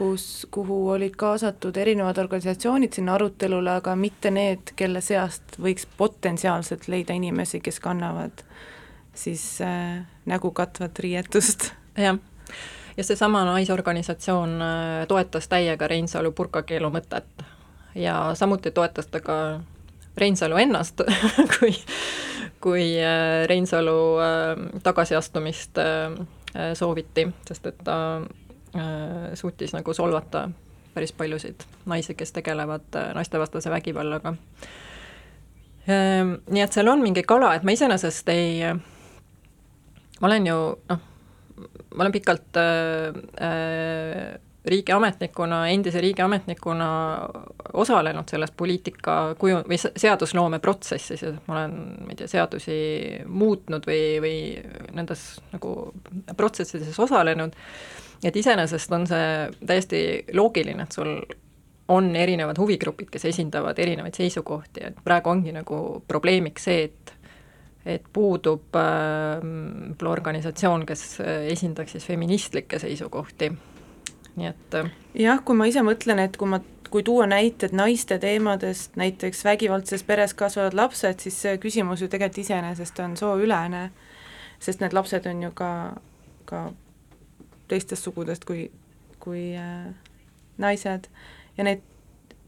kus, 0.01 0.47
kuhu 0.51 0.89
olid 0.89 1.13
kaasatud 1.17 1.77
erinevad 1.77 2.17
organisatsioonid 2.17 2.93
sinna 2.93 3.13
arutelule, 3.19 3.75
aga 3.81 3.95
mitte 3.95 4.31
need, 4.33 4.73
kelle 4.75 5.01
seast 5.05 5.59
võiks 5.61 5.85
potentsiaalselt 5.97 6.87
leida 6.89 7.13
inimesi, 7.13 7.61
kes 7.61 7.79
kannavad 7.83 8.41
siis 9.13 9.43
äh, 9.61 10.01
nägu 10.25 10.51
katvat 10.57 10.99
riietust. 10.99 11.71
jah, 11.97 12.17
ja 12.97 13.03
seesama 13.03 13.43
naisorganisatsioon 13.51 14.57
äh, 14.61 15.07
toetas 15.07 15.47
täiega 15.51 15.87
Reinsalu 15.87 16.31
purkakeelu 16.31 16.89
mõtet 16.89 17.45
ja 17.95 18.31
samuti 18.33 18.71
toetas 18.71 19.11
ta 19.11 19.21
ka 19.21 19.37
Reinsalu 20.17 20.57
ennast 20.65 21.05
kui, 21.59 21.75
kui 22.63 22.85
äh, 22.97 23.45
Reinsalu 23.51 23.99
äh, 24.17 24.69
tagasiastumist 24.83 25.77
sooviti, 26.75 27.23
sest 27.47 27.67
et 27.69 27.77
ta 27.83 27.97
Äh, 28.75 29.33
suutis 29.33 29.73
nagu 29.75 29.93
solvata 29.93 30.49
päris 30.93 31.11
paljusid 31.13 31.63
naisi, 31.85 32.13
kes 32.15 32.31
tegelevad 32.31 32.95
äh, 32.95 33.09
naistevastase 33.13 33.69
vägivallaga. 33.69 34.31
Ähm, 35.91 36.37
nii 36.47 36.63
et 36.63 36.71
seal 36.71 36.87
on 36.87 37.03
mingi 37.03 37.23
kala, 37.27 37.49
et 37.57 37.65
ma 37.67 37.75
iseenesest 37.75 38.31
ei, 38.31 38.61
ma 40.21 40.29
olen 40.29 40.47
ju 40.47 40.55
noh, 40.93 41.01
ma 41.97 42.05
olen 42.05 42.15
pikalt 42.15 42.61
äh, 42.61 43.19
äh, 43.43 44.39
riigiametnikuna, 44.65 45.63
endise 45.73 46.01
riigiametnikuna 46.01 46.89
osalenud 47.73 48.29
selles 48.29 48.51
poliitika 48.57 49.35
kuju- 49.39 49.63
või 49.65 49.79
seadusloome 49.81 50.59
protsessis 50.61 51.23
ja 51.25 51.31
ma 51.47 51.55
olen, 51.55 51.73
ma 52.05 52.13
ei 52.13 52.19
tea, 52.19 52.29
seadusi 52.29 52.77
muutnud 53.25 53.87
või, 53.89 54.03
või 54.21 54.35
nendes 54.93 55.41
nagu 55.53 55.73
protsessides 56.37 56.99
osalenud 56.99 57.57
et 58.23 58.35
iseenesest 58.35 58.91
on 58.93 59.07
see 59.09 59.29
täiesti 59.65 60.01
loogiline, 60.37 60.85
et 60.85 60.93
sul 60.97 61.15
on 61.91 62.11
erinevad 62.15 62.59
huvigrupid, 62.61 63.09
kes 63.11 63.25
esindavad 63.31 63.79
erinevaid 63.81 64.15
seisukohti, 64.15 64.85
et 64.91 65.01
praegu 65.03 65.33
ongi 65.33 65.53
nagu 65.55 65.81
probleemiks 66.07 66.69
see, 66.69 66.85
et 66.89 67.17
et 67.81 68.03
puudub 68.13 68.75
äh, 68.77 69.39
organisatsioon, 70.05 70.83
kes 70.85 71.01
esindaks 71.49 71.95
siis 71.95 72.03
feministlikke 72.05 72.77
seisukohti, 72.77 73.47
nii 74.35 74.47
et 74.51 74.77
äh, 74.79 74.91
jah, 75.17 75.41
kui 75.45 75.57
ma 75.57 75.67
ise 75.69 75.83
mõtlen, 75.85 76.21
et 76.23 76.37
kui 76.39 76.49
ma, 76.49 76.61
kui 76.91 77.03
tuua 77.07 77.27
näited 77.29 77.75
naiste 77.75 78.17
teemadest, 78.19 78.95
näiteks 78.99 79.43
vägivaldses 79.47 80.03
peres 80.07 80.35
kasvavad 80.37 80.75
lapsed, 80.77 81.19
siis 81.23 81.39
see 81.45 81.57
küsimus 81.61 82.03
ju 82.03 82.09
tegelikult 82.11 82.45
iseenesest 82.45 82.99
on 83.03 83.17
sooülene, 83.19 83.89
sest 84.59 84.83
need 84.83 84.95
lapsed 84.95 85.27
on 85.27 85.43
ju 85.47 85.51
ka, 85.57 85.71
ka 86.45 86.65
teistest 87.71 88.07
sugudest 88.07 88.45
kui, 88.47 88.67
kui 89.23 89.51
äh, 89.57 89.91
naised. 90.61 91.07
Ja 91.57 91.67
neid 91.67 91.83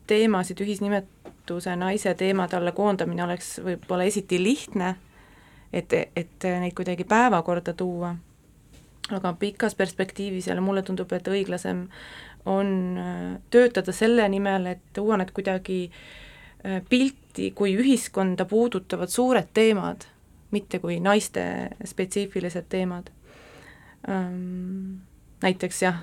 teemasid 0.07 0.59
ühisnimetuse 0.63 1.75
naise 1.79 2.13
teemade 2.19 2.57
alla 2.57 2.71
koondamine 2.75 3.23
oleks 3.23 3.57
võib-olla 3.63 4.07
esiti 4.07 4.39
lihtne, 4.43 4.95
et, 5.73 5.93
et 5.93 6.47
neid 6.61 6.75
kuidagi 6.77 7.07
päevakorda 7.07 7.73
tuua, 7.73 8.13
aga 9.11 9.33
pikas 9.39 9.75
perspektiivis 9.75 10.47
jälle 10.47 10.61
mulle 10.61 10.81
tundub, 10.81 11.11
et 11.11 11.27
õiglasem 11.27 11.87
on 12.45 12.97
äh, 12.97 13.41
töötada 13.49 13.91
selle 13.91 14.27
nimel, 14.29 14.65
et 14.75 14.83
tuua 14.93 15.17
need 15.19 15.33
kuidagi 15.35 15.79
äh, 15.89 16.81
pilti 16.89 17.51
kui 17.55 17.75
ühiskonda 17.79 18.45
puudutavad 18.45 19.11
suured 19.11 19.51
teemad, 19.53 20.07
mitte 20.51 20.79
kui 20.79 20.99
naiste 21.01 21.43
spetsiifilised 21.85 22.69
teemad. 22.69 23.09
Näiteks 25.41 25.77
jah, 25.81 26.01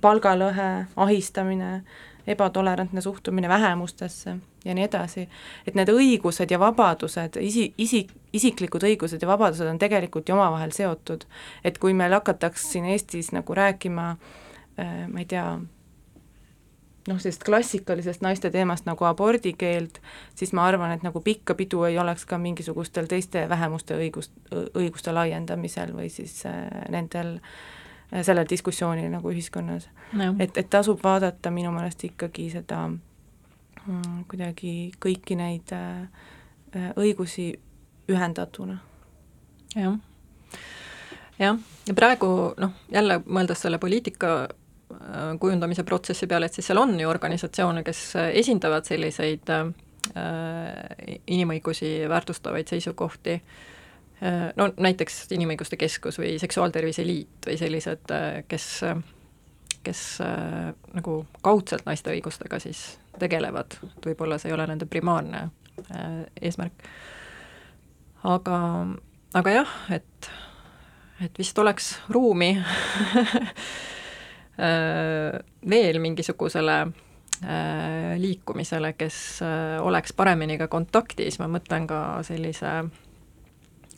palgalõhe, 0.00 0.86
ahistamine, 0.96 1.82
ebatolerantne 2.26 3.00
suhtumine 3.00 3.48
vähemustesse 3.48 4.36
ja 4.64 4.74
nii 4.74 4.84
edasi, 4.84 5.26
et 5.66 5.74
need 5.74 5.90
õigused 5.90 6.50
ja 6.50 6.58
vabadused, 6.62 7.38
isi, 7.42 7.72
isi, 7.78 8.04
isiklikud 8.32 8.84
õigused 8.86 9.22
ja 9.22 9.28
vabadused 9.28 9.66
on 9.66 9.78
tegelikult 9.78 10.28
ju 10.28 10.36
omavahel 10.36 10.70
seotud. 10.70 11.24
et 11.64 11.78
kui 11.78 11.94
meil 11.94 12.12
hakataks 12.12 12.72
siin 12.72 12.84
Eestis 12.84 13.32
nagu 13.32 13.54
rääkima 13.54 14.10
äh, 14.78 15.08
ma 15.08 15.18
ei 15.18 15.26
tea, 15.26 15.58
noh, 17.08 17.18
sellisest 17.18 17.44
klassikalisest 17.44 18.22
naiste 18.22 18.50
teemast 18.50 18.86
nagu 18.86 19.04
abordikeeld, 19.04 19.98
siis 20.34 20.52
ma 20.52 20.66
arvan, 20.66 20.94
et 20.94 21.02
nagu 21.02 21.20
pikka 21.20 21.54
pidu 21.58 21.82
ei 21.84 21.98
oleks 21.98 22.26
ka 22.26 22.38
mingisugustel 22.38 23.10
teiste 23.10 23.48
vähemuste 23.48 23.98
õigust, 23.98 24.32
õiguste 24.78 25.14
laiendamisel 25.14 25.94
või 25.96 26.06
siis 26.10 26.44
äh, 26.46 26.68
nendel 26.88 27.40
äh, 27.40 27.81
sellel 28.20 28.46
diskussioonil 28.48 29.08
nagu 29.12 29.32
ühiskonnas. 29.32 29.88
No.. 30.12 30.34
et, 30.38 30.56
et 30.58 30.70
tasub 30.70 31.00
vaadata 31.04 31.50
minu 31.54 31.72
meelest 31.72 32.04
ikkagi 32.10 32.48
seda 32.52 32.84
mm, 32.88 34.24
kuidagi 34.30 34.92
kõiki 35.00 35.38
neid 35.40 35.72
äh, 35.76 36.02
äh 36.76 36.90
õigusi 37.00 37.52
ühendatuna. 38.12 38.78
jah, 39.74 39.96
jah, 41.38 41.62
ja 41.88 41.94
praegu 41.96 42.52
noh, 42.60 42.76
jälle 42.92 43.22
mõeldes 43.24 43.64
selle 43.64 43.80
poliitika 43.80 44.34
äh, 44.44 45.32
kujundamise 45.40 45.84
protsessi 45.88 46.28
peale, 46.28 46.46
et 46.46 46.54
siis 46.54 46.68
seal 46.68 46.82
on 46.82 46.98
ju 47.00 47.08
organisatsioone, 47.08 47.82
kes 47.86 48.04
esindavad 48.28 48.88
selliseid 48.88 49.54
äh, 49.56 49.72
inimõigusi 51.26 52.02
väärtustavaid 52.12 52.68
seisukohti. 52.68 53.40
äh,, 53.40 53.42
Äh, 53.42 53.71
no 54.56 54.68
näiteks 54.78 55.26
Inimõiguste 55.34 55.76
Keskus 55.76 56.18
või 56.20 56.36
Seksuaaltervise 56.38 57.04
Liit 57.06 57.46
või 57.46 57.56
sellised, 57.58 58.10
äh, 58.14 58.42
kes, 58.48 58.66
kes 59.82 60.02
äh, 60.22 60.70
nagu 60.94 61.16
kaudselt 61.42 61.86
naiste 61.88 62.12
õigustega 62.14 62.60
siis 62.62 62.84
tegelevad, 63.18 63.78
et 63.82 64.06
võib-olla 64.12 64.38
see 64.38 64.52
ei 64.52 64.56
ole 64.56 64.66
nende 64.70 64.86
primaarne 64.86 65.48
eesmärk. 66.40 66.84
aga, 68.28 68.58
aga 69.34 69.54
jah, 69.56 69.76
et, 69.90 70.30
et 71.24 71.38
vist 71.38 71.58
oleks 71.58 71.94
ruumi 72.12 72.52
veel 75.74 75.98
mingisugusele 76.04 76.76
liikumisele, 78.22 78.92
kes 78.94 79.16
oleks 79.82 80.12
paremini 80.12 80.58
ka 80.60 80.68
kontaktis, 80.70 81.40
ma 81.40 81.48
mõtlen 81.50 81.88
ka 81.90 82.02
sellise 82.26 82.76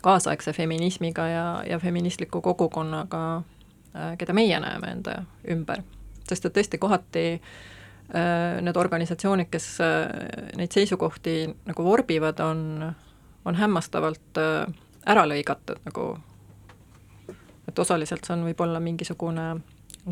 kaasaegse 0.04 0.52
feminismiga 0.52 1.26
ja, 1.28 1.46
ja 1.68 1.78
feministliku 1.78 2.40
kogukonnaga, 2.44 3.22
äh, 3.96 4.16
keda 4.20 4.36
meie 4.36 4.60
näeme 4.60 4.92
enda 4.92 5.22
ümber. 5.50 5.82
sest 6.28 6.46
et 6.48 6.54
tõesti 6.56 6.78
kohati 6.80 7.24
äh, 7.34 8.60
need 8.64 8.76
organisatsioonid, 8.76 9.48
kes 9.52 9.68
äh, 9.84 10.06
neid 10.56 10.72
seisukohti 10.72 11.36
nagu 11.66 11.84
vorbivad, 11.84 12.40
on, 12.40 12.94
on 13.44 13.60
hämmastavalt 13.60 14.40
ära 15.06 15.26
lõigatud 15.28 15.80
nagu, 15.84 16.08
et 17.68 17.78
osaliselt 17.78 18.24
see 18.24 18.36
on 18.36 18.44
võib-olla 18.48 18.80
mingisugune 18.80 19.54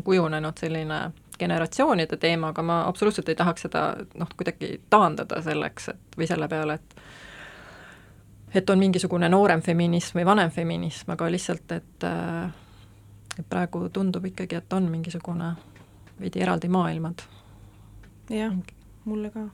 kujunenud 0.03 0.57
selline 0.57 0.99
generatsioonide 1.39 2.17
teema, 2.17 2.49
aga 2.53 2.61
ma 2.65 2.79
absoluutselt 2.87 3.29
ei 3.29 3.37
tahaks 3.37 3.65
seda 3.67 3.83
noh, 4.17 4.29
kuidagi 4.37 4.79
taandada 4.89 5.41
selleks, 5.41 5.89
et 5.93 6.17
või 6.17 6.29
selle 6.29 6.47
peale, 6.49 6.77
et 6.77 6.95
et 8.53 8.69
on 8.69 8.79
mingisugune 8.79 9.29
noorem 9.29 9.61
feminism 9.61 10.19
või 10.19 10.25
vanem 10.25 10.51
feminism, 10.51 11.11
aga 11.15 11.29
lihtsalt, 11.31 11.71
et 11.71 12.07
äh, 12.07 12.51
et 13.39 13.45
praegu 13.49 13.87
tundub 13.89 14.25
ikkagi, 14.29 14.59
et 14.59 14.73
on 14.73 14.89
mingisugune 14.91 15.53
veidi 16.19 16.43
eraldi 16.45 16.69
maailmad. 16.69 17.23
jah, 18.29 18.53
mulle 19.05 19.31
ka 19.33 19.47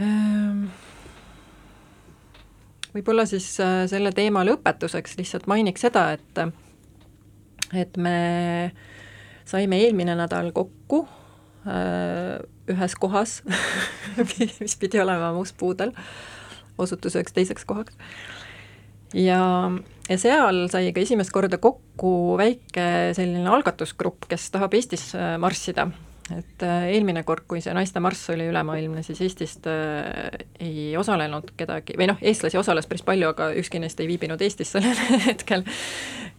ehm, 0.00 0.62
võib-olla 2.94 3.26
siis 3.26 3.50
äh, 3.60 3.82
selle 3.90 4.12
teema 4.16 4.44
lõpetuseks 4.46 5.18
lihtsalt 5.18 5.50
mainiks 5.50 5.84
seda, 5.86 6.10
et 6.12 6.42
et 7.76 7.96
me 8.00 8.72
saime 9.44 9.82
eelmine 9.82 10.14
nädal 10.16 10.52
kokku 10.56 11.02
äh, 11.66 12.38
ühes 12.72 12.96
kohas 13.00 13.38
mis 14.62 14.76
pidi 14.80 15.00
olema 15.02 15.32
Mustpuudel, 15.36 15.94
osutus 16.78 17.18
üheks 17.18 17.36
teiseks 17.36 17.68
kohaks. 17.68 17.96
ja, 19.14 19.40
ja 20.08 20.18
seal 20.18 20.66
sai 20.72 20.92
ka 20.92 21.04
esimest 21.04 21.34
korda 21.34 21.60
kokku 21.62 22.36
väike 22.40 23.14
selline 23.18 23.48
algatusgrupp, 23.52 24.28
kes 24.30 24.50
tahab 24.54 24.76
Eestis 24.78 25.10
marssida 25.40 25.90
et 26.36 26.62
äh, 26.62 26.84
eelmine 26.92 27.22
kord, 27.24 27.44
kui 27.48 27.60
see 27.64 27.72
naiste 27.76 28.00
marss 28.04 28.28
oli 28.32 28.48
ülemaailmne, 28.50 29.02
siis 29.06 29.20
Eestist 29.24 29.66
äh, 29.70 30.28
ei 30.60 30.96
osalenud 30.98 31.52
kedagi, 31.56 31.96
või 31.98 32.10
noh, 32.10 32.18
eestlasi 32.20 32.58
osales 32.60 32.88
päris 32.88 33.04
palju, 33.06 33.30
aga 33.32 33.50
ükski 33.58 33.80
neist 33.80 34.00
ei 34.02 34.08
viibinud 34.10 34.42
Eestis 34.44 34.72
sellel 34.74 34.98
hetkel. 35.28 35.64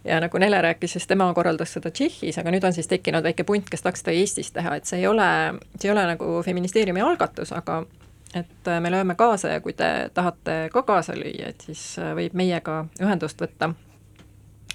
ja 0.05 0.19
nagu 0.21 0.41
Nele 0.41 0.61
rääkis, 0.61 0.93
siis 0.97 1.07
tema 1.09 1.31
korraldas 1.33 1.73
seda 1.73 1.91
Tšehhis, 1.91 2.37
aga 2.41 2.53
nüüd 2.53 2.67
on 2.67 2.75
siis 2.75 2.89
tekkinud 2.91 3.25
väike 3.25 3.45
punt, 3.47 3.69
kes 3.69 3.85
tahaks 3.85 4.03
seda 4.03 4.15
Eestis 4.17 4.51
teha, 4.55 4.75
et 4.77 4.89
see 4.89 5.01
ei 5.01 5.07
ole, 5.09 5.29
see 5.77 5.89
ei 5.89 5.95
ole 5.95 6.05
nagu 6.13 6.35
feministeeriumi 6.45 7.01
algatus, 7.05 7.53
aga 7.55 7.81
et 8.37 8.69
äh, 8.69 8.81
me 8.83 8.93
lööme 8.93 9.17
kaasa 9.17 9.55
ja 9.55 9.63
kui 9.63 9.73
te 9.73 10.09
tahate 10.13 10.59
ka 10.73 10.85
kaasa 10.85 11.17
lüüa, 11.17 11.49
et 11.49 11.65
siis 11.65 11.95
võib 11.97 12.37
meiega 12.37 12.83
ühendust 13.01 13.41
võtta. 13.41 13.73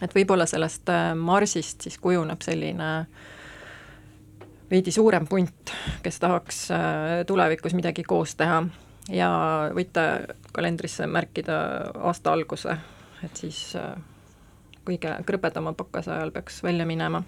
et 0.02 0.14
võib-olla 0.14 0.46
sellest 0.50 0.90
marsist 1.14 1.86
siis 1.86 2.00
kujuneb 2.02 2.42
selline 2.42 2.90
äh, 2.98 3.30
veidi 4.74 4.92
suurem 4.94 5.26
punt, 5.30 5.70
kes 6.02 6.18
tahaks 6.22 6.64
äh, 6.74 7.20
tulevikus 7.26 7.76
midagi 7.78 8.02
koos 8.06 8.34
teha 8.38 8.64
ja 9.12 9.30
võite 9.76 10.34
kalendrisse 10.54 11.06
märkida 11.06 11.58
aasta 12.08 12.34
alguse, 12.34 12.74
et 13.24 13.38
siis 13.38 13.60
äh, 13.78 13.94
kõige 14.84 15.14
krõbedama 15.26 15.74
pakkase 15.78 16.12
ajal 16.14 16.34
peaks 16.34 16.62
välja 16.66 16.86
minema. 16.88 17.22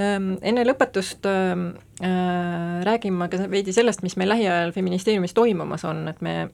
Ähm, 0.00 0.34
enne 0.40 0.64
lõpetust 0.64 1.26
ähm, 1.28 1.68
äh, 2.00 2.80
räägin 2.86 3.18
ma 3.18 3.28
ka 3.28 3.44
veidi 3.52 3.74
sellest, 3.76 4.00
mis 4.06 4.16
meil 4.16 4.32
lähiajal 4.32 4.72
Feministeeriumis 4.72 5.36
toimumas 5.36 5.84
on, 5.84 6.06
et 6.08 6.24
me 6.24 6.48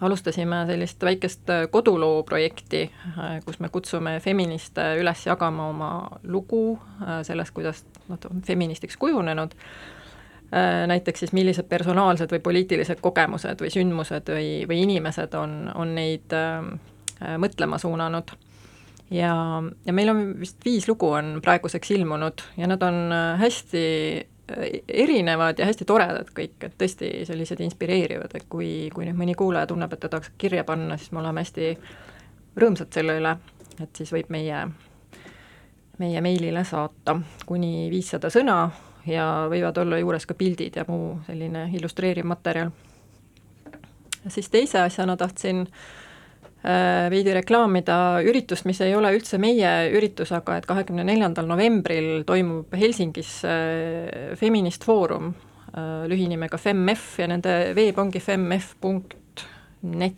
alustasime 0.00 0.64
sellist 0.66 1.02
väikest 1.02 1.50
äh, 1.50 1.66
koduloo 1.70 2.22
projekti, 2.22 2.90
äh, 3.18 3.40
kus 3.44 3.60
me 3.60 3.68
kutsume 3.72 4.18
feministe 4.20 4.94
üles 5.00 5.26
jagama 5.26 5.68
oma 5.72 5.90
lugu 6.22 6.78
äh, 7.02 7.20
sellest, 7.26 7.54
kuidas 7.56 7.84
nad 8.08 8.24
on 8.30 8.42
feministiks 8.46 8.96
kujunenud, 8.96 9.54
näiteks 10.86 11.24
siis 11.24 11.32
millised 11.34 11.66
personaalsed 11.66 12.30
või 12.30 12.38
poliitilised 12.38 13.00
kogemused 13.02 13.58
või 13.58 13.70
sündmused 13.74 14.28
või, 14.30 14.50
või 14.70 14.84
inimesed 14.84 15.34
on, 15.34 15.56
on 15.74 15.90
neid 15.96 16.30
mõtlema 17.42 17.80
suunanud. 17.82 18.30
ja, 19.10 19.32
ja 19.86 19.92
meil 19.92 20.12
on 20.12 20.20
vist 20.38 20.62
viis 20.64 20.86
lugu 20.86 21.10
on 21.18 21.40
praeguseks 21.42 21.90
ilmunud 21.98 22.44
ja 22.56 22.70
nad 22.70 22.82
on 22.86 23.10
hästi 23.42 23.82
erinevad 24.88 25.58
ja 25.58 25.66
hästi 25.66 25.84
toredad 25.84 26.30
kõik, 26.34 26.56
et 26.62 26.74
tõesti 26.78 27.10
sellised 27.26 27.60
inspireerivad, 27.64 28.34
et 28.38 28.46
kui, 28.48 28.88
kui 28.94 29.06
nüüd 29.08 29.18
mõni 29.18 29.34
kuulaja 29.34 29.66
tunneb, 29.66 29.92
et 29.92 30.00
ta 30.00 30.10
tahaks 30.12 30.30
kirja 30.38 30.64
panna, 30.64 30.98
siis 31.00 31.12
me 31.12 31.22
oleme 31.22 31.42
hästi 31.42 31.72
rõõmsad 32.62 32.94
selle 32.94 33.18
üle, 33.18 33.36
et 33.82 33.98
siis 33.98 34.12
võib 34.14 34.30
meie, 34.30 34.62
meie 35.98 36.22
meilile 36.22 36.64
saata 36.64 37.18
kuni 37.46 37.90
viissada 37.90 38.30
sõna 38.30 38.60
ja 39.06 39.26
võivad 39.50 39.82
olla 39.82 39.98
juures 39.98 40.26
ka 40.26 40.38
pildid 40.38 40.78
ja 40.78 40.86
muu 40.88 41.16
selline 41.26 41.68
illustreeriv 41.74 42.26
materjal. 42.26 42.70
siis 44.28 44.50
teise 44.50 44.80
asjana 44.80 45.16
tahtsin 45.16 45.66
äh, 45.66 45.70
Äh, 45.70 46.05
veidi 46.64 47.34
reklaamida 47.36 48.20
üritust, 48.26 48.64
mis 48.66 48.80
ei 48.82 48.94
ole 48.96 49.12
üldse 49.14 49.38
meie 49.38 49.90
üritus, 49.94 50.32
aga 50.34 50.56
et 50.58 50.66
kahekümne 50.66 51.04
neljandal 51.06 51.46
novembril 51.46 52.24
toimub 52.26 52.74
Helsingis 52.74 53.44
äh, 53.46 54.34
Feminist 54.40 54.84
Foorum, 54.84 55.34
äh, 55.70 56.06
lühinimega 56.10 56.58
FemF 56.58 57.18
ja 57.22 57.28
nende 57.30 57.74
veeb 57.76 57.98
ongi 58.02 58.22
femmf.net. 58.24 60.16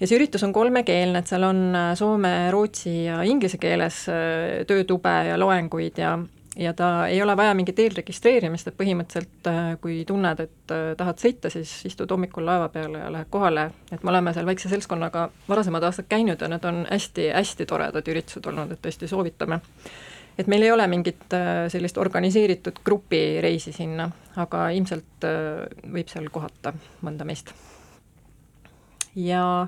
ja 0.00 0.06
see 0.06 0.16
üritus 0.16 0.46
on 0.46 0.54
kolmekeelne, 0.56 1.20
et 1.20 1.28
seal 1.28 1.44
on 1.44 1.60
soome, 1.98 2.32
rootsi 2.54 3.04
ja 3.10 3.20
inglise 3.26 3.60
keeles 3.60 4.04
töötube 4.68 5.14
ja 5.28 5.36
loenguid 5.40 6.00
ja 6.00 6.16
ja 6.56 6.72
ta 6.72 7.06
ei 7.06 7.22
ole 7.22 7.36
vaja 7.36 7.54
mingit 7.54 7.78
eelregistreerimist, 7.78 8.68
et 8.68 8.76
põhimõtteliselt 8.78 9.48
äh, 9.50 9.62
kui 9.80 10.00
tunned, 10.08 10.40
et 10.40 10.72
äh, 10.72 10.92
tahad 10.96 11.20
sõita, 11.20 11.50
siis 11.52 11.72
istud 11.88 12.10
hommikul 12.10 12.46
laeva 12.48 12.68
peale 12.72 13.02
ja 13.02 13.10
lähed 13.12 13.30
kohale, 13.30 13.68
et 13.92 14.02
me 14.02 14.12
oleme 14.12 14.32
seal 14.34 14.48
väikse 14.48 14.70
seltskonnaga 14.72 15.28
varasemad 15.48 15.84
aastad 15.86 16.08
käinud 16.08 16.40
ja 16.40 16.48
need 16.48 16.64
on 16.68 16.84
hästi-hästi 16.88 17.66
toredad 17.68 18.08
üritused 18.08 18.48
olnud, 18.48 18.72
et 18.72 18.82
tõesti 18.84 19.08
soovitame. 19.10 19.60
et 20.38 20.46
meil 20.46 20.62
ei 20.62 20.72
ole 20.72 20.86
mingit 20.86 21.36
äh, 21.36 21.66
sellist 21.72 21.98
organiseeritud 21.98 22.80
grupireisi 22.84 23.72
sinna, 23.72 24.08
aga 24.36 24.68
ilmselt 24.70 25.28
võib 25.92 26.08
seal 26.08 26.30
kohata 26.32 26.72
mõnda 27.02 27.24
meist. 27.24 27.52
ja 29.14 29.66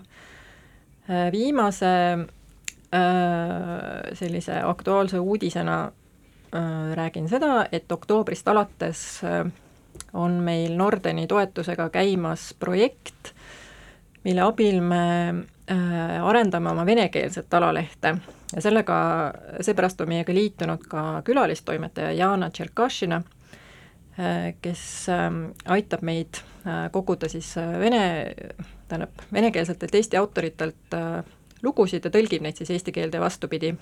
viimase 1.32 1.92
sellise 4.16 4.60
aktuaalse 4.64 5.18
uudisena 5.20 5.90
räägin 6.94 7.28
seda, 7.28 7.66
et 7.72 7.92
oktoobrist 7.92 8.48
alates 8.48 9.24
äh, 9.24 9.46
on 10.12 10.40
meil 10.42 10.76
Nordeni 10.76 11.26
toetusega 11.26 11.88
käimas 11.90 12.54
projekt, 12.58 13.32
mille 14.24 14.42
abil 14.42 14.80
me 14.80 15.04
äh, 15.70 16.24
arendame 16.24 16.70
oma 16.70 16.86
venekeelset 16.86 17.54
alalehte. 17.54 18.14
Ja 18.54 18.62
sellega, 18.64 18.98
seepärast 19.60 20.00
on 20.00 20.08
meiega 20.08 20.34
liitunud 20.34 20.86
ka 20.88 21.22
külalistoimetaja 21.24 22.14
Jana 22.16 22.48
Tšerkašina, 22.50 23.20
kes 24.64 24.80
aitab 25.68 26.00
meid 26.02 26.40
koguda 26.90 27.28
siis 27.28 27.52
vene, 27.78 28.00
tähendab, 28.88 29.20
venekeelsetelt 29.32 29.94
Eesti 29.94 30.16
autoritelt 30.16 30.96
lugusid 31.62 32.08
ja 32.08 32.10
tõlgib 32.10 32.42
neid 32.42 32.58
siis 32.58 32.72
eesti 32.74 32.96
keelde 32.96 33.20
vastupidi 33.20 33.74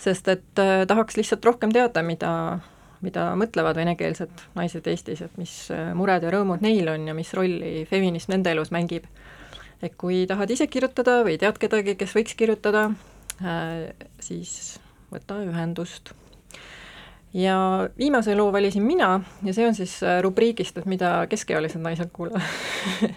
sest 0.00 0.28
et 0.28 0.62
äh, 0.62 0.84
tahaks 0.88 1.16
lihtsalt 1.18 1.44
rohkem 1.44 1.72
teada, 1.74 2.02
mida, 2.06 2.32
mida 3.04 3.28
mõtlevad 3.38 3.78
venekeelsed 3.78 4.46
naised 4.58 4.88
Eestis, 4.90 5.22
et 5.24 5.38
mis 5.40 5.54
äh, 5.74 5.92
mured 5.96 6.24
ja 6.24 6.32
rõõmud 6.34 6.64
neil 6.64 6.88
on 6.90 7.06
ja 7.08 7.14
mis 7.16 7.32
rolli 7.36 7.84
feminism 7.90 8.34
nende 8.34 8.54
elus 8.54 8.72
mängib. 8.74 9.06
et 9.84 9.96
kui 10.00 10.24
tahad 10.26 10.50
ise 10.50 10.66
kirjutada 10.66 11.22
või 11.26 11.36
tead 11.38 11.58
kedagi, 11.60 11.96
kes 12.00 12.14
võiks 12.16 12.36
kirjutada, 12.38 12.90
äh, 13.44 13.94
siis 14.18 14.78
võta 15.12 15.38
ühendust. 15.44 16.12
ja 17.32 17.88
viimase 17.98 18.34
loo 18.34 18.52
valisin 18.52 18.82
mina 18.82 19.20
ja 19.42 19.54
see 19.54 19.66
on 19.66 19.74
siis 19.74 20.00
rubriigist, 20.22 20.78
et 20.78 20.86
mida 20.86 21.26
keskealised 21.30 21.82
naised 21.82 22.10
kuulavad 22.12 22.42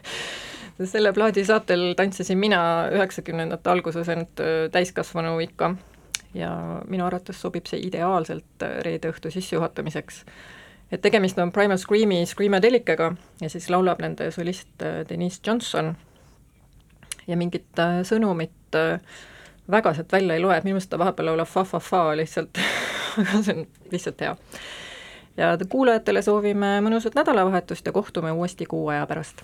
selle 0.93 1.09
plaadi 1.13 1.41
saatel 1.45 1.93
tantsisin 1.97 2.37
mina 2.37 2.59
üheksakümnendate 2.93 3.69
alguses 3.69 4.09
end 4.13 4.41
täiskasvanu 4.71 5.39
ikka 5.41 5.73
ja 6.37 6.81
minu 6.87 7.05
arvates 7.05 7.41
sobib 7.41 7.67
see 7.69 7.81
ideaalselt 7.87 8.63
äh, 8.65 8.79
reede 8.85 9.11
õhtu 9.11 9.31
sissejuhatamiseks. 9.33 10.23
et 10.91 11.01
tegemist 11.01 11.39
on 11.39 11.51
Primal 11.51 11.77
Screami 11.77 12.25
Screamadelicaga 12.25 13.11
ja 13.41 13.49
siis 13.49 13.69
laulab 13.69 14.01
nende 14.01 14.31
solist 14.31 14.81
äh, 14.81 15.03
Denise 15.09 15.41
Johnson 15.45 15.95
ja 17.27 17.37
mingit 17.37 17.79
äh, 17.79 18.01
sõnumit 18.07 18.53
väga 19.71 19.93
sealt 19.93 20.11
välja 20.11 20.35
ei 20.35 20.41
loe, 20.43 20.55
et 20.57 20.63
minu 20.63 20.75
meelest 20.77 20.91
ta 20.91 20.99
vahepeal 20.99 21.31
laulab 21.31 21.47
fa-fa-fa 21.47 22.09
lihtsalt 22.19 22.59
aga 23.21 23.43
see 23.43 23.55
on 23.55 23.67
lihtsalt 23.91 24.21
hea. 24.21 24.35
ja 25.37 25.53
kuulajatele 25.69 26.21
soovime 26.21 26.77
mõnusat 26.85 27.15
nädalavahetust 27.17 27.85
ja 27.85 27.95
kohtume 27.95 28.31
uuesti 28.31 28.65
kuu 28.65 28.87
aja 28.93 29.07
pärast 29.07 29.43